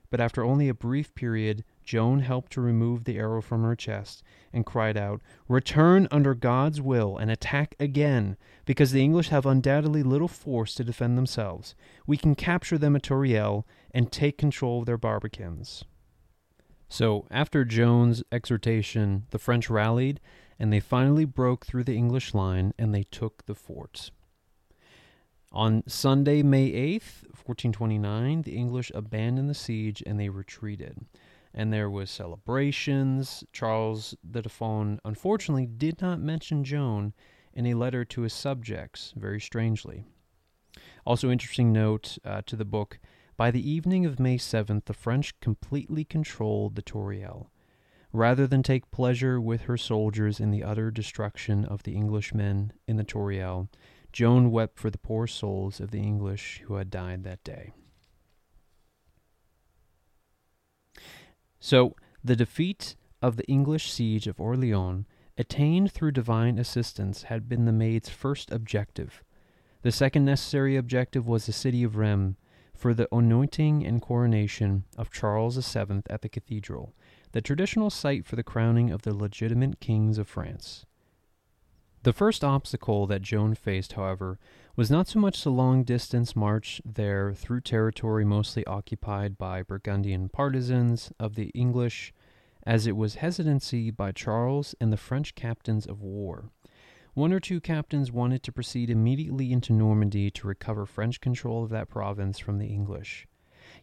But 0.09 0.21
after 0.21 0.43
only 0.43 0.69
a 0.69 0.75
brief 0.75 1.15
period, 1.15 1.63
Joan 1.83 2.19
helped 2.19 2.51
to 2.51 2.61
remove 2.61 3.03
the 3.03 3.17
arrow 3.17 3.41
from 3.41 3.63
her 3.63 3.75
chest 3.75 4.21
and 4.53 4.63
cried 4.63 4.95
out, 4.95 5.21
Return 5.47 6.07
under 6.11 6.35
God's 6.35 6.79
will 6.79 7.17
and 7.17 7.31
attack 7.31 7.75
again, 7.79 8.37
because 8.63 8.91
the 8.91 9.01
English 9.01 9.29
have 9.29 9.47
undoubtedly 9.47 10.03
little 10.03 10.27
force 10.27 10.75
to 10.75 10.83
defend 10.83 11.17
themselves. 11.17 11.73
We 12.05 12.17
can 12.17 12.35
capture 12.35 12.77
them 12.77 12.95
at 12.95 13.01
Tourelle 13.01 13.65
and 13.89 14.11
take 14.11 14.37
control 14.37 14.81
of 14.81 14.85
their 14.85 14.99
barbicans. 14.99 15.83
So, 16.87 17.25
after 17.31 17.65
Joan's 17.65 18.23
exhortation, 18.31 19.25
the 19.31 19.39
French 19.39 19.67
rallied 19.67 20.19
and 20.59 20.71
they 20.71 20.79
finally 20.79 21.25
broke 21.25 21.65
through 21.65 21.85
the 21.85 21.97
English 21.97 22.35
line 22.35 22.75
and 22.77 22.93
they 22.93 23.03
took 23.03 23.47
the 23.47 23.55
fort. 23.55 24.11
On 25.55 25.83
Sunday, 25.85 26.41
May 26.41 26.71
8th, 26.71 27.25
1429, 27.45 28.41
the 28.41 28.55
English 28.55 28.91
abandoned 28.95 29.47
the 29.47 29.53
siege 29.53 30.01
and 30.03 30.19
they 30.19 30.29
retreated. 30.29 31.05
And 31.53 31.71
there 31.71 31.91
was 31.91 32.09
celebrations. 32.09 33.43
Charles 33.53 34.15
the 34.23 34.41
Dauphin 34.41 34.99
unfortunately 35.05 35.67
did 35.67 36.01
not 36.01 36.19
mention 36.19 36.63
Joan 36.63 37.13
in 37.53 37.67
a 37.67 37.75
letter 37.75 38.03
to 38.03 38.21
his 38.21 38.33
subjects, 38.33 39.13
very 39.15 39.39
strangely. 39.39 40.05
Also, 41.05 41.29
interesting 41.29 41.71
note 41.71 42.17
uh, 42.25 42.41
to 42.47 42.55
the 42.55 42.65
book 42.65 42.99
by 43.37 43.51
the 43.51 43.69
evening 43.69 44.07
of 44.07 44.19
May 44.19 44.39
7th, 44.39 44.85
the 44.85 44.93
French 44.93 45.39
completely 45.39 46.03
controlled 46.03 46.73
the 46.73 46.81
Tourelle. 46.81 47.51
Rather 48.11 48.47
than 48.47 48.63
take 48.63 48.89
pleasure 48.89 49.39
with 49.39 49.61
her 49.63 49.77
soldiers 49.77 50.39
in 50.39 50.49
the 50.49 50.63
utter 50.63 50.89
destruction 50.89 51.63
of 51.63 51.83
the 51.83 51.95
Englishmen 51.95 52.73
in 52.87 52.97
the 52.97 53.03
Tourelle, 53.03 53.69
Joan 54.13 54.51
wept 54.51 54.79
for 54.79 54.89
the 54.89 54.97
poor 54.97 55.27
souls 55.27 55.79
of 55.79 55.91
the 55.91 55.99
English 55.99 56.61
who 56.65 56.75
had 56.75 56.89
died 56.89 57.23
that 57.23 57.43
day. 57.43 57.73
So, 61.59 61.95
the 62.23 62.35
defeat 62.35 62.95
of 63.21 63.37
the 63.37 63.47
English 63.47 63.91
siege 63.91 64.27
of 64.27 64.39
Orleans, 64.39 65.05
attained 65.37 65.91
through 65.91 66.11
divine 66.11 66.59
assistance, 66.59 67.23
had 67.23 67.49
been 67.49 67.65
the 67.65 67.71
Maid's 67.71 68.09
first 68.09 68.51
objective. 68.51 69.23
The 69.81 69.91
second 69.91 70.25
necessary 70.25 70.75
objective 70.75 71.27
was 71.27 71.45
the 71.45 71.53
city 71.53 71.83
of 71.83 71.95
Rheims 71.95 72.35
for 72.75 72.93
the 72.93 73.07
anointing 73.11 73.85
and 73.85 74.01
coronation 74.01 74.83
of 74.97 75.11
Charles 75.11 75.55
VII 75.55 76.03
at 76.09 76.21
the 76.21 76.29
cathedral, 76.29 76.93
the 77.31 77.41
traditional 77.41 77.89
site 77.89 78.25
for 78.25 78.35
the 78.35 78.43
crowning 78.43 78.91
of 78.91 79.01
the 79.01 79.13
legitimate 79.13 79.79
kings 79.79 80.17
of 80.17 80.27
France. 80.27 80.85
The 82.03 82.11
first 82.11 82.43
obstacle 82.43 83.07
that 83.07 83.21
Joan 83.21 83.55
faced, 83.55 83.93
however, 83.93 84.37
was 84.75 84.91
not 84.91 85.07
so 85.07 85.19
much 85.19 85.41
the 85.41 85.49
long 85.49 85.85
distance 85.85 86.35
march 86.35 86.81
there 86.83 87.33
through 87.33 87.61
territory 87.61 88.25
mostly 88.25 88.65
occupied 88.65 89.37
by 89.37 89.63
Burgundian 89.63 90.27
partisans 90.27 91.13
of 91.17 91.35
the 91.35 91.47
English, 91.51 92.13
as 92.65 92.87
it 92.87 92.97
was 92.97 93.15
hesitancy 93.15 93.89
by 93.89 94.11
Charles 94.11 94.75
and 94.81 94.91
the 94.91 94.97
French 94.97 95.33
captains 95.33 95.85
of 95.85 96.01
war. 96.01 96.49
One 97.13 97.31
or 97.31 97.39
two 97.39 97.61
captains 97.61 98.11
wanted 98.11 98.43
to 98.43 98.51
proceed 98.51 98.89
immediately 98.89 99.53
into 99.53 99.71
Normandy 99.71 100.29
to 100.31 100.47
recover 100.47 100.85
French 100.85 101.21
control 101.21 101.63
of 101.63 101.69
that 101.69 101.87
province 101.87 102.37
from 102.37 102.57
the 102.57 102.67
English. 102.67 103.29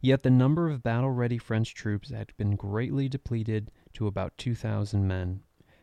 Yet 0.02 0.24
the 0.24 0.30
number 0.30 0.68
of 0.68 0.82
battle 0.82 1.10
ready 1.10 1.38
French 1.38 1.72
troops 1.72 2.10
had 2.10 2.36
been 2.36 2.56
greatly 2.56 3.08
depleted 3.08 3.70
to 3.94 4.06
about 4.06 4.36
2,000 4.36 5.08
men 5.08 5.40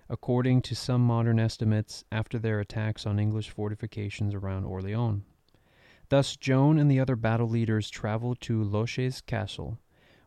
according 0.09 0.61
to 0.61 0.75
some 0.75 1.01
modern 1.01 1.39
estimates, 1.39 2.03
after 2.11 2.39
their 2.39 2.59
attacks 2.59 3.05
on 3.05 3.19
English 3.19 3.49
fortifications 3.49 4.33
around 4.33 4.63
Orleans. 4.63 5.23
Thus, 6.09 6.37
Joan 6.37 6.77
and 6.77 6.89
the 6.89 6.99
other 6.99 7.15
battle 7.15 7.49
leaders 7.49 7.89
traveled 7.89 8.39
to 8.41 8.63
Loches 8.63 9.21
Castle, 9.25 9.77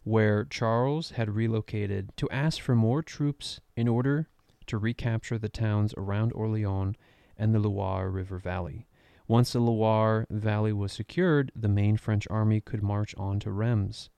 where 0.03 0.45
Charles 0.45 1.13
had 1.13 1.31
relocated, 1.31 2.15
to 2.17 2.29
ask 2.31 2.61
for 2.61 2.75
more 2.75 3.03
troops 3.03 3.61
in 3.77 3.89
order 3.89 4.29
to 4.67 4.79
recapture 4.79 5.39
the 5.39 5.49
towns 5.49 5.95
around 5.97 6.33
Orleans 6.33 6.97
and 7.37 7.55
the 7.55 7.59
Loire 7.59 8.11
River 8.11 8.39
Valley. 8.39 8.87
Once 9.27 9.53
the 9.53 9.61
Loire 9.61 10.27
Valley 10.29 10.73
was 10.73 10.93
secured, 10.93 11.53
the 11.55 11.69
main 11.69 11.97
French 11.97 12.27
army 12.29 12.61
could 12.61 12.83
march 12.83 13.15
on 13.17 13.41
to 13.41 13.51
Rheims, 13.51 14.11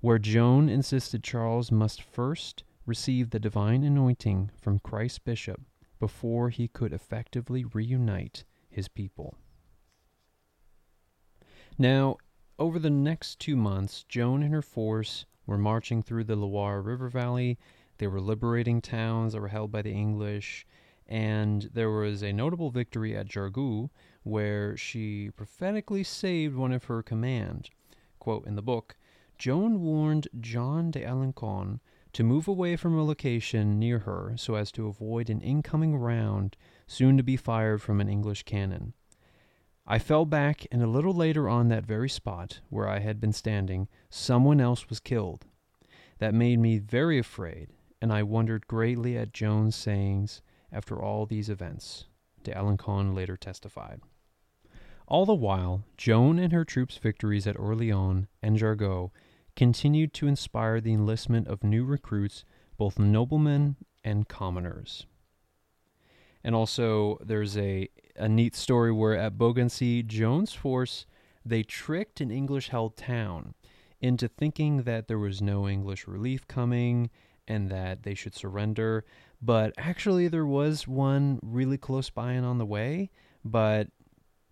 where 0.00 0.18
Joan 0.18 0.68
insisted 0.68 1.24
Charles 1.24 1.72
must 1.72 2.02
first 2.02 2.62
received 2.86 3.30
the 3.30 3.40
divine 3.40 3.82
anointing 3.82 4.50
from 4.56 4.78
Christ's 4.78 5.18
bishop 5.18 5.60
before 5.98 6.50
he 6.50 6.68
could 6.68 6.92
effectively 6.92 7.64
reunite 7.64 8.44
his 8.68 8.88
people. 8.88 9.34
Now, 11.78 12.16
over 12.58 12.78
the 12.78 12.90
next 12.90 13.40
two 13.40 13.56
months, 13.56 14.04
Joan 14.08 14.42
and 14.42 14.52
her 14.52 14.62
force 14.62 15.26
were 15.46 15.58
marching 15.58 16.02
through 16.02 16.24
the 16.24 16.36
Loire 16.36 16.80
River 16.80 17.08
Valley. 17.08 17.58
They 17.98 18.06
were 18.06 18.20
liberating 18.20 18.80
towns 18.80 19.32
that 19.32 19.40
were 19.40 19.48
held 19.48 19.72
by 19.72 19.82
the 19.82 19.92
English, 19.92 20.66
and 21.06 21.62
there 21.72 21.90
was 21.90 22.22
a 22.22 22.32
notable 22.32 22.70
victory 22.70 23.16
at 23.16 23.28
Jargeau 23.28 23.90
where 24.22 24.76
she 24.76 25.30
prophetically 25.36 26.02
saved 26.02 26.54
one 26.54 26.72
of 26.72 26.84
her 26.84 27.02
command. 27.02 27.70
Quote 28.18 28.46
in 28.46 28.54
the 28.54 28.62
book 28.62 28.96
Joan 29.38 29.82
warned 29.82 30.28
John 30.40 30.90
de 30.90 31.00
Alencon 31.00 31.80
to 32.14 32.22
move 32.22 32.48
away 32.48 32.76
from 32.76 32.96
a 32.96 33.04
location 33.04 33.78
near 33.78 34.00
her 34.00 34.34
so 34.36 34.54
as 34.54 34.72
to 34.72 34.86
avoid 34.86 35.28
an 35.28 35.40
incoming 35.40 35.96
round 35.96 36.56
soon 36.86 37.16
to 37.16 37.22
be 37.22 37.36
fired 37.36 37.82
from 37.82 38.00
an 38.00 38.08
English 38.08 38.44
cannon. 38.44 38.94
I 39.86 39.98
fell 39.98 40.24
back, 40.24 40.66
and 40.72 40.82
a 40.82 40.86
little 40.86 41.12
later 41.12 41.48
on 41.48 41.68
that 41.68 41.84
very 41.84 42.08
spot 42.08 42.60
where 42.70 42.88
I 42.88 43.00
had 43.00 43.20
been 43.20 43.32
standing, 43.32 43.88
someone 44.08 44.60
else 44.60 44.88
was 44.88 45.00
killed. 45.00 45.44
That 46.18 46.32
made 46.32 46.58
me 46.58 46.78
very 46.78 47.18
afraid, 47.18 47.68
and 48.00 48.12
I 48.12 48.22
wondered 48.22 48.66
greatly 48.66 49.18
at 49.18 49.34
Joan's 49.34 49.76
sayings 49.76 50.40
after 50.72 51.02
all 51.02 51.26
these 51.26 51.50
events, 51.50 52.06
de 52.44 52.52
Alencon 52.52 53.14
later 53.14 53.36
testified. 53.36 54.00
All 55.06 55.26
the 55.26 55.34
while, 55.34 55.84
Joan 55.98 56.38
and 56.38 56.52
her 56.52 56.64
troops' 56.64 56.96
victories 56.96 57.46
at 57.46 57.58
Orleans 57.58 58.26
and 58.40 58.56
Jargeau 58.56 59.10
continued 59.56 60.12
to 60.14 60.26
inspire 60.26 60.80
the 60.80 60.92
enlistment 60.92 61.48
of 61.48 61.64
new 61.64 61.84
recruits, 61.84 62.44
both 62.76 62.98
noblemen 62.98 63.76
and 64.02 64.28
commoners. 64.28 65.06
And 66.42 66.54
also, 66.54 67.18
there's 67.24 67.56
a, 67.56 67.88
a 68.16 68.28
neat 68.28 68.54
story 68.54 68.92
where 68.92 69.16
at 69.16 69.38
Beaugency, 69.38 70.02
Joan's 70.02 70.52
force 70.52 71.06
they 71.44 71.62
tricked 71.62 72.20
an 72.20 72.30
English 72.30 72.68
held 72.68 72.96
town 72.96 73.54
into 74.00 74.28
thinking 74.28 74.82
that 74.82 75.08
there 75.08 75.18
was 75.18 75.42
no 75.42 75.68
English 75.68 76.06
relief 76.06 76.46
coming 76.48 77.10
and 77.46 77.70
that 77.70 78.02
they 78.02 78.14
should 78.14 78.34
surrender. 78.34 79.04
But 79.40 79.74
actually, 79.76 80.28
there 80.28 80.46
was 80.46 80.88
one 80.88 81.38
really 81.42 81.78
close 81.78 82.10
by 82.10 82.32
and 82.32 82.46
on 82.46 82.58
the 82.58 82.66
way, 82.66 83.10
but 83.44 83.88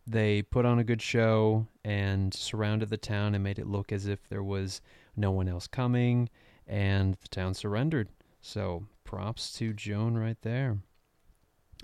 they 0.07 0.43
put 0.43 0.65
on 0.65 0.79
a 0.79 0.85
good 0.85 1.03
show 1.03 1.67
and 1.85 2.33
surrounded 2.35 2.91
the 2.91 2.97
town 2.97 3.35
and 3.35 3.45
made 3.45 3.59
it 3.59 3.67
look 3.67 3.93
as 3.93 4.07
if 4.07 4.29
there 4.29 4.43
was 4.43 4.81
no 5.17 5.31
one 5.31 5.49
else 5.49 5.67
coming, 5.67 6.29
and 6.67 7.15
the 7.15 7.29
town 7.29 7.55
surrendered. 7.55 8.09
So 8.41 8.87
props 9.05 9.53
to 9.55 9.73
Joan 9.73 10.17
right 10.17 10.41
there. 10.43 10.79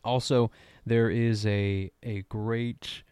Also, 0.04 0.50
there 0.86 1.10
is 1.10 1.44
a 1.46 1.90
a 2.02 2.22
great 2.22 3.02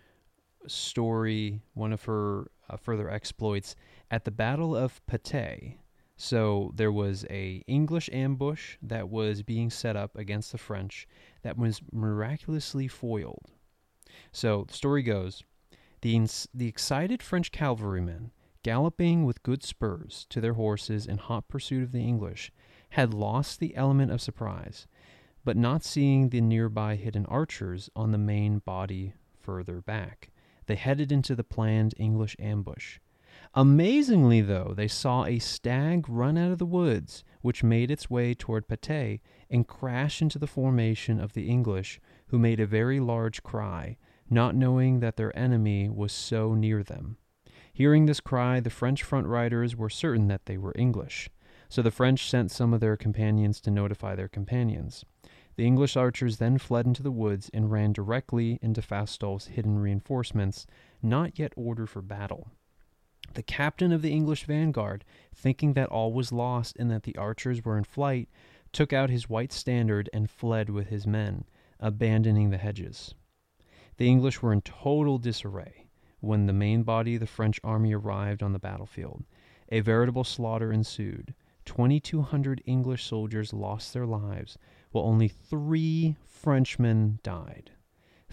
story, 0.66 1.60
one 1.74 1.92
of 1.92 2.04
her 2.04 2.50
uh, 2.68 2.76
further 2.76 3.10
exploits 3.10 3.76
at 4.10 4.24
the 4.24 4.30
Battle 4.30 4.74
of 4.76 5.04
Patay. 5.06 5.76
So 6.16 6.72
there 6.74 6.92
was 6.92 7.26
a 7.28 7.62
English 7.66 8.08
ambush 8.12 8.76
that 8.82 9.10
was 9.10 9.42
being 9.42 9.68
set 9.68 9.96
up 9.96 10.16
against 10.16 10.52
the 10.52 10.58
French 10.58 11.06
that 11.42 11.58
was 11.58 11.82
miraculously 11.92 12.88
foiled. 12.88 13.52
So 14.32 14.64
the 14.68 14.74
story 14.74 15.02
goes, 15.02 15.44
the 16.02 16.28
the 16.52 16.68
excited 16.68 17.22
French 17.22 17.50
cavalrymen, 17.52 18.32
galloping 18.62 19.24
with 19.24 19.42
good 19.42 19.62
spurs 19.62 20.26
to 20.30 20.40
their 20.40 20.54
horses 20.54 21.06
in 21.06 21.18
hot 21.18 21.48
pursuit 21.48 21.82
of 21.82 21.92
the 21.92 22.00
English, 22.00 22.52
had 22.90 23.14
lost 23.14 23.60
the 23.60 23.74
element 23.76 24.12
of 24.12 24.20
surprise, 24.20 24.86
but 25.44 25.56
not 25.56 25.84
seeing 25.84 26.28
the 26.28 26.40
nearby 26.40 26.96
hidden 26.96 27.24
archers 27.26 27.88
on 27.96 28.10
the 28.10 28.18
main 28.18 28.58
body 28.58 29.14
further 29.40 29.80
back, 29.80 30.30
they 30.66 30.74
headed 30.74 31.12
into 31.12 31.34
the 31.34 31.44
planned 31.44 31.94
English 31.96 32.36
ambush. 32.38 32.98
Amazingly, 33.54 34.40
though, 34.40 34.74
they 34.76 34.88
saw 34.88 35.24
a 35.24 35.38
stag 35.38 36.08
run 36.08 36.36
out 36.36 36.52
of 36.52 36.58
the 36.58 36.66
woods, 36.66 37.22
which 37.42 37.62
made 37.62 37.90
its 37.90 38.10
way 38.10 38.34
toward 38.34 38.66
Patay 38.66 39.20
and 39.48 39.68
crash 39.68 40.20
into 40.20 40.38
the 40.38 40.46
formation 40.46 41.20
of 41.20 41.32
the 41.32 41.48
English, 41.48 42.00
who 42.28 42.38
made 42.38 42.60
a 42.60 42.66
very 42.66 42.98
large 42.98 43.42
cry, 43.42 43.96
not 44.28 44.54
knowing 44.54 45.00
that 45.00 45.16
their 45.16 45.36
enemy 45.38 45.88
was 45.88 46.12
so 46.12 46.54
near 46.54 46.82
them. 46.82 47.16
Hearing 47.72 48.06
this 48.06 48.20
cry, 48.20 48.60
the 48.60 48.70
French 48.70 49.02
front 49.02 49.26
riders 49.26 49.76
were 49.76 49.90
certain 49.90 50.28
that 50.28 50.46
they 50.46 50.56
were 50.56 50.72
English, 50.76 51.28
so 51.68 51.82
the 51.82 51.90
French 51.90 52.28
sent 52.28 52.50
some 52.50 52.72
of 52.72 52.80
their 52.80 52.96
companions 52.96 53.60
to 53.60 53.70
notify 53.70 54.14
their 54.14 54.28
companions. 54.28 55.04
The 55.56 55.66
English 55.66 55.96
archers 55.96 56.36
then 56.36 56.58
fled 56.58 56.86
into 56.86 57.02
the 57.02 57.10
woods 57.10 57.50
and 57.52 57.70
ran 57.70 57.92
directly 57.92 58.58
into 58.60 58.82
Fastolf's 58.82 59.46
hidden 59.46 59.78
reinforcements, 59.78 60.66
not 61.02 61.38
yet 61.38 61.52
ordered 61.56 61.88
for 61.88 62.02
battle. 62.02 62.50
The 63.34 63.42
captain 63.42 63.92
of 63.92 64.02
the 64.02 64.12
English 64.12 64.44
vanguard, 64.44 65.04
thinking 65.34 65.72
that 65.72 65.88
all 65.88 66.12
was 66.12 66.32
lost 66.32 66.76
and 66.78 66.90
that 66.90 67.02
the 67.02 67.16
archers 67.16 67.64
were 67.64 67.76
in 67.76 67.84
flight, 67.84 68.28
took 68.72 68.92
out 68.92 69.10
his 69.10 69.28
white 69.28 69.52
standard 69.52 70.08
and 70.12 70.30
fled 70.30 70.70
with 70.70 70.88
his 70.88 71.06
men, 71.06 71.44
abandoning 71.80 72.50
the 72.50 72.58
hedges. 72.58 73.14
The 73.98 74.08
English 74.08 74.42
were 74.42 74.52
in 74.52 74.62
total 74.62 75.18
disarray 75.18 75.86
when 76.20 76.46
the 76.46 76.52
main 76.52 76.82
body 76.82 77.14
of 77.14 77.20
the 77.20 77.26
French 77.26 77.60
army 77.64 77.94
arrived 77.94 78.42
on 78.42 78.52
the 78.52 78.58
battlefield. 78.58 79.24
A 79.70 79.80
veritable 79.80 80.24
slaughter 80.24 80.72
ensued. 80.72 81.34
Twenty 81.64 81.98
two 81.98 82.22
hundred 82.22 82.62
English 82.66 83.04
soldiers 83.04 83.52
lost 83.52 83.92
their 83.92 84.06
lives, 84.06 84.58
while 84.92 85.04
only 85.04 85.28
three 85.28 86.16
Frenchmen 86.24 87.18
died. 87.22 87.70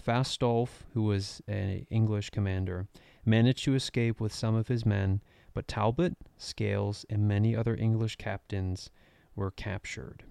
Fastolf, 0.00 0.84
who 0.92 1.02
was 1.02 1.40
an 1.48 1.86
English 1.90 2.30
commander, 2.30 2.86
managed 3.24 3.64
to 3.64 3.74
escape 3.74 4.20
with 4.20 4.32
some 4.32 4.54
of 4.54 4.68
his 4.68 4.84
men, 4.84 5.20
but 5.54 5.66
Talbot, 5.66 6.14
Scales, 6.36 7.06
and 7.08 7.26
many 7.26 7.56
other 7.56 7.74
English 7.74 8.16
captains 8.16 8.90
were 9.34 9.50
captured. 9.50 10.24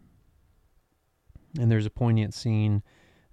And 1.60 1.72
there's 1.72 1.88
a 1.88 1.92
poignant 1.92 2.34
scene 2.34 2.84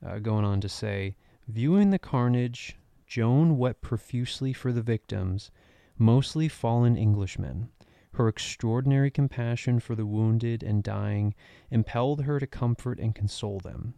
uh, 0.04 0.18
going 0.18 0.44
on 0.44 0.60
to 0.62 0.68
say, 0.68 1.14
viewing 1.50 1.90
the 1.90 1.98
carnage, 1.98 2.78
Joan 3.06 3.58
wept 3.58 3.80
profusely 3.80 4.52
for 4.52 4.72
the 4.72 4.82
victims, 4.82 5.50
mostly 5.98 6.48
fallen 6.48 6.96
Englishmen. 6.96 7.70
Her 8.12 8.28
extraordinary 8.28 9.10
compassion 9.10 9.80
for 9.80 9.96
the 9.96 10.06
wounded 10.06 10.62
and 10.62 10.82
dying 10.82 11.34
impelled 11.70 12.22
her 12.22 12.38
to 12.38 12.46
comfort 12.46 13.00
and 13.00 13.14
console 13.14 13.58
them. 13.58 13.94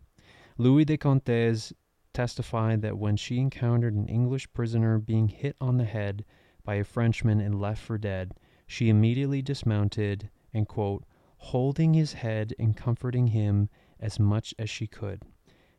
Louis 0.57 0.86
de 0.86 0.96
Contes 0.96 1.72
testified 2.14 2.82
that 2.82 2.98
when 2.98 3.16
she 3.16 3.38
encountered 3.38 3.94
an 3.94 4.09
English 4.09 4.50
prisoner 4.53 4.98
being 4.98 5.28
hit 5.28 5.57
on 5.61 5.76
the 5.76 5.84
head 5.84 6.24
by 6.64 6.76
a 6.76 6.84
Frenchman 6.84 7.40
and 7.40 7.61
left 7.61 7.82
for 7.82 7.98
dead, 7.98 8.32
she 8.66 8.88
immediately 8.88 9.42
dismounted 9.42 10.30
and, 10.55 10.68
quote, 10.68 11.05
holding 11.36 11.92
his 11.94 12.14
head 12.14 12.55
and 12.59 12.76
comforting 12.76 13.28
him 13.28 13.68
as 13.98 14.18
much 14.18 14.55
as 14.59 14.70
she 14.70 14.86
could, 14.86 15.22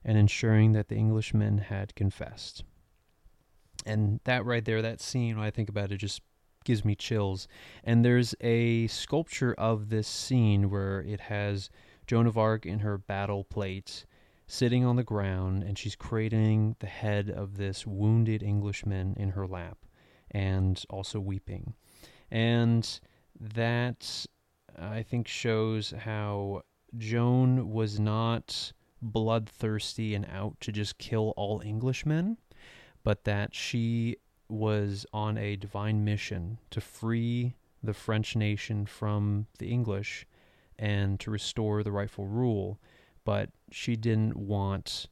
and 0.05 0.17
ensuring 0.17 0.73
that 0.73 0.89
the 0.89 0.95
Englishmen 0.95 1.57
had 1.59 1.95
confessed. 1.95 2.63
And 3.85 4.19
that 4.23 4.45
right 4.45 4.63
there, 4.63 4.81
that 4.81 5.01
scene, 5.01 5.37
when 5.37 5.45
I 5.45 5.51
think 5.51 5.69
about 5.69 5.91
it, 5.91 5.97
just 5.97 6.21
gives 6.63 6.85
me 6.85 6.95
chills. 6.95 7.47
And 7.83 8.03
there's 8.03 8.35
a 8.41 8.87
sculpture 8.87 9.53
of 9.57 9.89
this 9.89 10.07
scene 10.07 10.69
where 10.69 11.01
it 11.01 11.21
has 11.21 11.69
Joan 12.07 12.27
of 12.27 12.37
Arc 12.37 12.65
in 12.65 12.79
her 12.79 12.97
battle 12.97 13.43
plate 13.43 14.05
sitting 14.47 14.85
on 14.85 14.95
the 14.95 15.03
ground 15.03 15.63
and 15.63 15.77
she's 15.77 15.95
cradling 15.95 16.75
the 16.79 16.87
head 16.87 17.29
of 17.29 17.57
this 17.57 17.87
wounded 17.87 18.43
Englishman 18.43 19.15
in 19.17 19.29
her 19.29 19.47
lap 19.47 19.77
and 20.31 20.83
also 20.89 21.19
weeping. 21.19 21.73
And 22.29 22.99
that 23.39 24.25
I 24.77 25.03
think 25.03 25.27
shows 25.27 25.91
how 25.91 26.63
Joan 26.97 27.71
was 27.71 27.99
not 27.99 28.73
bloodthirsty 29.03 30.15
and 30.15 30.25
out 30.25 30.59
to 30.61 30.71
just 30.71 30.97
kill 30.97 31.33
all 31.35 31.61
Englishmen, 31.61 32.37
but 33.03 33.23
that 33.25 33.53
she 33.53 34.17
was 34.49 35.05
on 35.13 35.37
a 35.37 35.55
divine 35.55 36.03
mission 36.03 36.59
to 36.69 36.81
free 36.81 37.55
the 37.81 37.93
French 37.93 38.35
nation 38.35 38.85
from 38.85 39.47
the 39.59 39.71
English 39.71 40.25
and 40.79 41.19
to 41.19 41.31
restore 41.31 41.83
the 41.83 41.91
rightful 41.91 42.25
rule 42.25 42.79
but 43.25 43.49
she 43.71 43.95
didn't 43.95 44.35
want 44.35 45.07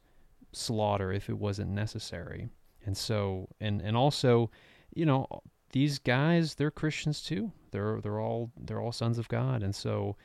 slaughter 0.52 1.12
if 1.12 1.28
it 1.28 1.38
wasn't 1.38 1.70
necessary. 1.70 2.48
And 2.84 2.96
so 2.96 3.48
and 3.60 3.80
and 3.80 3.96
also, 3.96 4.50
you 4.94 5.06
know, 5.06 5.26
these 5.72 5.98
guys 5.98 6.54
they're 6.54 6.70
Christians 6.70 7.22
too. 7.22 7.52
They're 7.70 8.00
they're 8.00 8.20
all 8.20 8.50
they're 8.60 8.80
all 8.80 8.92
sons 8.92 9.18
of 9.18 9.28
God. 9.28 9.62
And 9.62 9.74
so 9.74 10.16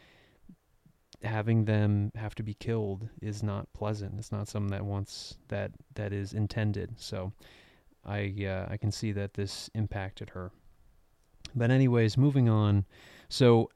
having 1.23 1.65
them 1.65 2.11
have 2.15 2.35
to 2.35 2.43
be 2.43 2.53
killed 2.53 3.09
is 3.21 3.43
not 3.43 3.71
pleasant. 3.73 4.15
It's 4.17 4.31
not 4.31 4.47
something 4.47 4.71
that 4.71 4.85
wants 4.85 5.37
that 5.47 5.71
that 5.95 6.13
is 6.13 6.33
intended. 6.33 6.95
So 6.97 7.33
I 8.05 8.45
uh, 8.45 8.67
I 8.69 8.77
can 8.77 8.91
see 8.91 9.11
that 9.13 9.33
this 9.33 9.69
impacted 9.73 10.29
her. 10.31 10.51
But 11.55 11.71
anyways, 11.71 12.17
moving 12.17 12.49
on. 12.49 12.85
So 13.29 13.69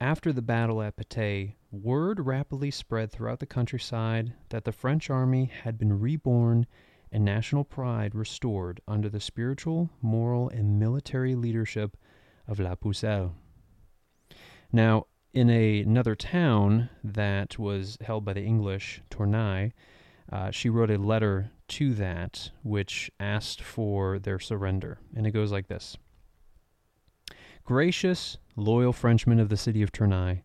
after 0.00 0.32
the 0.32 0.42
battle 0.42 0.82
at 0.82 0.96
Patay, 0.96 1.54
word 1.70 2.26
rapidly 2.26 2.70
spread 2.70 3.12
throughout 3.12 3.38
the 3.38 3.46
countryside 3.46 4.32
that 4.48 4.64
the 4.64 4.72
French 4.72 5.10
army 5.10 5.50
had 5.62 5.78
been 5.78 6.00
reborn 6.00 6.66
and 7.12 7.24
national 7.24 7.64
pride 7.64 8.14
restored 8.14 8.80
under 8.88 9.08
the 9.08 9.20
spiritual, 9.20 9.90
moral, 10.00 10.48
and 10.48 10.78
military 10.78 11.34
leadership 11.34 11.96
of 12.46 12.58
La 12.60 12.74
Pucelle. 12.74 13.32
Now, 14.72 15.06
in 15.32 15.48
a, 15.50 15.80
another 15.80 16.14
town 16.14 16.90
that 17.04 17.58
was 17.58 17.96
held 18.00 18.24
by 18.24 18.32
the 18.32 18.42
English, 18.44 19.00
Tournai, 19.10 19.70
uh, 20.32 20.50
she 20.50 20.68
wrote 20.68 20.90
a 20.90 20.98
letter 20.98 21.50
to 21.68 21.94
that 21.94 22.50
which 22.62 23.10
asked 23.20 23.62
for 23.62 24.18
their 24.18 24.38
surrender. 24.38 24.98
And 25.14 25.26
it 25.26 25.32
goes 25.32 25.52
like 25.52 25.68
this 25.68 25.96
Gracious, 27.64 28.38
loyal 28.56 28.92
Frenchmen 28.92 29.38
of 29.38 29.48
the 29.48 29.56
city 29.56 29.82
of 29.82 29.92
Tournai, 29.92 30.42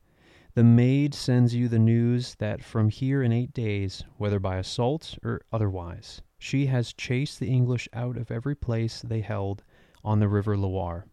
the 0.54 0.64
maid 0.64 1.14
sends 1.14 1.54
you 1.54 1.68
the 1.68 1.80
news 1.80 2.36
that 2.36 2.64
from 2.64 2.90
here 2.90 3.22
in 3.22 3.34
eight 3.34 3.54
days, 3.54 4.04
whether 4.18 4.40
by 4.40 4.58
assault 4.58 5.18
or 5.24 5.42
otherwise, 5.52 6.22
she 6.38 6.68
has 6.68 6.94
chased 6.94 7.40
the 7.40 7.50
English 7.50 7.90
out 7.92 8.16
of 8.16 8.32
every 8.32 8.56
place 8.56 9.02
they 9.02 9.22
held 9.22 9.64
on 10.04 10.20
the 10.20 10.30
river 10.30 10.56
Loire. 10.56 11.08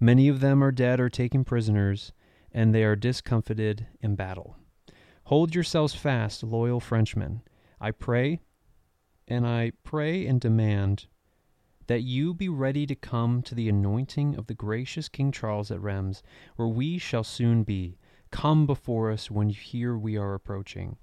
Many 0.00 0.28
of 0.28 0.40
them 0.40 0.62
are 0.62 0.70
dead 0.70 1.00
or 1.00 1.10
taken 1.10 1.44
prisoners, 1.44 2.12
and 2.58 2.74
they 2.74 2.82
are 2.82 2.96
discomfited 2.96 3.86
in 4.00 4.16
battle. 4.16 4.56
Hold 5.26 5.54
yourselves 5.54 5.94
fast, 5.94 6.42
loyal 6.42 6.80
Frenchmen. 6.80 7.42
I 7.80 7.92
pray, 7.92 8.40
and 9.28 9.46
I 9.46 9.70
pray 9.84 10.26
and 10.26 10.40
demand 10.40 11.06
that 11.86 12.02
you 12.02 12.34
be 12.34 12.48
ready 12.48 12.84
to 12.84 12.96
come 12.96 13.42
to 13.42 13.54
the 13.54 13.68
anointing 13.68 14.34
of 14.34 14.48
the 14.48 14.54
gracious 14.54 15.08
King 15.08 15.30
Charles 15.30 15.70
at 15.70 15.80
Rheims, 15.80 16.20
where 16.56 16.66
we 16.66 16.98
shall 16.98 17.22
soon 17.22 17.62
be. 17.62 17.96
Come 18.32 18.66
before 18.66 19.12
us 19.12 19.30
when 19.30 19.48
you 19.50 19.54
hear 19.54 19.96
we 19.96 20.16
are 20.16 20.34
approaching. 20.34 20.96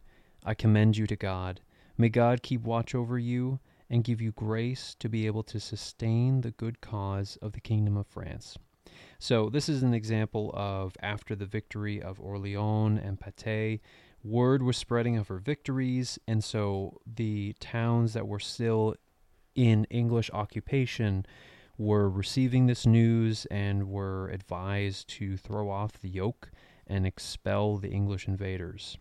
I 0.43 0.55
commend 0.55 0.97
you 0.97 1.07
to 1.07 1.15
God. 1.15 1.61
May 1.97 2.09
God 2.09 2.43
keep 2.43 2.63
watch 2.63 2.93
over 2.93 3.17
you 3.17 3.61
and 3.89 4.03
give 4.03 4.19
you 4.19 4.33
grace 4.33 4.93
to 4.99 5.07
be 5.07 5.25
able 5.25 5.43
to 5.43 5.61
sustain 5.61 6.41
the 6.41 6.51
good 6.51 6.81
cause 6.81 7.37
of 7.41 7.53
the 7.53 7.61
kingdom 7.61 7.95
of 7.95 8.07
France. 8.07 8.57
So, 9.19 9.49
this 9.49 9.69
is 9.69 9.83
an 9.83 9.93
example 9.93 10.51
of 10.53 10.95
after 11.01 11.35
the 11.35 11.45
victory 11.45 12.01
of 12.01 12.19
Orleans 12.19 12.99
and 13.03 13.19
Patay, 13.19 13.79
word 14.23 14.63
was 14.63 14.75
spreading 14.75 15.17
of 15.17 15.27
her 15.27 15.37
victories, 15.37 16.19
and 16.27 16.43
so 16.43 16.99
the 17.05 17.53
towns 17.59 18.13
that 18.13 18.27
were 18.27 18.39
still 18.39 18.95
in 19.55 19.85
English 19.85 20.29
occupation 20.33 21.25
were 21.77 22.09
receiving 22.09 22.65
this 22.65 22.85
news 22.85 23.45
and 23.47 23.89
were 23.89 24.29
advised 24.29 25.07
to 25.09 25.37
throw 25.37 25.69
off 25.69 25.99
the 25.99 26.09
yoke 26.09 26.51
and 26.87 27.05
expel 27.05 27.77
the 27.77 27.89
English 27.89 28.27
invaders. 28.27 28.97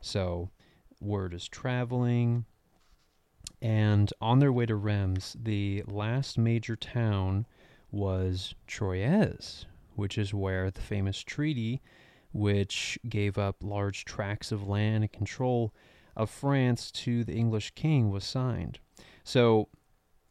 So, 0.00 0.50
word 1.00 1.34
is 1.34 1.48
traveling, 1.48 2.44
and 3.60 4.12
on 4.20 4.38
their 4.38 4.52
way 4.52 4.66
to 4.66 4.76
Reims, 4.76 5.36
the 5.38 5.82
last 5.86 6.38
major 6.38 6.76
town 6.76 7.46
was 7.90 8.54
Troyes, 8.66 9.66
which 9.94 10.16
is 10.18 10.34
where 10.34 10.70
the 10.70 10.80
famous 10.80 11.22
treaty, 11.22 11.80
which 12.32 12.98
gave 13.08 13.38
up 13.38 13.56
large 13.62 14.04
tracts 14.04 14.52
of 14.52 14.68
land 14.68 15.04
and 15.04 15.12
control 15.12 15.74
of 16.16 16.30
France 16.30 16.90
to 16.90 17.24
the 17.24 17.34
English 17.34 17.72
king, 17.74 18.10
was 18.10 18.24
signed. 18.24 18.78
So 19.24 19.68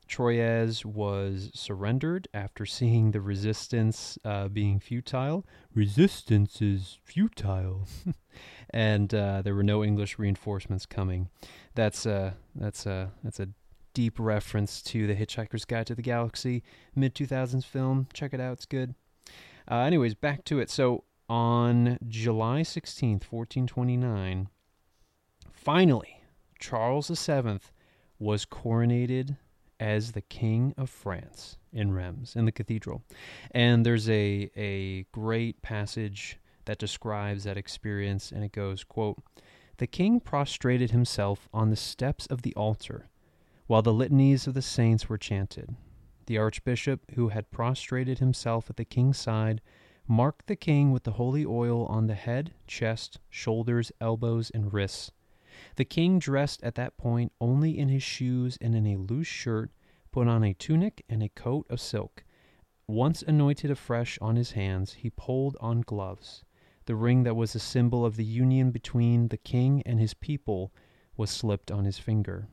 Troyes 0.09 0.83
was 0.83 1.51
surrendered 1.53 2.27
after 2.33 2.65
seeing 2.77 3.11
the 3.11 3.21
resistance 3.21 4.17
uh, 4.25 4.47
being 4.49 4.79
futile. 4.79 5.45
Resistance 5.73 6.61
is 6.61 6.97
futile, 7.03 7.87
and 8.71 9.13
uh, 9.13 9.41
there 9.43 9.55
were 9.55 9.63
no 9.63 9.83
English 9.83 10.17
reinforcements 10.17 10.85
coming. 10.85 11.29
That's 11.75 12.05
a 12.05 12.35
that's 12.55 12.85
a 12.85 13.11
that's 13.23 13.39
a 13.39 13.49
deep 13.99 14.17
reference 14.17 14.81
to 14.81 15.07
the 15.07 15.13
Hitchhiker's 15.13 15.65
Guide 15.65 15.85
to 15.87 15.93
the 15.93 16.01
Galaxy 16.01 16.63
mid 16.95 17.13
2000s 17.13 17.65
film. 17.65 18.07
Check 18.13 18.33
it 18.33 18.39
out; 18.39 18.53
it's 18.53 18.65
good. 18.65 18.95
Uh, 19.69 19.79
anyways, 19.79 20.15
back 20.15 20.45
to 20.45 20.57
it. 20.59 20.69
So 20.69 21.03
on 21.27 21.97
July 22.07 22.61
16th, 22.61 23.29
1429, 23.29 24.47
finally, 25.51 26.23
Charles 26.61 27.09
VII 27.09 27.59
was 28.17 28.45
coronated 28.45 29.35
as 29.81 30.13
the 30.13 30.21
King 30.21 30.73
of 30.77 30.89
France 30.89 31.57
in 31.73 31.91
Reims, 31.91 32.37
in 32.37 32.45
the 32.45 32.53
cathedral. 32.53 33.03
And 33.51 33.85
there's 33.85 34.09
a, 34.09 34.49
a 34.55 35.03
great 35.11 35.61
passage 35.61 36.39
that 36.63 36.79
describes 36.79 37.43
that 37.43 37.57
experience, 37.57 38.31
and 38.31 38.45
it 38.45 38.53
goes, 38.53 38.85
quote, 38.85 39.21
The 39.75 39.87
king 39.87 40.21
prostrated 40.21 40.91
himself 40.91 41.49
on 41.53 41.69
the 41.69 41.75
steps 41.75 42.27
of 42.27 42.43
the 42.43 42.55
altar 42.55 43.09
while 43.69 43.81
the 43.81 43.93
litanies 43.93 44.47
of 44.47 44.53
the 44.53 44.61
saints 44.61 45.07
were 45.07 45.17
chanted. 45.17 45.75
The 46.25 46.37
archbishop, 46.37 47.11
who 47.11 47.29
had 47.29 47.51
prostrated 47.51 48.19
himself 48.19 48.69
at 48.69 48.75
the 48.75 48.83
king's 48.83 49.17
side, 49.17 49.61
marked 50.07 50.47
the 50.47 50.55
king 50.55 50.91
with 50.91 51.03
the 51.03 51.13
holy 51.13 51.45
oil 51.45 51.85
on 51.85 52.07
the 52.07 52.15
head, 52.15 52.51
chest, 52.67 53.19
shoulders, 53.29 53.91
elbows, 54.01 54.49
and 54.49 54.73
wrists 54.73 55.11
the 55.75 55.85
king 55.85 56.19
dressed 56.19 56.63
at 56.63 56.75
that 56.75 56.95
point 56.95 57.33
only 57.41 57.77
in 57.77 57.89
his 57.89 58.03
shoes 58.03 58.57
and 58.61 58.75
in 58.75 58.87
a 58.87 58.95
loose 58.95 59.27
shirt, 59.27 59.71
put 60.11 60.27
on 60.27 60.43
a 60.43 60.53
tunic 60.53 61.03
and 61.09 61.21
a 61.21 61.29
coat 61.29 61.65
of 61.69 61.81
silk. 61.81 62.23
Once 62.87 63.21
anointed 63.21 63.69
afresh 63.69 64.17
on 64.21 64.35
his 64.35 64.51
hands, 64.51 64.93
he 64.93 65.09
pulled 65.09 65.57
on 65.59 65.81
gloves. 65.81 66.43
The 66.85 66.95
ring 66.95 67.23
that 67.23 67.35
was 67.35 67.55
a 67.55 67.59
symbol 67.59 68.05
of 68.05 68.15
the 68.15 68.23
union 68.23 68.71
between 68.71 69.27
the 69.27 69.37
king 69.37 69.83
and 69.85 69.99
his 69.99 70.13
people 70.13 70.73
was 71.17 71.29
slipped 71.29 71.71
on 71.71 71.85
his 71.85 71.99
finger. 71.99 72.47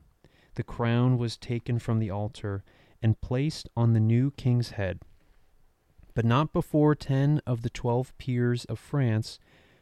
The 0.56 0.62
crown 0.62 1.18
was 1.18 1.36
taken 1.36 1.78
from 1.78 1.98
the 1.98 2.10
altar 2.10 2.64
and 3.02 3.20
placed 3.20 3.68
on 3.76 3.92
the 3.92 4.00
new 4.00 4.30
king's 4.30 4.70
head, 4.70 5.00
but 6.14 6.24
not 6.24 6.54
before 6.54 6.94
ten 6.94 7.42
of 7.46 7.60
the 7.60 7.68
twelve 7.68 8.16
peers 8.16 8.64
of 8.64 8.78
France 8.78 9.38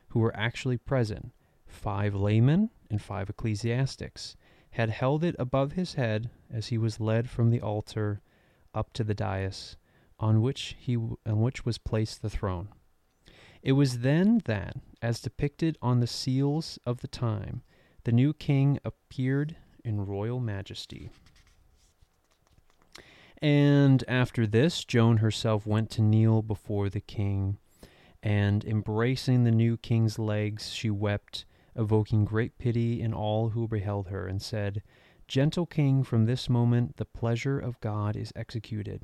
who 0.09 0.19
were 0.19 0.37
actually 0.37 0.77
present, 0.77 1.33
five 1.65 2.13
laymen 2.15 2.71
and 2.91 3.01
five 3.01 3.31
ecclesiastics, 3.31 4.37
had 4.73 4.91
held 4.91 5.23
it 5.23 5.37
above 5.39 5.73
his 5.73 5.95
head 5.95 6.29
as 6.53 6.67
he 6.67 6.77
was 6.77 6.99
led 6.99 7.31
from 7.31 7.51
the 7.51 7.61
altar 7.61 8.21
up 8.75 8.93
to 8.95 9.05
the 9.05 9.15
dais 9.15 9.77
on 10.19 10.43
which 10.43 10.75
he 10.79 10.97
on 10.97 11.41
which 11.41 11.65
was 11.65 11.79
placed 11.79 12.21
the 12.21 12.31
throne. 12.31 12.69
It 13.63 13.73
was 13.73 14.01
then 14.01 14.43
that, 14.47 14.77
as 15.01 15.21
depicted 15.21 15.79
on 15.81 16.01
the 16.01 16.09
seals 16.09 16.81
of 16.85 17.01
the 17.01 17.09
time, 17.09 17.63
the 18.03 18.13
new 18.13 18.33
king 18.35 18.81
appeared 18.85 19.57
in 19.85 20.07
royal 20.07 20.41
majesty. 20.41 21.11
And 23.43 24.03
after 24.09 24.47
this, 24.47 24.85
Joan 24.85 25.19
herself 25.19 25.67
went 25.67 25.91
to 25.91 26.03
kneel 26.03 26.41
before 26.41 26.89
the 26.89 27.01
king, 27.01 27.59
and 28.23 28.65
embracing 28.65 29.45
the 29.45 29.51
new 29.51 29.77
king's 29.77 30.19
legs, 30.19 30.71
she 30.71 30.89
wept 30.89 31.45
evoking 31.77 32.25
great 32.25 32.57
pity 32.57 33.03
in 33.03 33.13
all 33.13 33.51
who 33.51 33.69
beheld 33.69 34.09
her, 34.09 34.27
and 34.27 34.41
said, 34.41 34.83
Gentle 35.29 35.67
king, 35.67 36.03
from 36.03 36.25
this 36.25 36.49
moment 36.49 36.97
the 36.97 37.05
pleasure 37.05 37.59
of 37.59 37.81
God 37.81 38.17
is 38.17 38.33
executed. 38.35 39.03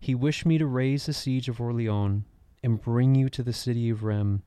He 0.00 0.14
wished 0.14 0.44
me 0.44 0.58
to 0.58 0.66
raise 0.66 1.06
the 1.06 1.12
siege 1.12 1.48
of 1.48 1.60
Orleans 1.60 2.24
and 2.62 2.80
bring 2.80 3.14
you 3.14 3.28
to 3.30 3.42
the 3.42 3.52
city 3.52 3.88
of 3.90 4.02
Rheims 4.02 4.42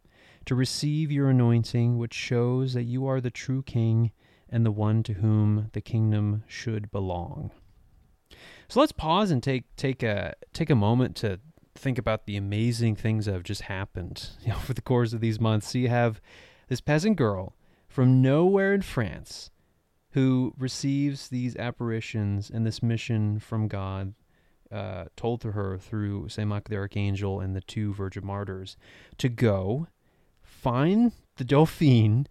to 0.45 0.55
receive 0.55 1.11
your 1.11 1.29
anointing, 1.29 1.97
which 1.97 2.13
shows 2.13 2.73
that 2.73 2.83
you 2.83 3.05
are 3.05 3.21
the 3.21 3.31
true 3.31 3.63
king 3.63 4.11
and 4.51 4.65
the 4.65 4.71
one 4.71 5.03
to 5.03 5.13
whom 5.13 5.69
the 5.73 5.81
kingdom 5.81 6.43
should 6.47 6.91
belong. 6.91 7.51
So 8.67 8.79
let's 8.79 8.91
pause 8.91 9.31
and 9.31 9.41
take 9.41 9.75
take 9.75 10.03
a 10.03 10.33
take 10.53 10.69
a 10.69 10.75
moment 10.75 11.15
to 11.17 11.39
think 11.75 11.97
about 11.97 12.25
the 12.25 12.37
amazing 12.37 12.95
things 12.95 13.25
that 13.25 13.33
have 13.33 13.43
just 13.43 13.63
happened 13.63 14.29
you 14.41 14.49
know, 14.49 14.57
over 14.57 14.73
the 14.73 14.81
course 14.81 15.13
of 15.13 15.21
these 15.21 15.39
months. 15.39 15.71
So 15.71 15.77
you 15.77 15.89
have 15.89 16.21
this 16.67 16.81
peasant 16.81 17.17
girl 17.17 17.55
from 17.87 18.21
nowhere 18.21 18.73
in 18.73 18.81
France 18.81 19.51
who 20.11 20.53
receives 20.57 21.29
these 21.29 21.55
apparitions 21.55 22.49
and 22.49 22.65
this 22.65 22.83
mission 22.83 23.39
from 23.39 23.67
God 23.67 24.13
uh, 24.71 25.05
told 25.17 25.41
to 25.41 25.51
her 25.51 25.77
through 25.77 26.29
St. 26.29 26.47
Michael 26.47 26.69
the 26.69 26.77
Archangel 26.77 27.39
and 27.39 27.55
the 27.55 27.61
two 27.61 27.93
Virgin 27.93 28.25
Martyrs 28.25 28.77
to 29.17 29.27
go 29.29 29.87
find 30.41 31.11
the 31.37 31.43
Dauphin 31.43 32.27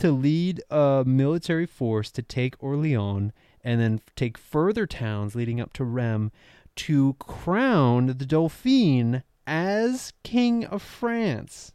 to 0.00 0.10
lead 0.10 0.62
a 0.70 1.04
military 1.06 1.66
force 1.66 2.10
to 2.12 2.22
take 2.22 2.62
Orleans 2.62 3.32
and 3.62 3.80
then 3.80 4.00
take 4.16 4.36
further 4.36 4.86
towns 4.86 5.34
leading 5.34 5.60
up 5.60 5.72
to 5.74 5.84
Rheims 5.84 6.32
to 6.76 7.14
crown 7.18 8.06
the 8.06 8.26
Dauphin 8.26 9.22
as 9.46 10.12
King 10.22 10.64
of 10.64 10.82
France 10.82 11.72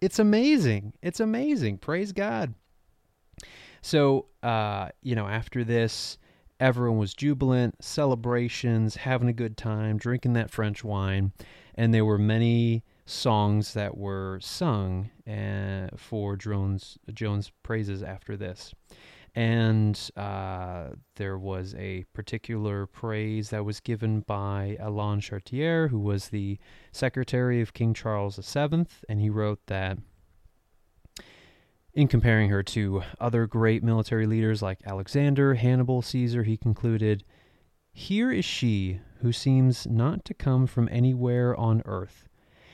it's 0.00 0.18
amazing. 0.18 0.94
It's 1.02 1.20
amazing. 1.20 1.78
Praise 1.78 2.12
God. 2.12 2.54
So, 3.82 4.26
uh, 4.42 4.88
you 5.02 5.14
know, 5.14 5.26
after 5.26 5.64
this, 5.64 6.18
everyone 6.58 6.98
was 6.98 7.14
jubilant, 7.14 7.82
celebrations, 7.82 8.96
having 8.96 9.28
a 9.28 9.34
good 9.34 9.56
time, 9.56 9.98
drinking 9.98 10.34
that 10.34 10.50
French 10.50 10.84
wine, 10.84 11.32
and 11.74 11.92
there 11.92 12.04
were 12.04 12.18
many 12.18 12.82
songs 13.10 13.74
that 13.74 13.96
were 13.96 14.38
sung 14.40 15.10
uh, 15.28 15.88
for 15.96 16.36
Joan's 16.36 16.96
Joan's 17.12 17.50
praises 17.62 18.02
after 18.02 18.36
this. 18.36 18.72
And 19.34 20.10
uh, 20.16 20.88
there 21.16 21.38
was 21.38 21.74
a 21.76 22.04
particular 22.12 22.86
praise 22.86 23.50
that 23.50 23.64
was 23.64 23.78
given 23.78 24.20
by 24.20 24.76
Alain 24.80 25.20
Chartier, 25.20 25.88
who 25.88 26.00
was 26.00 26.28
the 26.28 26.58
secretary 26.90 27.60
of 27.60 27.72
King 27.72 27.94
Charles 27.94 28.36
VII, 28.36 28.86
and 29.08 29.20
he 29.20 29.30
wrote 29.30 29.60
that 29.66 29.98
in 31.92 32.08
comparing 32.08 32.50
her 32.50 32.62
to 32.62 33.02
other 33.20 33.46
great 33.46 33.82
military 33.82 34.26
leaders 34.26 34.62
like 34.62 34.80
Alexander, 34.86 35.54
Hannibal, 35.54 36.02
Caesar, 36.02 36.44
he 36.44 36.56
concluded, 36.56 37.24
Here 37.92 38.32
is 38.32 38.44
she 38.44 39.00
who 39.20 39.32
seems 39.32 39.86
not 39.86 40.24
to 40.24 40.34
come 40.34 40.66
from 40.66 40.88
anywhere 40.90 41.54
on 41.56 41.82
earth, 41.84 42.28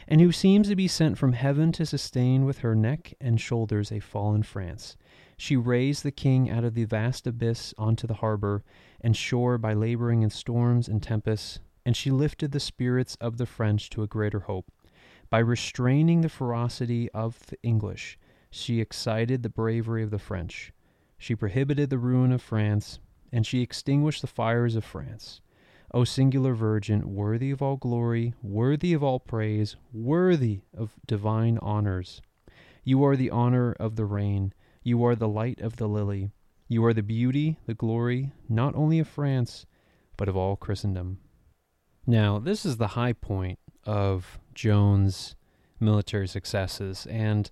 and 0.08 0.20
who 0.20 0.30
seems 0.30 0.68
to 0.68 0.76
be 0.76 0.88
sent 0.88 1.18
from 1.18 1.32
heaven 1.32 1.72
to 1.72 1.84
sustain 1.84 2.44
with 2.44 2.58
her 2.58 2.74
neck 2.74 3.14
and 3.20 3.40
shoulders 3.40 3.90
a 3.90 4.00
fallen 4.00 4.42
France. 4.42 4.96
She 5.36 5.56
raised 5.56 6.02
the 6.02 6.12
king 6.12 6.48
out 6.48 6.64
of 6.64 6.74
the 6.74 6.84
vast 6.84 7.26
abyss 7.26 7.74
onto 7.76 8.06
the 8.06 8.14
harbor 8.14 8.62
and 9.00 9.16
shore 9.16 9.58
by 9.58 9.74
laboring 9.74 10.22
in 10.22 10.30
storms 10.30 10.88
and 10.88 11.02
tempests, 11.02 11.58
and 11.84 11.96
she 11.96 12.10
lifted 12.10 12.52
the 12.52 12.60
spirits 12.60 13.16
of 13.20 13.36
the 13.36 13.46
French 13.46 13.90
to 13.90 14.02
a 14.02 14.06
greater 14.06 14.40
hope. 14.40 14.70
By 15.28 15.40
restraining 15.40 16.20
the 16.20 16.28
ferocity 16.28 17.10
of 17.10 17.44
the 17.46 17.58
English, 17.62 18.18
she 18.50 18.80
excited 18.80 19.42
the 19.42 19.48
bravery 19.48 20.02
of 20.02 20.10
the 20.10 20.18
French. 20.18 20.72
She 21.18 21.34
prohibited 21.34 21.90
the 21.90 21.98
ruin 21.98 22.32
of 22.32 22.40
France, 22.40 23.00
and 23.32 23.44
she 23.44 23.60
extinguished 23.60 24.20
the 24.20 24.28
fires 24.28 24.76
of 24.76 24.84
France. 24.84 25.40
O 25.96 26.04
singular 26.04 26.52
Virgin, 26.52 27.14
worthy 27.14 27.50
of 27.50 27.62
all 27.62 27.78
glory, 27.78 28.34
worthy 28.42 28.92
of 28.92 29.02
all 29.02 29.18
praise, 29.18 29.76
worthy 29.94 30.60
of 30.76 30.92
divine 31.06 31.56
honors. 31.62 32.20
You 32.84 33.02
are 33.06 33.16
the 33.16 33.30
honor 33.30 33.72
of 33.80 33.96
the 33.96 34.04
reign, 34.04 34.52
you 34.82 35.02
are 35.06 35.14
the 35.14 35.26
light 35.26 35.58
of 35.62 35.76
the 35.76 35.88
lily, 35.88 36.32
you 36.68 36.84
are 36.84 36.92
the 36.92 37.02
beauty, 37.02 37.56
the 37.64 37.72
glory, 37.72 38.30
not 38.46 38.74
only 38.74 38.98
of 38.98 39.08
France, 39.08 39.64
but 40.18 40.28
of 40.28 40.36
all 40.36 40.54
Christendom. 40.54 41.16
Now, 42.06 42.40
this 42.40 42.66
is 42.66 42.76
the 42.76 42.88
high 42.88 43.14
point 43.14 43.58
of 43.86 44.38
Joan's 44.52 45.34
military 45.80 46.28
successes, 46.28 47.06
and 47.06 47.50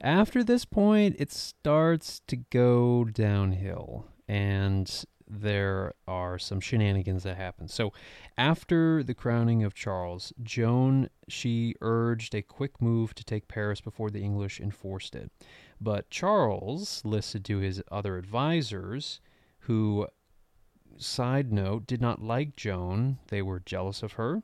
after 0.00 0.42
this 0.42 0.64
point, 0.64 1.14
it 1.20 1.30
starts 1.30 2.22
to 2.26 2.34
go 2.38 3.04
downhill, 3.04 4.08
and 4.26 5.04
there 5.40 5.94
are 6.06 6.38
some 6.38 6.60
shenanigans 6.60 7.22
that 7.24 7.36
happen. 7.36 7.68
So, 7.68 7.92
after 8.36 9.02
the 9.02 9.14
crowning 9.14 9.62
of 9.64 9.74
Charles, 9.74 10.32
Joan 10.42 11.08
she 11.28 11.74
urged 11.80 12.34
a 12.34 12.42
quick 12.42 12.80
move 12.80 13.14
to 13.14 13.24
take 13.24 13.48
Paris 13.48 13.80
before 13.80 14.10
the 14.10 14.22
English 14.22 14.60
enforced 14.60 15.14
it. 15.14 15.30
But 15.80 16.10
Charles 16.10 17.02
listened 17.04 17.44
to 17.46 17.58
his 17.58 17.82
other 17.90 18.16
advisors, 18.16 19.20
who, 19.60 20.06
side 20.96 21.52
note, 21.52 21.86
did 21.86 22.00
not 22.00 22.22
like 22.22 22.56
Joan. 22.56 23.18
They 23.28 23.42
were 23.42 23.60
jealous 23.60 24.02
of 24.02 24.12
her, 24.12 24.42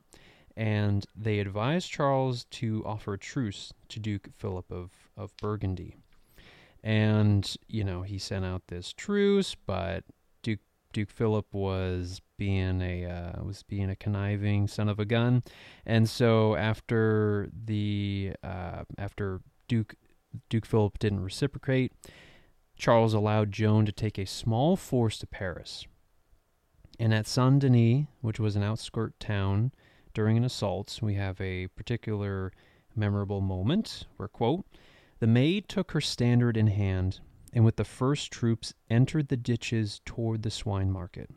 and 0.57 1.07
they 1.14 1.38
advised 1.38 1.91
Charles 1.91 2.45
to 2.45 2.82
offer 2.84 3.14
a 3.14 3.18
truce 3.18 3.72
to 3.88 4.01
Duke 4.01 4.28
Philip 4.36 4.70
of, 4.70 4.91
of 5.16 5.36
Burgundy. 5.36 5.97
And, 6.82 7.55
you 7.68 7.84
know, 7.84 8.03
he 8.03 8.18
sent 8.18 8.45
out 8.45 8.68
this 8.68 8.93
truce, 8.93 9.55
but 9.55 10.05
Duke 10.93 11.11
Philip 11.11 11.47
was 11.53 12.20
being 12.36 12.80
a 12.80 13.05
uh, 13.05 13.43
was 13.43 13.62
being 13.62 13.91
a 13.91 13.97
conniving 13.97 14.66
son 14.66 14.88
of 14.88 14.99
a 14.99 15.05
gun, 15.05 15.43
and 15.86 16.09
so 16.09 16.57
after 16.57 17.49
the 17.53 18.32
uh, 18.43 18.84
after 18.99 19.41
Duke 19.68 19.95
Duke 20.49 20.66
Philip 20.66 20.99
didn't 20.99 21.22
reciprocate, 21.22 21.93
Charles 22.76 23.14
allowed 23.14 23.53
Joan 23.53 23.86
to 23.86 23.93
take 23.93 24.18
a 24.18 24.26
small 24.26 24.76
force 24.76 25.18
to 25.18 25.26
Paris. 25.26 25.86
And 26.99 27.14
at 27.14 27.26
Saint 27.26 27.61
Denis, 27.61 28.07
which 28.20 28.38
was 28.38 28.57
an 28.57 28.62
outskirt 28.62 29.18
town, 29.18 29.72
during 30.12 30.36
an 30.36 30.45
assault, 30.45 30.99
we 31.01 31.14
have 31.14 31.41
a 31.41 31.68
particular 31.68 32.53
memorable 32.95 33.41
moment 33.41 34.07
where, 34.16 34.28
quote, 34.28 34.66
the 35.18 35.26
maid 35.26 35.68
took 35.68 35.93
her 35.93 36.01
standard 36.01 36.57
in 36.57 36.66
hand 36.66 37.20
and 37.53 37.65
with 37.65 37.77
the 37.77 37.85
first 37.85 38.31
troops 38.31 38.75
entered 38.89 39.29
the 39.29 39.37
ditches 39.37 40.01
toward 40.05 40.43
the 40.43 40.51
swine 40.51 40.91
market. 40.91 41.31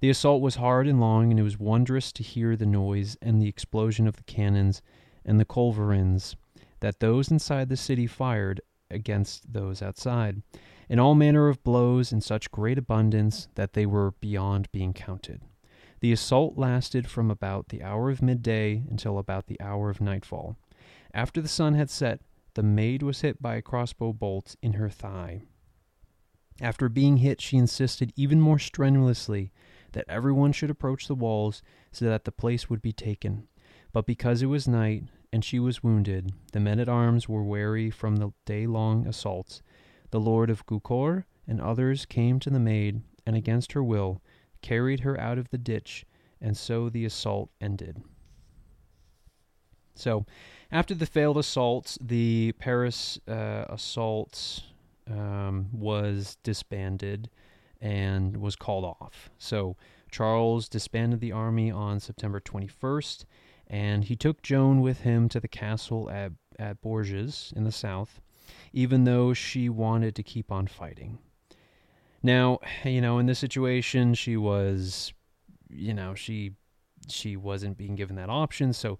The 0.00 0.10
assault 0.10 0.42
was 0.42 0.56
hard 0.56 0.86
and 0.86 1.00
long, 1.00 1.30
and 1.30 1.40
it 1.40 1.44
was 1.44 1.58
wondrous 1.58 2.12
to 2.12 2.22
hear 2.22 2.56
the 2.56 2.66
noise 2.66 3.16
and 3.22 3.40
the 3.40 3.48
explosion 3.48 4.06
of 4.06 4.16
the 4.16 4.24
cannons 4.24 4.82
and 5.24 5.40
the 5.40 5.44
culverins 5.44 6.36
that 6.80 7.00
those 7.00 7.30
inside 7.30 7.68
the 7.68 7.76
city 7.76 8.06
fired 8.06 8.60
against 8.90 9.52
those 9.52 9.80
outside, 9.80 10.42
and 10.90 11.00
all 11.00 11.14
manner 11.14 11.48
of 11.48 11.64
blows 11.64 12.12
in 12.12 12.20
such 12.20 12.50
great 12.50 12.76
abundance 12.76 13.48
that 13.54 13.72
they 13.72 13.86
were 13.86 14.12
beyond 14.20 14.70
being 14.72 14.92
counted. 14.92 15.40
The 16.00 16.12
assault 16.12 16.58
lasted 16.58 17.06
from 17.08 17.30
about 17.30 17.70
the 17.70 17.82
hour 17.82 18.10
of 18.10 18.20
midday 18.20 18.82
until 18.90 19.18
about 19.18 19.46
the 19.46 19.58
hour 19.60 19.88
of 19.88 20.02
nightfall. 20.02 20.56
After 21.14 21.40
the 21.40 21.48
sun 21.48 21.74
had 21.74 21.88
set, 21.88 22.20
the 22.54 22.62
maid 22.62 23.02
was 23.02 23.20
hit 23.20 23.42
by 23.42 23.56
a 23.56 23.62
crossbow 23.62 24.12
bolt 24.12 24.56
in 24.62 24.74
her 24.74 24.88
thigh. 24.88 25.42
After 26.60 26.88
being 26.88 27.18
hit, 27.18 27.40
she 27.40 27.56
insisted 27.56 28.12
even 28.16 28.40
more 28.40 28.58
strenuously 28.58 29.52
that 29.92 30.04
everyone 30.08 30.52
should 30.52 30.70
approach 30.70 31.08
the 31.08 31.14
walls 31.14 31.62
so 31.90 32.04
that 32.04 32.24
the 32.24 32.32
place 32.32 32.70
would 32.70 32.80
be 32.82 32.92
taken. 32.92 33.48
But 33.92 34.06
because 34.06 34.42
it 34.42 34.46
was 34.46 34.68
night 34.68 35.04
and 35.32 35.44
she 35.44 35.58
was 35.58 35.82
wounded, 35.82 36.32
the 36.52 36.60
men 36.60 36.78
at 36.78 36.88
arms 36.88 37.28
were 37.28 37.42
weary 37.42 37.90
from 37.90 38.16
the 38.16 38.32
day 38.44 38.66
long 38.66 39.06
assaults. 39.06 39.62
The 40.10 40.20
Lord 40.20 40.50
of 40.50 40.66
Gaucourt 40.66 41.24
and 41.46 41.60
others 41.60 42.06
came 42.06 42.38
to 42.40 42.50
the 42.50 42.60
maid, 42.60 43.02
and 43.26 43.36
against 43.36 43.72
her 43.72 43.82
will, 43.82 44.22
carried 44.62 45.00
her 45.00 45.18
out 45.20 45.38
of 45.38 45.50
the 45.50 45.58
ditch, 45.58 46.06
and 46.40 46.56
so 46.56 46.88
the 46.88 47.04
assault 47.04 47.50
ended. 47.60 48.02
So, 49.94 50.26
after 50.74 50.92
the 50.92 51.06
failed 51.06 51.38
assault, 51.38 51.96
the 52.00 52.52
Paris 52.58 53.18
uh, 53.28 53.64
assault 53.68 54.60
um, 55.08 55.68
was 55.72 56.36
disbanded 56.42 57.30
and 57.80 58.36
was 58.36 58.56
called 58.56 58.84
off. 58.84 59.30
So, 59.38 59.76
Charles 60.10 60.68
disbanded 60.68 61.20
the 61.20 61.30
army 61.30 61.70
on 61.70 62.00
September 62.00 62.40
21st, 62.40 63.24
and 63.68 64.04
he 64.04 64.16
took 64.16 64.42
Joan 64.42 64.80
with 64.80 65.02
him 65.02 65.28
to 65.28 65.38
the 65.38 65.48
castle 65.48 66.10
at, 66.10 66.32
at 66.58 66.82
Bourges 66.82 67.52
in 67.54 67.62
the 67.62 67.72
south, 67.72 68.20
even 68.72 69.04
though 69.04 69.32
she 69.32 69.68
wanted 69.68 70.16
to 70.16 70.24
keep 70.24 70.50
on 70.50 70.66
fighting. 70.66 71.18
Now, 72.20 72.58
you 72.84 73.00
know, 73.00 73.18
in 73.18 73.26
this 73.26 73.38
situation, 73.38 74.14
she 74.14 74.36
was, 74.36 75.12
you 75.68 75.94
know, 75.94 76.14
she 76.14 76.52
she 77.06 77.36
wasn't 77.36 77.76
being 77.76 77.94
given 77.94 78.16
that 78.16 78.30
option, 78.30 78.72
so 78.72 78.98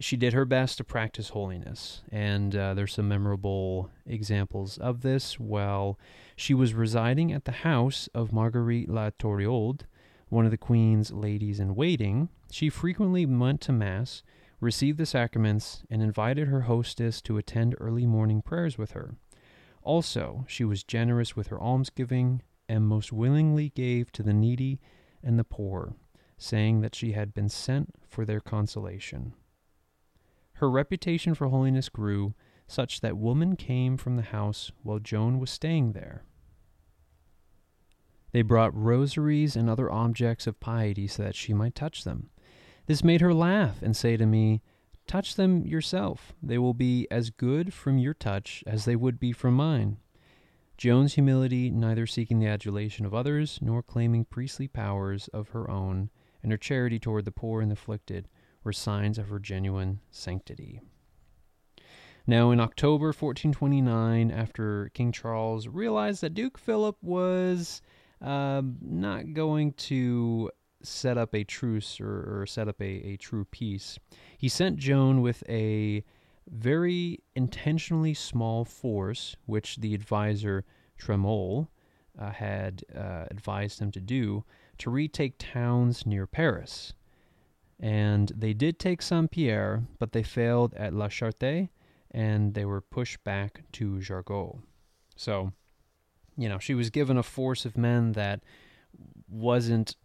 she 0.00 0.16
did 0.16 0.32
her 0.32 0.44
best 0.44 0.78
to 0.78 0.84
practice 0.84 1.30
holiness. 1.30 2.02
And 2.10 2.56
uh, 2.56 2.74
there's 2.74 2.94
some 2.94 3.08
memorable 3.08 3.90
examples 4.06 4.78
of 4.78 5.02
this. 5.02 5.38
While 5.38 5.98
she 6.36 6.54
was 6.54 6.74
residing 6.74 7.32
at 7.32 7.44
the 7.44 7.52
house 7.52 8.08
of 8.14 8.32
Marguerite 8.32 8.88
La 8.88 9.10
Touroulde, 9.18 9.84
one 10.28 10.44
of 10.44 10.50
the 10.50 10.56
queen's 10.56 11.12
ladies 11.12 11.60
in 11.60 11.74
waiting, 11.74 12.30
she 12.50 12.70
frequently 12.70 13.26
went 13.26 13.60
to 13.62 13.72
mass, 13.72 14.22
received 14.60 14.98
the 14.98 15.06
sacraments, 15.06 15.82
and 15.90 16.02
invited 16.02 16.48
her 16.48 16.62
hostess 16.62 17.20
to 17.22 17.36
attend 17.36 17.74
early 17.78 18.06
morning 18.06 18.40
prayers 18.40 18.78
with 18.78 18.92
her. 18.92 19.16
Also, 19.82 20.44
she 20.48 20.64
was 20.64 20.84
generous 20.84 21.36
with 21.36 21.48
her 21.48 21.60
almsgiving, 21.60 22.42
and 22.68 22.86
most 22.86 23.12
willingly 23.12 23.70
gave 23.70 24.10
to 24.12 24.22
the 24.22 24.32
needy 24.32 24.80
and 25.22 25.38
the 25.38 25.44
poor, 25.44 25.94
saying 26.38 26.80
that 26.80 26.94
she 26.94 27.12
had 27.12 27.34
been 27.34 27.48
sent 27.48 27.94
for 28.08 28.24
their 28.24 28.40
consolation. 28.40 29.34
Her 30.54 30.70
reputation 30.70 31.34
for 31.34 31.48
holiness 31.48 31.88
grew, 31.88 32.34
such 32.66 33.00
that 33.00 33.16
women 33.16 33.56
came 33.56 33.96
from 33.96 34.16
the 34.16 34.22
house 34.22 34.72
while 34.82 34.98
Joan 34.98 35.38
was 35.38 35.50
staying 35.50 35.92
there. 35.92 36.24
They 38.32 38.42
brought 38.42 38.74
rosaries 38.74 39.56
and 39.56 39.68
other 39.68 39.90
objects 39.90 40.46
of 40.46 40.60
piety 40.60 41.06
so 41.06 41.22
that 41.22 41.34
she 41.34 41.52
might 41.52 41.74
touch 41.74 42.04
them. 42.04 42.30
This 42.86 43.04
made 43.04 43.20
her 43.20 43.34
laugh 43.34 43.82
and 43.82 43.96
say 43.96 44.16
to 44.16 44.26
me, 44.26 44.62
Touch 45.06 45.34
them 45.34 45.66
yourself. 45.66 46.32
They 46.42 46.58
will 46.58 46.74
be 46.74 47.06
as 47.10 47.30
good 47.30 47.74
from 47.74 47.98
your 47.98 48.14
touch 48.14 48.64
as 48.66 48.84
they 48.84 48.96
would 48.96 49.18
be 49.20 49.32
from 49.32 49.54
mine. 49.54 49.98
Joan's 50.78 51.14
humility, 51.14 51.70
neither 51.70 52.06
seeking 52.06 52.38
the 52.38 52.46
adulation 52.46 53.04
of 53.04 53.14
others 53.14 53.58
nor 53.60 53.82
claiming 53.82 54.24
priestly 54.24 54.68
powers 54.68 55.28
of 55.28 55.50
her 55.50 55.70
own, 55.70 56.10
and 56.42 56.50
her 56.50 56.58
charity 56.58 56.98
toward 56.98 57.24
the 57.24 57.30
poor 57.30 57.60
and 57.60 57.70
afflicted, 57.70 58.28
were 58.64 58.72
signs 58.72 59.18
of 59.18 59.28
her 59.28 59.38
genuine 59.38 60.00
sanctity. 60.10 60.80
Now, 62.26 62.52
in 62.52 62.60
October 62.60 63.06
1429, 63.06 64.30
after 64.30 64.90
King 64.94 65.10
Charles 65.10 65.66
realized 65.66 66.20
that 66.20 66.34
Duke 66.34 66.56
Philip 66.56 66.96
was 67.02 67.82
uh, 68.20 68.62
not 68.80 69.34
going 69.34 69.72
to 69.72 70.50
set 70.82 71.18
up 71.18 71.34
a 71.34 71.44
truce 71.44 72.00
or, 72.00 72.42
or 72.42 72.46
set 72.46 72.68
up 72.68 72.80
a, 72.80 72.84
a 72.84 73.16
true 73.16 73.44
peace, 73.46 73.98
he 74.38 74.48
sent 74.48 74.76
Joan 74.76 75.20
with 75.20 75.42
a 75.48 76.04
very 76.48 77.20
intentionally 77.34 78.14
small 78.14 78.64
force, 78.64 79.36
which 79.46 79.76
the 79.76 79.94
advisor 79.94 80.64
Tremoille 80.98 81.68
uh, 82.18 82.30
had 82.30 82.84
uh, 82.94 83.24
advised 83.30 83.80
him 83.80 83.90
to 83.92 84.00
do 84.00 84.44
to 84.78 84.90
retake 84.90 85.34
towns 85.38 86.06
near 86.06 86.26
Paris. 86.26 86.92
And 87.82 88.30
they 88.36 88.54
did 88.54 88.78
take 88.78 89.02
Saint 89.02 89.30
Pierre, 89.32 89.82
but 89.98 90.12
they 90.12 90.22
failed 90.22 90.72
at 90.74 90.94
La 90.94 91.08
Charte 91.08 91.68
and 92.12 92.54
they 92.54 92.64
were 92.64 92.80
pushed 92.80 93.22
back 93.24 93.64
to 93.72 93.98
Jargeau. 93.98 94.60
So, 95.16 95.52
you 96.36 96.48
know, 96.48 96.58
she 96.58 96.74
was 96.74 96.90
given 96.90 97.18
a 97.18 97.22
force 97.24 97.64
of 97.64 97.76
men 97.76 98.12
that 98.12 98.40
wasn't 99.28 99.96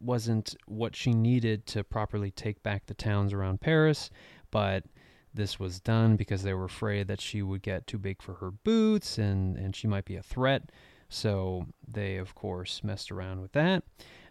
wasn't 0.00 0.54
what 0.66 0.94
she 0.94 1.12
needed 1.14 1.66
to 1.66 1.82
properly 1.82 2.30
take 2.30 2.62
back 2.62 2.84
the 2.84 2.94
towns 2.94 3.32
around 3.32 3.60
Paris, 3.60 4.10
but 4.50 4.84
this 5.32 5.58
was 5.58 5.80
done 5.80 6.16
because 6.16 6.42
they 6.42 6.52
were 6.52 6.66
afraid 6.66 7.08
that 7.08 7.20
she 7.20 7.40
would 7.42 7.62
get 7.62 7.86
too 7.86 7.98
big 7.98 8.20
for 8.20 8.34
her 8.34 8.50
boots 8.50 9.16
and, 9.16 9.56
and 9.56 9.74
she 9.74 9.86
might 9.86 10.04
be 10.04 10.16
a 10.16 10.22
threat. 10.22 10.70
So 11.08 11.66
they, 11.86 12.16
of 12.18 12.34
course, 12.34 12.84
messed 12.84 13.10
around 13.10 13.40
with 13.40 13.52
that. 13.52 13.82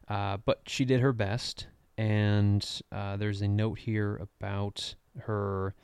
Uh, 0.08 0.38
but 0.38 0.62
she 0.68 0.86
did 0.86 1.02
her 1.02 1.14
best. 1.14 1.68
And 1.98 2.68
uh, 2.92 3.18
there's 3.18 3.42
a 3.42 3.48
note 3.48 3.80
here 3.80 4.16
about 4.18 4.96
her 5.20 5.76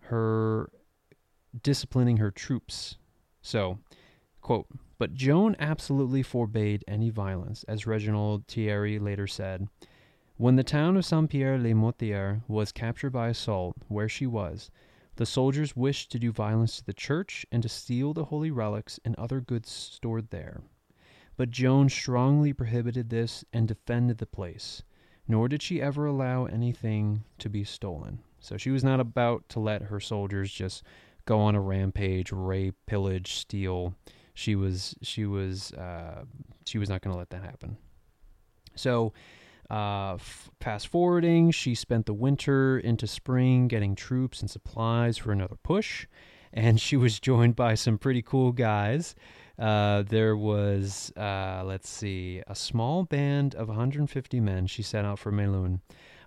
her 0.00 0.70
disciplining 1.62 2.18
her 2.18 2.30
troops. 2.30 2.96
So, 3.40 3.78
quote, 4.42 4.66
but 4.98 5.14
Joan 5.14 5.56
absolutely 5.58 6.22
forbade 6.22 6.84
any 6.86 7.10
violence, 7.10 7.64
as 7.64 7.86
Reginald 7.86 8.46
Thierry 8.46 8.98
later 8.98 9.26
said. 9.26 9.68
When 10.36 10.56
the 10.56 10.64
town 10.64 10.96
of 10.96 11.04
Saint 11.04 11.30
Pierre 11.30 11.58
les 11.58 11.74
Mortiers 11.74 12.40
was 12.48 12.72
captured 12.72 13.10
by 13.10 13.28
assault, 13.28 13.76
where 13.88 14.08
she 14.08 14.26
was, 14.26 14.70
the 15.16 15.26
soldiers 15.26 15.76
wished 15.76 16.10
to 16.10 16.18
do 16.18 16.32
violence 16.32 16.76
to 16.78 16.84
the 16.84 16.92
church 16.92 17.46
and 17.52 17.62
to 17.62 17.68
steal 17.68 18.12
the 18.12 18.24
holy 18.26 18.50
relics 18.50 18.98
and 19.04 19.14
other 19.16 19.40
goods 19.40 19.70
stored 19.70 20.30
there. 20.30 20.62
But 21.36 21.50
Joan 21.50 21.88
strongly 21.88 22.52
prohibited 22.52 23.10
this 23.10 23.44
and 23.52 23.68
defended 23.68 24.18
the 24.18 24.26
place, 24.26 24.82
nor 25.26 25.48
did 25.48 25.62
she 25.62 25.80
ever 25.80 26.06
allow 26.06 26.46
anything 26.46 27.24
to 27.38 27.48
be 27.48 27.64
stolen. 27.64 28.20
So 28.40 28.56
she 28.56 28.70
was 28.70 28.84
not 28.84 29.00
about 29.00 29.48
to 29.50 29.60
let 29.60 29.82
her 29.82 30.00
soldiers 30.00 30.52
just 30.52 30.82
go 31.24 31.40
on 31.40 31.54
a 31.54 31.60
rampage, 31.60 32.30
rape, 32.30 32.76
pillage, 32.86 33.34
steal. 33.34 33.94
She 34.34 34.54
was 34.54 34.94
she 35.02 35.24
was 35.24 35.72
uh, 35.72 36.24
she 36.66 36.78
was 36.78 36.88
not 36.88 37.00
going 37.00 37.12
to 37.12 37.18
let 37.18 37.30
that 37.30 37.42
happen. 37.42 37.78
So 38.74 39.12
uh, 39.70 40.14
f- 40.14 40.50
fast 40.60 40.88
forwarding, 40.88 41.50
she 41.52 41.74
spent 41.74 42.06
the 42.06 42.14
winter 42.14 42.78
into 42.78 43.06
spring 43.06 43.68
getting 43.68 43.94
troops 43.94 44.40
and 44.40 44.50
supplies 44.50 45.16
for 45.16 45.32
another 45.32 45.56
push, 45.62 46.06
and 46.52 46.80
she 46.80 46.96
was 46.96 47.18
joined 47.20 47.56
by 47.56 47.74
some 47.74 47.96
pretty 47.96 48.22
cool 48.22 48.52
guys. 48.52 49.14
Uh, 49.58 50.02
there 50.02 50.36
was, 50.36 51.12
uh, 51.16 51.62
let's 51.64 51.88
see, 51.88 52.42
a 52.46 52.54
small 52.54 53.04
band 53.04 53.54
of 53.54 53.68
150 53.68 54.40
men. 54.40 54.66
She 54.66 54.82
set 54.82 55.04
out 55.04 55.18
for 55.18 55.30
Melun. 55.30 55.80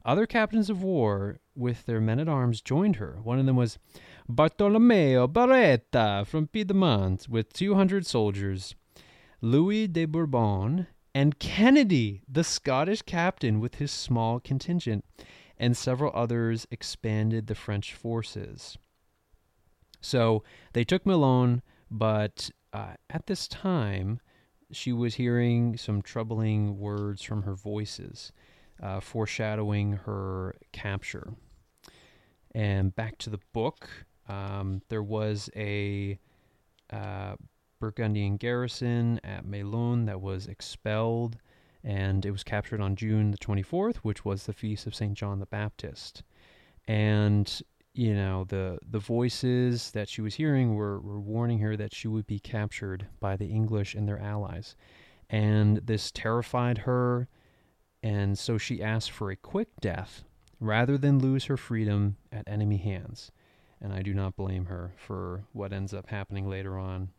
Other 0.05 0.25
captains 0.25 0.69
of 0.69 0.81
war 0.81 1.39
with 1.53 1.85
their 1.85 1.99
men 1.99 2.19
at 2.19 2.29
arms 2.29 2.61
joined 2.61 2.95
her. 2.95 3.19
One 3.23 3.39
of 3.39 3.45
them 3.45 3.57
was 3.57 3.77
Bartolomeo 4.29 5.27
Barretta 5.27 6.25
from 6.25 6.47
Piedmont 6.47 7.27
with 7.27 7.51
200 7.51 8.05
soldiers. 8.05 8.73
Louis 9.41 9.87
de 9.87 10.05
Bourbon 10.05 10.87
and 11.13 11.39
Kennedy, 11.39 12.21
the 12.27 12.43
Scottish 12.43 13.01
captain, 13.01 13.59
with 13.59 13.75
his 13.75 13.91
small 13.91 14.39
contingent, 14.39 15.03
and 15.57 15.75
several 15.75 16.11
others 16.15 16.67
expanded 16.71 17.47
the 17.47 17.55
French 17.55 17.93
forces. 17.93 18.77
So 19.99 20.43
they 20.73 20.83
took 20.83 21.03
Melun, 21.03 21.61
but 21.91 22.49
uh, 22.73 22.93
at 23.09 23.27
this 23.27 23.47
time, 23.47 24.19
she 24.71 24.91
was 24.91 25.15
hearing 25.15 25.77
some 25.77 26.01
troubling 26.01 26.77
words 26.77 27.21
from 27.21 27.43
her 27.43 27.55
voices, 27.55 28.31
uh, 28.81 28.99
foreshadowing 28.99 29.93
her 29.93 30.55
capture. 30.71 31.33
And 32.53 32.95
back 32.95 33.17
to 33.19 33.29
the 33.29 33.39
book, 33.53 33.89
um, 34.27 34.81
there 34.89 35.03
was 35.03 35.49
a 35.55 36.19
uh, 36.91 37.35
Burgundian 37.79 38.37
garrison 38.37 39.19
at 39.23 39.45
Melun 39.45 40.05
that 40.07 40.21
was 40.21 40.47
expelled, 40.47 41.37
and 41.83 42.25
it 42.25 42.31
was 42.31 42.43
captured 42.43 42.81
on 42.81 42.95
June 42.95 43.31
the 43.31 43.37
24th, 43.37 43.97
which 43.97 44.25
was 44.25 44.45
the 44.45 44.53
feast 44.53 44.87
of 44.87 44.95
St. 44.95 45.13
John 45.13 45.39
the 45.39 45.45
Baptist. 45.45 46.23
And 46.87 47.61
you 47.97 48.13
know 48.13 48.45
the 48.45 48.79
the 48.89 48.99
voices 48.99 49.91
that 49.91 50.09
she 50.09 50.21
was 50.21 50.35
hearing 50.35 50.75
were, 50.75 50.99
were 50.99 51.19
warning 51.19 51.59
her 51.59 51.75
that 51.77 51.93
she 51.93 52.07
would 52.07 52.27
be 52.27 52.39
captured 52.39 53.07
by 53.19 53.35
the 53.35 53.47
English 53.47 53.95
and 53.95 54.07
their 54.07 54.19
allies, 54.19 54.75
and 55.29 55.77
this 55.77 56.11
terrified 56.11 56.79
her, 56.79 57.27
and 58.03 58.37
so 58.37 58.57
she 58.57 58.83
asked 58.83 59.11
for 59.11 59.31
a 59.31 59.35
quick 59.35 59.69
death 59.81 60.23
rather 60.59 60.97
than 60.97 61.19
lose 61.19 61.45
her 61.45 61.57
freedom 61.57 62.17
at 62.31 62.47
enemy 62.47 62.77
hands. 62.77 63.31
And 63.79 63.93
I 63.93 64.01
do 64.01 64.13
not 64.13 64.35
blame 64.35 64.65
her 64.65 64.93
for 64.97 65.43
what 65.53 65.71
ends 65.71 65.93
up 65.93 66.09
happening 66.09 66.49
later 66.49 66.79
on 66.79 67.09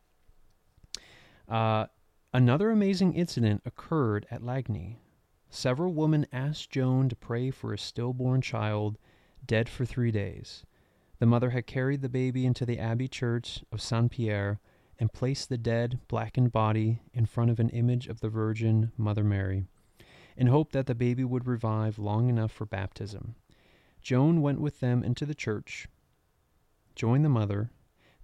uh, 1.49 1.87
another 2.33 2.71
amazing 2.71 3.15
incident 3.15 3.63
occurred 3.65 4.27
at 4.31 4.43
Lagny. 4.43 4.97
Several 5.51 5.93
women 5.93 6.27
asked 6.33 6.71
Joan 6.71 7.09
to 7.09 7.17
pray 7.17 7.51
for 7.51 7.73
a 7.73 7.79
stillborn 7.79 8.43
child 8.43 8.99
dead 9.47 9.69
for 9.69 9.87
three 9.87 10.11
days. 10.11 10.65
The 11.19 11.27
mother 11.27 11.51
had 11.51 11.67
carried 11.67 12.03
the 12.03 12.09
baby 12.09 12.47
into 12.47 12.65
the 12.65 12.79
abbey 12.79 13.09
church 13.09 13.65
of 13.73 13.81
Saint 13.81 14.13
Pierre 14.13 14.61
and 14.99 15.13
placed 15.13 15.49
the 15.49 15.59
dead, 15.59 16.01
blackened 16.09 16.53
body 16.53 17.03
in 17.13 17.27
front 17.27 17.51
of 17.51 17.59
an 17.59 17.71
image 17.71 18.07
of 18.07 18.21
the 18.21 18.29
Virgin 18.29 18.93
Mother 18.97 19.25
Mary, 19.25 19.65
in 20.37 20.47
hope 20.47 20.73
that 20.73 20.87
the 20.87 20.95
baby 20.95 21.25
would 21.25 21.47
revive 21.47 21.99
long 21.99 22.29
enough 22.29 22.53
for 22.53 22.67
baptism. 22.67 23.35
Joan 24.01 24.43
went 24.43 24.61
with 24.61 24.81
them 24.81 25.03
into 25.03 25.27
the 25.27 25.35
church, 25.35 25.89
joined 26.95 27.25
the 27.25 27.29
mother, 27.29 27.71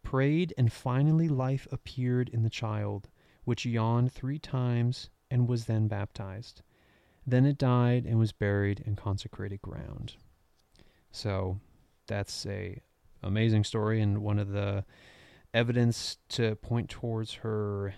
prayed, 0.03 0.55
and 0.57 0.73
finally 0.73 1.29
life 1.29 1.67
appeared 1.73 2.29
in 2.29 2.43
the 2.43 2.51
child 2.51 3.09
which 3.45 3.67
yawned 3.67 4.13
three 4.13 4.39
times 4.39 5.11
and 5.31 5.49
was 5.49 5.67
then 5.67 5.89
baptized. 5.89 6.63
Then 7.27 7.45
it 7.45 7.59
died 7.59 8.05
and 8.07 8.19
was 8.19 8.33
buried 8.33 8.81
in 8.81 8.97
consecrated 8.97 9.61
ground. 9.63 10.15
So 11.11 11.61
that's 12.07 12.47
a 12.47 12.81
amazing 13.23 13.65
story 13.65 14.01
and 14.01 14.19
one 14.19 14.39
of 14.39 14.51
the 14.51 14.85
evidence 15.53 16.19
to 16.29 16.57
point 16.57 16.91
towards 16.91 17.35
her 17.35 17.95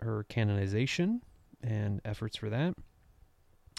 her 0.00 0.24
canonization 0.24 1.22
and 1.62 2.00
efforts 2.04 2.36
for 2.36 2.50
that. 2.50 2.74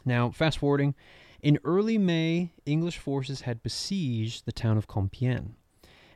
Now, 0.05 0.31
fast 0.31 0.57
forwarding, 0.57 0.95
in 1.41 1.59
early 1.63 1.97
May, 1.97 2.51
English 2.65 2.97
forces 2.97 3.41
had 3.41 3.63
besieged 3.63 4.45
the 4.45 4.51
town 4.51 4.77
of 4.77 4.87
Compiègne, 4.87 5.53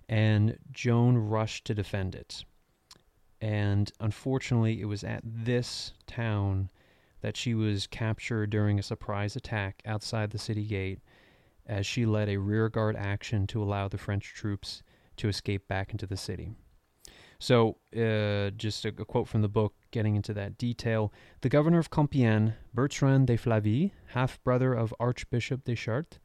and 0.10 0.58
Joan 0.72 1.18
rushed 1.18 1.66
to 1.66 1.74
defend 1.74 2.16
it. 2.16 2.43
And 3.39 3.91
unfortunately, 3.99 4.82
it 4.82 4.86
was 4.86 5.04
at 5.04 5.22
this 5.24 5.93
town 6.08 6.70
that 7.22 7.38
she 7.38 7.54
was 7.54 7.88
captured 7.88 8.49
during 8.49 8.80
a 8.80 8.84
surprise 8.84 9.36
attack 9.36 9.82
outside 9.86 10.32
the 10.32 10.38
city 10.38 10.66
gate 10.66 10.99
as 11.66 11.86
she 11.86 12.05
led 12.05 12.30
a 12.30 12.38
rearguard 12.38 12.95
action 12.95 13.47
to 13.47 13.61
allow 13.61 13.88
the 13.88 13.97
French 13.97 14.34
troops 14.34 14.84
to 15.18 15.28
escape 15.28 15.68
back 15.68 15.91
into 15.91 16.05
the 16.05 16.18
city. 16.18 16.51
So, 17.39 17.78
uh, 17.95 18.51
just 18.51 18.86
a, 18.86 18.89
a, 18.89 19.05
quote 19.05 19.28
from 19.28 19.41
the 19.41 19.49
book, 19.49 19.74
getting 19.91 20.16
into 20.16 20.34
that 20.34 20.57
detail. 20.57 21.11
The 21.41 21.49
governor 21.49 21.80
of 21.80 21.91
Compiègne, 21.91 22.53
Bertrand 22.74 23.28
de 23.28 23.36
Flavy, 23.36 23.93
half 24.07 24.41
brother 24.43 24.74
of 24.74 24.93
Archbishop 24.99 25.66
de 25.66 25.76
Chartres, 25.76 26.20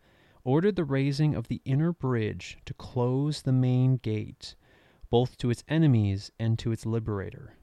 ordered 0.44 0.76
the 0.76 0.84
raising 0.84 1.34
of 1.34 1.48
the 1.48 1.60
inner 1.64 1.92
bridge 1.92 2.58
to 2.66 2.74
close 2.74 3.42
the 3.42 3.52
main 3.52 3.96
gate 3.96 4.54
both 5.10 5.36
to 5.38 5.50
its 5.50 5.64
enemies 5.68 6.30
and 6.38 6.58
to 6.58 6.72
its 6.72 6.84
liberator. 6.84 7.54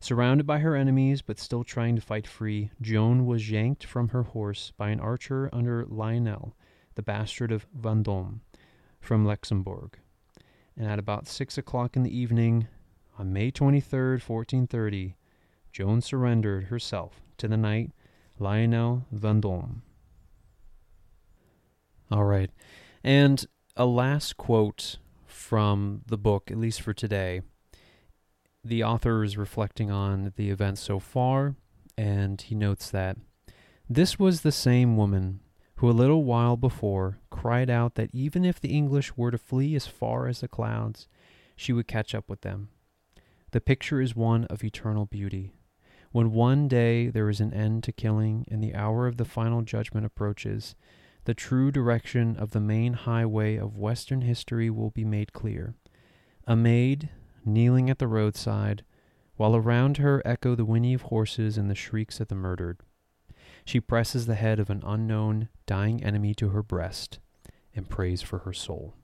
Surrounded 0.00 0.46
by 0.46 0.58
her 0.58 0.76
enemies, 0.76 1.22
but 1.22 1.38
still 1.38 1.64
trying 1.64 1.96
to 1.96 2.02
fight 2.02 2.26
free, 2.26 2.70
Joan 2.80 3.26
was 3.26 3.50
yanked 3.50 3.84
from 3.84 4.08
her 4.08 4.22
horse 4.22 4.72
by 4.76 4.90
an 4.90 5.00
archer 5.00 5.48
under 5.52 5.84
Lionel, 5.86 6.56
the 6.96 7.02
bastard 7.02 7.52
of 7.52 7.66
Vendôme, 7.78 8.40
from 9.00 9.24
Luxembourg. 9.24 9.98
And 10.76 10.90
at 10.90 10.98
about 10.98 11.28
six 11.28 11.56
o'clock 11.56 11.96
in 11.96 12.02
the 12.02 12.16
evening, 12.16 12.66
on 13.18 13.32
May 13.32 13.50
23rd, 13.50 14.20
1430, 14.28 15.14
Joan 15.72 16.00
surrendered 16.00 16.64
herself 16.64 17.22
to 17.38 17.48
the 17.48 17.56
knight 17.56 17.92
Lionel 18.38 19.06
Vendôme. 19.14 19.82
All 22.10 22.24
right. 22.24 22.50
And 23.02 23.46
a 23.76 23.86
last 23.86 24.36
quote 24.36 24.98
from 25.24 26.02
the 26.06 26.18
book, 26.18 26.50
at 26.50 26.58
least 26.58 26.80
for 26.80 26.92
today. 26.92 27.42
The 28.64 28.82
author 28.82 29.22
is 29.22 29.36
reflecting 29.36 29.90
on 29.90 30.32
the 30.36 30.50
events 30.50 30.80
so 30.80 30.98
far, 30.98 31.54
and 31.96 32.40
he 32.40 32.54
notes 32.54 32.90
that 32.90 33.16
this 33.88 34.18
was 34.18 34.40
the 34.40 34.52
same 34.52 34.96
woman 34.96 35.40
who 35.76 35.90
a 35.90 35.92
little 35.92 36.24
while 36.24 36.56
before 36.56 37.18
cried 37.30 37.68
out 37.68 37.94
that 37.94 38.10
even 38.12 38.44
if 38.44 38.60
the 38.60 38.74
English 38.74 39.16
were 39.16 39.30
to 39.30 39.38
flee 39.38 39.74
as 39.74 39.86
far 39.86 40.26
as 40.26 40.40
the 40.40 40.48
clouds, 40.48 41.06
she 41.54 41.72
would 41.72 41.86
catch 41.86 42.14
up 42.14 42.28
with 42.28 42.40
them. 42.40 42.68
The 43.52 43.60
picture 43.60 44.00
is 44.00 44.16
one 44.16 44.44
of 44.46 44.64
eternal 44.64 45.06
beauty. 45.06 45.52
When 46.12 46.32
one 46.32 46.66
day 46.66 47.08
there 47.08 47.28
is 47.28 47.40
an 47.40 47.52
end 47.52 47.84
to 47.84 47.92
killing 47.92 48.46
and 48.50 48.62
the 48.62 48.74
hour 48.74 49.06
of 49.06 49.18
the 49.18 49.24
final 49.24 49.62
judgment 49.62 50.06
approaches, 50.06 50.74
the 51.24 51.34
true 51.34 51.70
direction 51.70 52.36
of 52.36 52.52
the 52.52 52.60
main 52.60 52.94
highway 52.94 53.56
of 53.56 53.76
Western 53.76 54.22
history 54.22 54.70
will 54.70 54.90
be 54.90 55.04
made 55.04 55.32
clear. 55.32 55.74
A 56.46 56.56
maid, 56.56 57.10
kneeling 57.44 57.90
at 57.90 57.98
the 57.98 58.06
roadside, 58.06 58.84
while 59.36 59.54
around 59.54 59.98
her 59.98 60.22
echo 60.24 60.54
the 60.54 60.64
whinny 60.64 60.94
of 60.94 61.02
horses 61.02 61.58
and 61.58 61.68
the 61.68 61.74
shrieks 61.74 62.20
of 62.20 62.28
the 62.28 62.34
murdered. 62.34 62.78
She 63.66 63.80
presses 63.80 64.26
the 64.26 64.36
head 64.36 64.60
of 64.60 64.70
an 64.70 64.82
unknown, 64.86 65.48
dying 65.66 66.02
enemy 66.02 66.34
to 66.36 66.50
her 66.50 66.62
breast 66.62 67.18
and 67.74 67.88
prays 67.88 68.22
for 68.22 68.38
her 68.38 68.52
soul. 68.52 68.94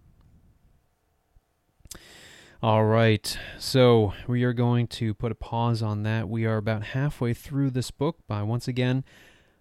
All 2.62 2.84
right, 2.84 3.36
so 3.58 4.14
we 4.28 4.44
are 4.44 4.52
going 4.52 4.86
to 4.86 5.14
put 5.14 5.32
a 5.32 5.34
pause 5.34 5.82
on 5.82 6.04
that. 6.04 6.28
We 6.28 6.46
are 6.46 6.58
about 6.58 6.84
halfway 6.84 7.34
through 7.34 7.70
this 7.70 7.90
book 7.90 8.18
by 8.28 8.44
once 8.44 8.68
again, 8.68 9.04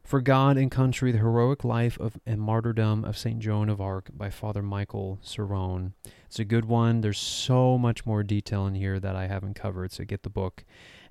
For 0.03 0.21
God 0.21 0.55
and 0.55 0.69
Country, 0.69 1.11
the 1.11 1.17
Heroic 1.17 1.63
Life 1.63 1.99
of 1.99 2.19
and 2.27 2.39
Martyrdom 2.39 3.03
of 3.03 3.17
St. 3.17 3.39
Joan 3.39 3.69
of 3.69 3.81
Arc 3.81 4.11
by 4.13 4.29
Father 4.29 4.61
Michael 4.61 5.19
Cerrone. 5.23 5.93
It's 6.27 6.37
a 6.37 6.45
good 6.45 6.65
one. 6.65 7.01
There's 7.01 7.17
so 7.17 7.75
much 7.79 8.05
more 8.05 8.21
detail 8.21 8.67
in 8.67 8.75
here 8.75 8.99
that 8.99 9.15
I 9.15 9.25
haven't 9.25 9.55
covered, 9.55 9.91
so 9.91 10.03
get 10.03 10.21
the 10.21 10.29
book. 10.29 10.63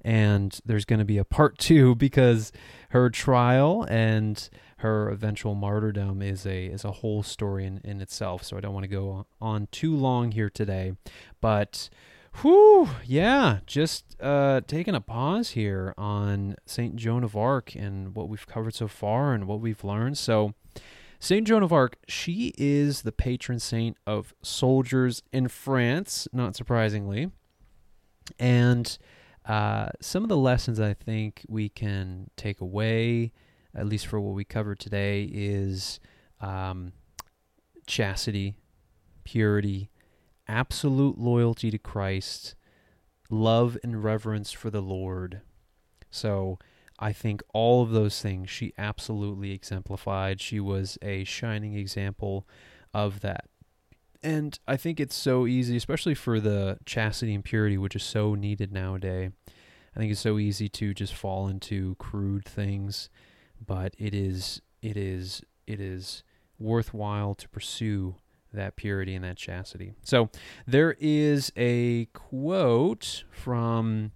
And 0.04 0.58
there's 0.64 0.84
going 0.84 0.98
to 0.98 1.04
be 1.04 1.18
a 1.18 1.24
part 1.24 1.58
two 1.58 1.94
because 1.96 2.52
her 2.90 3.10
trial 3.10 3.86
and 3.88 4.48
her 4.78 5.10
eventual 5.10 5.54
martyrdom 5.54 6.22
is 6.22 6.46
a 6.46 6.66
is 6.66 6.84
a 6.84 6.90
whole 6.90 7.22
story 7.22 7.66
in, 7.66 7.80
in 7.84 8.00
itself. 8.00 8.44
So 8.44 8.56
I 8.56 8.60
don't 8.60 8.72
want 8.72 8.84
to 8.84 8.88
go 8.88 9.26
on 9.40 9.68
too 9.70 9.94
long 9.94 10.32
here 10.32 10.48
today. 10.48 10.94
But 11.40 11.90
whew, 12.40 12.88
yeah, 13.04 13.58
just 13.66 14.16
uh, 14.20 14.62
taking 14.66 14.94
a 14.94 15.00
pause 15.00 15.50
here 15.50 15.94
on 15.98 16.56
Saint 16.64 16.96
Joan 16.96 17.24
of 17.24 17.36
Arc 17.36 17.74
and 17.74 18.14
what 18.14 18.28
we've 18.28 18.46
covered 18.46 18.74
so 18.74 18.88
far 18.88 19.34
and 19.34 19.46
what 19.46 19.60
we've 19.60 19.84
learned. 19.84 20.16
So 20.16 20.54
Saint 21.18 21.46
Joan 21.46 21.62
of 21.62 21.72
Arc, 21.72 21.98
she 22.08 22.54
is 22.56 23.02
the 23.02 23.12
patron 23.12 23.58
saint 23.58 23.98
of 24.06 24.34
soldiers 24.42 25.22
in 25.32 25.48
France, 25.48 26.26
not 26.32 26.56
surprisingly. 26.56 27.30
And 28.38 28.96
uh, 29.50 29.88
some 30.00 30.22
of 30.22 30.28
the 30.28 30.36
lessons 30.36 30.78
I 30.78 30.94
think 30.94 31.44
we 31.48 31.68
can 31.68 32.30
take 32.36 32.60
away, 32.60 33.32
at 33.74 33.86
least 33.86 34.06
for 34.06 34.20
what 34.20 34.36
we 34.36 34.44
covered 34.44 34.78
today, 34.78 35.24
is 35.24 35.98
um, 36.40 36.92
chastity, 37.84 38.54
purity, 39.24 39.90
absolute 40.46 41.18
loyalty 41.18 41.72
to 41.72 41.78
Christ, 41.78 42.54
love 43.28 43.76
and 43.82 44.04
reverence 44.04 44.52
for 44.52 44.70
the 44.70 44.80
Lord. 44.80 45.40
So, 46.12 46.60
I 47.00 47.12
think 47.12 47.42
all 47.52 47.82
of 47.82 47.90
those 47.90 48.22
things 48.22 48.50
she 48.50 48.72
absolutely 48.78 49.50
exemplified. 49.50 50.40
She 50.40 50.60
was 50.60 50.96
a 51.02 51.24
shining 51.24 51.74
example 51.74 52.46
of 52.94 53.18
that. 53.22 53.46
And 54.22 54.58
I 54.68 54.76
think 54.76 55.00
it's 55.00 55.14
so 55.14 55.46
easy, 55.46 55.76
especially 55.76 56.14
for 56.14 56.40
the 56.40 56.78
chastity 56.84 57.34
and 57.34 57.44
purity, 57.44 57.78
which 57.78 57.96
is 57.96 58.02
so 58.02 58.34
needed 58.34 58.72
nowadays. 58.72 59.30
I 59.94 59.98
think 59.98 60.12
it's 60.12 60.20
so 60.20 60.38
easy 60.38 60.68
to 60.68 60.94
just 60.94 61.14
fall 61.14 61.48
into 61.48 61.96
crude 61.96 62.44
things, 62.44 63.10
but 63.64 63.94
it 63.98 64.14
is 64.14 64.60
it 64.82 64.96
is 64.96 65.42
it 65.66 65.80
is 65.80 66.22
worthwhile 66.58 67.34
to 67.34 67.48
pursue 67.48 68.16
that 68.52 68.76
purity 68.76 69.14
and 69.14 69.24
that 69.24 69.36
chastity. 69.36 69.94
So 70.02 70.30
there 70.66 70.96
is 70.98 71.52
a 71.56 72.06
quote 72.06 73.24
from 73.30 74.12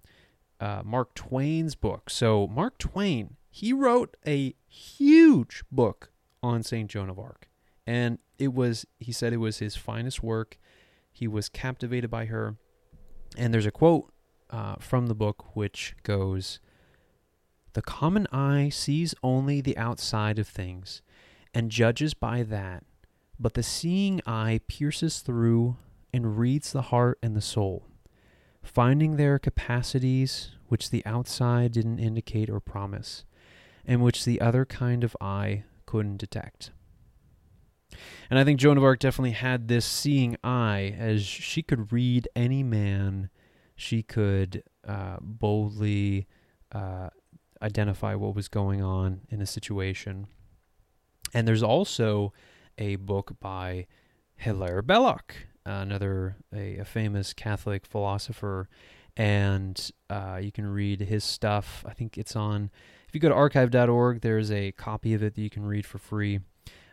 uh, 0.61 0.83
Mark 0.85 1.15
Twain's 1.15 1.75
book. 1.75 2.11
So 2.11 2.47
Mark 2.49 2.79
Twain, 2.79 3.37
he 3.51 3.73
wrote 3.73 4.17
a 4.27 4.55
huge 4.69 5.65
book 5.71 6.11
on 6.43 6.63
Saint 6.63 6.91
Joan 6.91 7.09
of 7.09 7.19
Arc, 7.19 7.49
and 7.87 8.19
it 8.39 8.53
was 8.53 8.87
he 8.99 9.13
said 9.13 9.33
it 9.33 9.39
was 9.39 9.59
his 9.59 9.77
finest 9.77 10.23
work. 10.23 10.59
He 11.13 11.29
was 11.29 11.49
captivated 11.49 12.11
by 12.11 12.27
her, 12.27 12.57
and 13.37 13.53
there's 13.53 13.67
a 13.67 13.71
quote 13.71 14.13
uh, 14.51 14.77
from 14.81 15.07
the 15.07 15.15
book 15.15 15.57
which 15.57 15.95
goes. 16.03 16.61
The 17.75 17.83
common 17.83 18.29
eye 18.33 18.69
sees 18.69 19.17
only 19.23 19.61
the 19.61 19.77
outside 19.77 20.39
of 20.39 20.47
things 20.47 21.03
and 21.53 21.71
judges 21.71 22.15
by 22.15 22.45
that, 22.45 22.85
but 23.39 23.55
the 23.55 23.65
seeing 23.65 24.21
eye 24.27 24.61
pierces 24.69 25.21
through 25.21 25.77
and 26.13 26.39
reads 26.39 26.73
the 26.73 26.83
heart 26.83 27.19
and 27.21 27.35
the 27.35 27.41
soul 27.41 27.89
finding 28.65 29.17
their 29.17 29.39
capacities 29.39 30.53
which 30.69 30.91
the 30.91 31.05
outside 31.07 31.73
didn't 31.73 31.99
indicate 31.99 32.49
or 32.49 32.59
promise, 32.59 33.25
and 33.87 34.03
which 34.03 34.25
the 34.25 34.41
other 34.41 34.65
kind 34.65 35.05
of 35.05 35.17
eye 35.21 35.65
couldn't 35.87 36.17
detect. 36.17 36.71
And 38.31 38.39
I 38.39 38.45
think 38.45 38.61
Joan 38.61 38.79
of 38.79 38.85
Arc 38.85 39.01
definitely 39.01 39.33
had 39.33 39.69
this 39.69 39.85
seeing 39.85 40.37
eye, 40.43 40.95
as 40.99 41.25
she 41.25 41.63
could 41.63 41.93
read 41.93 42.29
any 42.35 42.63
man. 42.63 43.31
She 43.77 44.03
could 44.03 44.63
uh, 44.87 45.17
boldly 45.21 46.27
uh, 46.73 47.11
identify 47.63 48.15
what 48.15 48.35
was 48.35 48.49
going 48.49 48.83
on 48.83 49.23
in 49.31 49.41
a 49.41 49.47
situation. 49.47 50.27
And 51.33 51.49
there's 51.49 51.63
also 51.63 52.33
a 52.79 52.97
book 52.97 53.37
by 53.41 53.87
Hilaire 54.37 54.83
Belloc, 54.83 55.35
another 55.65 56.37
a, 56.55 56.79
a 56.79 56.85
famous 56.85 57.33
Catholic 57.33 57.87
philosopher, 57.87 58.69
and 59.17 59.91
uh, 60.11 60.39
you 60.43 60.53
can 60.53 60.67
read 60.67 61.01
his 61.01 61.25
stuff. 61.25 61.85
I 61.87 61.93
think 61.93 62.19
it's 62.19 62.37
on. 62.37 62.71
If 63.09 63.15
you 63.15 63.21
go 63.21 63.29
to 63.29 63.35
archive.org, 63.35 64.21
there's 64.21 64.51
a 64.51 64.73
copy 64.73 65.15
of 65.15 65.23
it 65.23 65.35
that 65.35 65.41
you 65.41 65.51
can 65.51 65.65
read 65.65 65.87
for 65.87 65.99
free. 65.99 66.41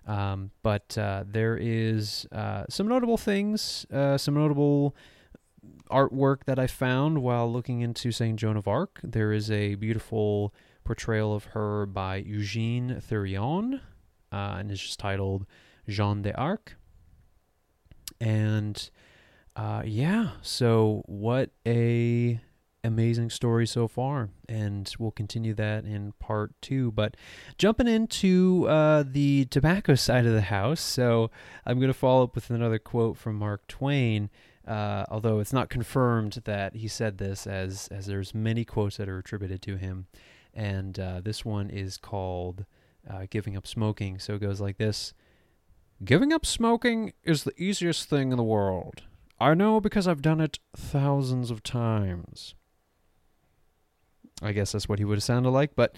Um, 0.08 0.52
but 0.64 0.98
uh, 0.98 1.24
there 1.28 1.58
is 1.58 2.26
uh, 2.32 2.66
some 2.70 2.88
notable 2.88 3.18
things, 3.18 3.86
uh, 3.94 4.18
some 4.18 4.34
notable 4.34 4.96
artwork 5.90 6.46
that 6.46 6.58
I 6.58 6.68
found 6.68 7.22
while 7.22 7.52
looking 7.52 7.82
into 7.82 8.12
Saint 8.12 8.40
Joan 8.40 8.58
of 8.58 8.68
Arc. 8.68 9.00
There 9.04 9.32
is 9.32 9.52
a 9.52 9.76
beautiful 9.76 10.54
portrayal 10.84 11.36
of 11.36 11.46
her 11.46 11.86
by 11.86 12.18
Eugene 12.18 13.02
Thirion, 13.08 13.82
uh, 14.32 14.56
and 14.58 14.72
it's 14.72 14.82
just 14.82 15.00
titled 15.00 15.46
Jeanne 15.88 16.24
d'Arc. 16.24 16.76
And 18.20 18.90
uh, 19.56 19.84
yeah, 19.86 20.32
so 20.42 21.04
what 21.06 21.52
a 21.66 22.40
amazing 22.84 23.30
story 23.30 23.68
so 23.68 23.88
far, 23.88 24.30
and 24.50 24.92
we'll 24.98 25.12
continue 25.12 25.54
that 25.54 25.86
in 25.86 26.14
part 26.14 26.54
two. 26.62 26.92
But 26.92 27.16
jumping 27.58 27.88
into 27.88 28.68
uh, 28.68 29.04
the 29.08 29.46
tobacco 29.46 29.96
side 29.96 30.26
of 30.26 30.34
the 30.34 30.42
house, 30.42 30.82
so 30.82 31.32
I'm 31.66 31.80
going 31.80 31.92
to 31.92 31.98
follow 31.98 32.24
up 32.24 32.36
with 32.36 32.50
another 32.50 32.80
quote 32.80 33.18
from 33.18 33.36
Mark 33.36 33.68
Twain. 33.68 34.30
Uh, 34.68 35.06
although 35.10 35.40
it's 35.40 35.54
not 35.54 35.70
confirmed 35.70 36.42
that 36.46 36.76
he 36.76 36.88
said 36.88 37.18
this, 37.18 37.48
as 37.48 37.88
as 37.90 38.06
there's 38.06 38.36
many 38.36 38.64
quotes 38.64 38.98
that 38.98 39.10
are 39.10 39.18
attributed 39.18 39.62
to 39.64 39.78
him, 39.78 40.08
and 40.54 41.00
uh, 41.00 41.22
this 41.22 41.44
one 41.44 41.70
is 41.70 41.98
called 41.98 42.66
uh, 43.10 43.26
"Giving 43.30 43.58
Up 43.58 43.66
Smoking." 43.66 44.20
So 44.20 44.36
it 44.36 44.40
goes 44.42 44.62
like 44.62 44.78
this: 44.78 45.14
Giving 46.04 46.34
up 46.34 46.46
smoking 46.46 47.14
is 47.24 47.44
the 47.44 47.60
easiest 47.62 48.10
thing 48.10 48.32
in 48.32 48.38
the 48.38 48.44
world. 48.44 49.04
I 49.40 49.54
know 49.56 49.82
because 49.82 50.08
I've 50.08 50.22
done 50.22 50.40
it 50.40 50.60
thousands 50.76 51.50
of 51.50 51.64
times. 51.64 52.54
I 54.42 54.52
guess 54.52 54.72
that's 54.72 54.90
what 54.90 55.00
he 55.00 55.06
would 55.06 55.18
have 55.18 55.24
sounded 55.24 55.52
like, 55.52 55.76
but 55.76 55.96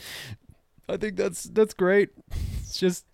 I 0.90 0.98
think 0.98 1.16
that's 1.16 1.44
that's 1.44 1.74
great. 1.74 2.10
It's 2.64 2.80
just 2.80 3.06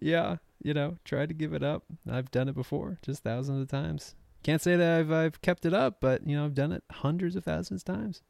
yeah, 0.00 0.36
you 0.62 0.72
know, 0.72 0.98
try 1.04 1.26
to 1.26 1.34
give 1.34 1.52
it 1.52 1.62
up. 1.62 1.82
I've 2.08 2.30
done 2.30 2.48
it 2.48 2.54
before, 2.54 2.98
just 3.02 3.24
thousands 3.24 3.62
of 3.62 3.68
times. 3.68 4.14
Can't 4.44 4.62
say 4.62 4.76
that 4.76 5.00
I've 5.00 5.10
I've 5.10 5.42
kept 5.42 5.66
it 5.66 5.74
up, 5.74 5.96
but 6.00 6.24
you 6.24 6.36
know, 6.36 6.44
I've 6.44 6.54
done 6.54 6.70
it 6.70 6.84
hundreds 6.90 7.34
of 7.34 7.44
thousands 7.44 7.80
of 7.80 7.84
times. 7.96 8.22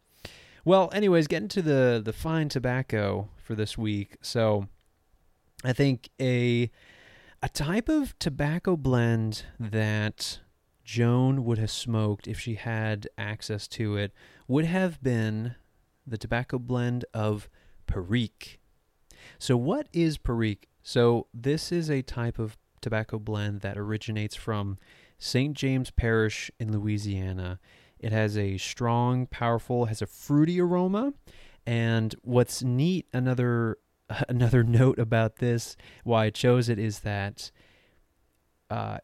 Well, 0.65 0.89
anyways, 0.95 1.27
getting 1.27 1.49
to 1.49 1.63
the 1.63 2.01
the 2.03 2.13
fine 2.13 2.49
tobacco 2.49 3.29
for 3.37 3.55
this 3.55 3.77
week. 3.77 4.17
So 4.23 4.67
I 5.63 5.73
think 5.73 6.09
a 6.21 6.71
a 7.43 7.49
type 7.49 7.89
of 7.89 8.19
tobacco 8.19 8.77
blend 8.77 9.45
that 9.61 10.41
Joan 10.85 11.45
would 11.45 11.59
have 11.59 11.71
smoked 11.71 12.27
if 12.27 12.41
she 12.41 12.55
had 12.55 13.09
access 13.19 13.69
to 13.69 13.97
it 13.97 14.13
would 14.49 14.65
have 14.65 15.03
been 15.03 15.55
the 16.07 16.19
tobacco 16.19 16.59
blend 16.59 17.05
of 17.13 17.49
Perique. 17.87 18.59
So, 19.39 19.57
what 19.57 19.89
is 19.93 20.19
Perique? 20.19 20.69
So, 20.83 21.27
this 21.35 21.73
is 21.73 21.91
a 21.91 22.03
type 22.03 22.39
of 22.39 22.57
tobacco 22.81 23.19
blend 23.19 23.61
that 23.63 23.77
originates 23.77 24.37
from 24.37 24.79
St. 25.19 25.55
James 25.55 25.91
Parish 25.91 26.51
in 26.61 26.73
Louisiana. 26.73 27.59
It 27.99 28.13
has 28.13 28.37
a 28.37 28.59
strong, 28.59 29.27
powerful, 29.27 29.87
has 29.87 30.03
a 30.03 30.07
fruity 30.07 30.61
aroma. 30.61 31.15
And 31.67 32.15
what's 32.23 32.63
neat, 32.63 33.07
another 33.13 33.79
another 34.29 34.63
note 34.63 34.99
about 34.99 35.37
this, 35.37 35.77
why 36.05 36.27
I 36.27 36.31
chose 36.31 36.69
it, 36.69 36.79
is 36.79 37.01
that 37.01 37.51
uh, 38.71 38.99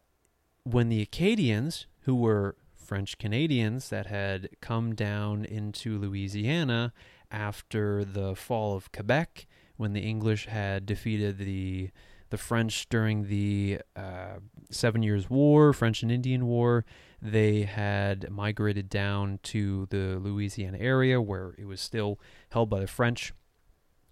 when 0.63 0.89
the 0.89 1.01
Acadians, 1.01 1.87
who 2.01 2.15
were 2.15 2.55
French 2.93 3.17
Canadians 3.17 3.89
that 3.89 4.05
had 4.05 4.49
come 4.61 4.93
down 4.93 5.45
into 5.45 5.97
Louisiana 5.97 6.93
after 7.31 8.05
the 8.05 8.35
fall 8.35 8.75
of 8.75 8.91
Quebec, 8.91 9.47
when 9.77 9.93
the 9.93 10.01
English 10.01 10.45
had 10.45 10.85
defeated 10.85 11.39
the 11.39 11.89
the 12.29 12.37
French 12.37 12.87
during 12.89 13.29
the 13.29 13.79
uh, 13.95 14.37
Seven 14.69 15.01
Years' 15.01 15.27
War, 15.27 15.73
French 15.73 16.03
and 16.03 16.11
Indian 16.11 16.45
War. 16.45 16.85
They 17.19 17.63
had 17.63 18.29
migrated 18.29 18.89
down 18.89 19.39
to 19.41 19.87
the 19.89 20.19
Louisiana 20.19 20.77
area 20.77 21.19
where 21.19 21.55
it 21.57 21.65
was 21.65 21.81
still 21.81 22.19
held 22.51 22.69
by 22.69 22.79
the 22.79 22.85
French. 22.85 23.33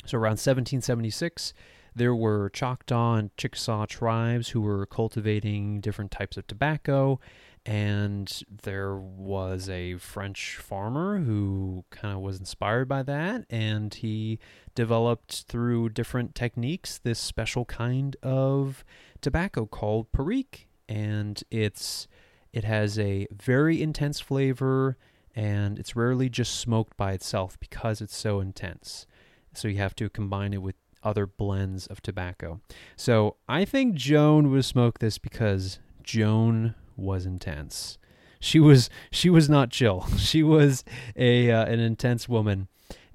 So 0.07 0.17
around 0.17 0.39
1776, 0.41 1.53
there 1.93 2.15
were 2.15 2.49
Choctaw 2.49 3.15
and 3.15 3.37
Chickasaw 3.37 3.85
tribes 3.85 4.49
who 4.49 4.61
were 4.61 4.87
cultivating 4.87 5.81
different 5.81 6.09
types 6.09 6.35
of 6.35 6.47
tobacco. 6.47 7.19
And 7.65 8.41
there 8.63 8.95
was 8.95 9.69
a 9.69 9.97
French 9.97 10.57
farmer 10.57 11.19
who 11.19 11.85
kind 11.91 12.15
of 12.15 12.21
was 12.21 12.39
inspired 12.39 12.87
by 12.87 13.03
that. 13.03 13.45
And 13.49 13.93
he 13.93 14.39
developed 14.73 15.45
through 15.47 15.89
different 15.89 16.33
techniques 16.33 16.97
this 16.97 17.19
special 17.19 17.65
kind 17.65 18.15
of 18.23 18.83
tobacco 19.21 19.65
called 19.65 20.11
Perique. 20.11 20.67
And 20.89 21.43
it's 21.51 22.07
it 22.51 22.63
has 22.63 22.99
a 22.99 23.27
very 23.31 23.81
intense 23.81 24.19
flavor 24.19 24.97
and 25.35 25.79
it's 25.79 25.95
rarely 25.95 26.29
just 26.29 26.59
smoked 26.59 26.97
by 26.97 27.13
itself 27.13 27.57
because 27.59 28.01
it's 28.01 28.15
so 28.15 28.39
intense. 28.39 29.05
So 29.53 29.67
you 29.67 29.77
have 29.77 29.95
to 29.95 30.09
combine 30.09 30.53
it 30.53 30.61
with 30.61 30.75
other 31.03 31.25
blends 31.25 31.87
of 31.87 32.01
tobacco. 32.01 32.59
So 32.95 33.37
I 33.47 33.65
think 33.65 33.95
Joan 33.95 34.51
would 34.51 34.65
smoke 34.65 34.99
this 34.99 35.17
because 35.17 35.79
Joan 36.03 36.75
was 37.01 37.25
intense. 37.25 37.97
She 38.39 38.59
was 38.59 38.89
she 39.11 39.29
was 39.29 39.49
not 39.49 39.69
chill. 39.69 40.07
She 40.17 40.43
was 40.43 40.83
a 41.15 41.51
uh, 41.51 41.65
an 41.65 41.79
intense 41.79 42.27
woman, 42.27 42.67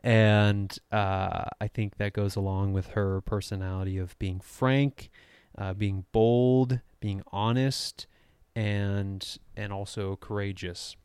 and 0.02 0.76
uh, 0.92 1.44
I 1.60 1.68
think 1.68 1.96
that 1.96 2.12
goes 2.12 2.36
along 2.36 2.72
with 2.72 2.88
her 2.88 3.20
personality 3.22 3.98
of 3.98 4.18
being 4.18 4.40
frank, 4.40 5.10
uh, 5.58 5.74
being 5.74 6.04
bold, 6.12 6.80
being 7.00 7.22
honest, 7.32 8.06
and 8.54 9.38
and 9.56 9.72
also 9.72 10.16
courageous. 10.16 10.96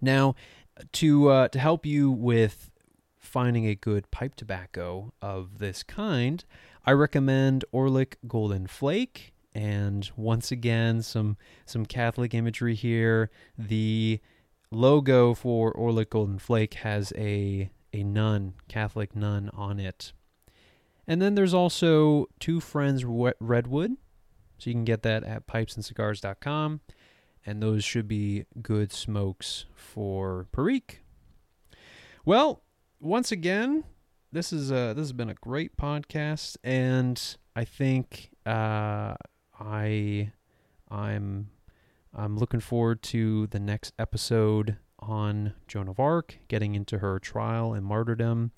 Now, 0.00 0.34
to 0.92 1.28
uh, 1.28 1.48
to 1.48 1.58
help 1.58 1.86
you 1.86 2.10
with 2.10 2.70
finding 3.18 3.66
a 3.66 3.74
good 3.74 4.10
pipe 4.10 4.34
tobacco 4.34 5.12
of 5.22 5.58
this 5.58 5.82
kind, 5.82 6.44
I 6.84 6.92
recommend 6.92 7.64
Orlik 7.72 8.14
Golden 8.26 8.66
Flake. 8.66 9.32
And 9.54 10.08
once 10.16 10.52
again, 10.52 11.02
some 11.02 11.36
some 11.66 11.86
Catholic 11.86 12.34
imagery 12.34 12.74
here. 12.74 13.30
The 13.58 14.20
logo 14.70 15.34
for 15.34 15.72
Orlik 15.72 16.10
Golden 16.10 16.38
Flake 16.38 16.74
has 16.74 17.12
a 17.16 17.70
a 17.92 18.04
nun, 18.04 18.54
Catholic 18.68 19.16
nun, 19.16 19.50
on 19.52 19.80
it. 19.80 20.12
And 21.06 21.20
then 21.20 21.34
there's 21.34 21.54
also 21.54 22.26
Two 22.38 22.60
Friends 22.60 23.04
Redwood. 23.04 23.96
So 24.58 24.70
you 24.70 24.74
can 24.74 24.84
get 24.84 25.02
that 25.02 25.24
at 25.24 25.46
pipesandcigars.com. 25.46 26.80
And 27.44 27.62
those 27.62 27.82
should 27.82 28.06
be 28.06 28.44
good 28.62 28.92
smokes 28.92 29.64
for 29.74 30.46
Perique. 30.52 31.00
Well, 32.24 32.62
once 33.00 33.32
again, 33.32 33.84
this 34.30 34.52
is 34.52 34.70
a, 34.70 34.92
this 34.94 34.98
has 34.98 35.12
been 35.12 35.30
a 35.30 35.34
great 35.34 35.76
podcast, 35.76 36.56
and 36.62 37.20
I 37.56 37.64
think 37.64 38.30
uh, 38.46 39.14
I 39.60 40.32
I'm 40.90 41.50
I'm 42.14 42.36
looking 42.36 42.60
forward 42.60 43.02
to 43.04 43.46
the 43.48 43.60
next 43.60 43.92
episode 43.98 44.76
on 44.98 45.54
Joan 45.68 45.88
of 45.88 46.00
Arc, 46.00 46.38
getting 46.48 46.74
into 46.74 46.98
her 46.98 47.18
trial 47.18 47.72
and 47.72 47.84
martyrdom. 47.84 48.52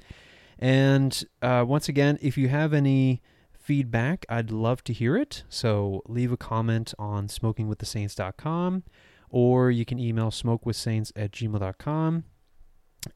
And 0.58 1.24
uh, 1.42 1.64
once 1.66 1.88
again, 1.88 2.18
if 2.22 2.38
you 2.38 2.48
have 2.48 2.72
any 2.72 3.20
feedback, 3.52 4.24
I'd 4.28 4.50
love 4.50 4.82
to 4.84 4.92
hear 4.92 5.16
it. 5.16 5.44
So 5.48 6.02
leave 6.06 6.32
a 6.32 6.36
comment 6.36 6.94
on 6.98 7.28
smokingwiththesaints.com 7.28 8.84
or 9.28 9.70
you 9.70 9.84
can 9.84 9.98
email 9.98 10.30
smokewithsaints 10.30 11.12
at 11.16 11.32
gmail.com. 11.32 12.24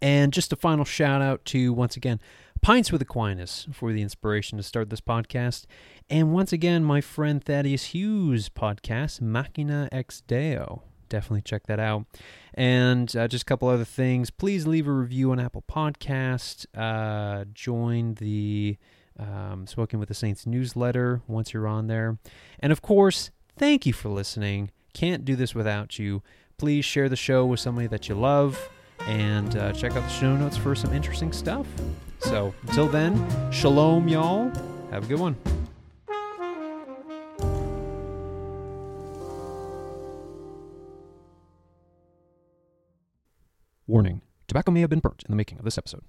And 0.03 0.33
just 0.33 0.53
a 0.53 0.57
final 0.57 0.85
shout 0.85 1.23
out 1.23 1.45
to, 1.47 1.73
once 1.73 1.97
again, 1.97 2.21
Pints 2.61 2.91
with 2.91 3.03
Aquinas 3.03 3.67
for 3.73 3.93
the 3.93 4.03
inspiration 4.03 4.59
to 4.59 4.63
start 4.63 4.91
this 4.91 5.01
podcast. 5.01 5.67
And 6.11 6.33
once 6.33 6.53
again, 6.53 6.85
my 6.85 7.01
friend 7.01 7.43
Thaddeus 7.43 7.87
Hughes' 7.87 8.49
podcast, 8.49 9.21
Machina 9.21 9.89
Ex 9.93 10.23
Deo. 10.23 10.83
Definitely 11.09 11.43
check 11.43 11.67
that 11.67 11.79
out. 11.79 12.07
And 12.55 13.15
uh, 13.17 13.29
just 13.29 13.43
a 13.43 13.45
couple 13.45 13.69
other 13.69 13.85
things. 13.85 14.31
Please 14.31 14.67
leave 14.67 14.89
a 14.89 14.93
review 14.93 15.31
on 15.31 15.39
Apple 15.39 15.65
Podcast. 15.71 16.67
Uh, 16.75 17.45
join 17.55 18.15
the 18.15 18.77
um, 19.19 19.67
with 19.77 20.09
the 20.09 20.15
Saints 20.15 20.47
newsletter 20.47 21.23
once 21.27 21.53
you're 21.53 21.69
on 21.69 21.87
there. 21.87 22.19
And 22.61 22.73
of 22.73 22.83
course, 22.83 23.31
thank 23.57 23.87
you 23.87 23.93
for 23.93 24.09
listening. 24.09 24.71
Can't 24.93 25.25
do 25.25 25.37
this 25.37 25.55
without 25.55 25.99
you. 25.99 26.23
Please 26.59 26.85
share 26.85 27.09
the 27.09 27.17
show 27.17 27.47
with 27.47 27.61
somebody 27.61 27.87
that 27.87 28.09
you 28.09 28.15
love 28.15 28.71
and 29.07 29.57
uh, 29.57 29.73
check 29.73 29.93
out 29.93 30.03
the 30.03 30.09
show 30.09 30.37
notes 30.37 30.57
for 30.57 30.75
some 30.75 30.93
interesting 30.93 31.33
stuff. 31.33 31.67
So 32.21 32.55
until 32.63 32.87
then, 32.89 33.53
shalom, 33.53 34.09
y'all. 34.09 34.51
Have 34.91 35.05
a 35.05 35.07
good 35.07 35.21
one. 35.21 35.37
Warning 43.87 44.23
Tobacco 44.49 44.73
may 44.73 44.81
have 44.81 44.91
been 44.91 45.01
burnt 45.01 45.23
in 45.25 45.31
the 45.31 45.37
making 45.37 45.59
of 45.59 45.65
this 45.65 45.79
episode. 45.79 46.03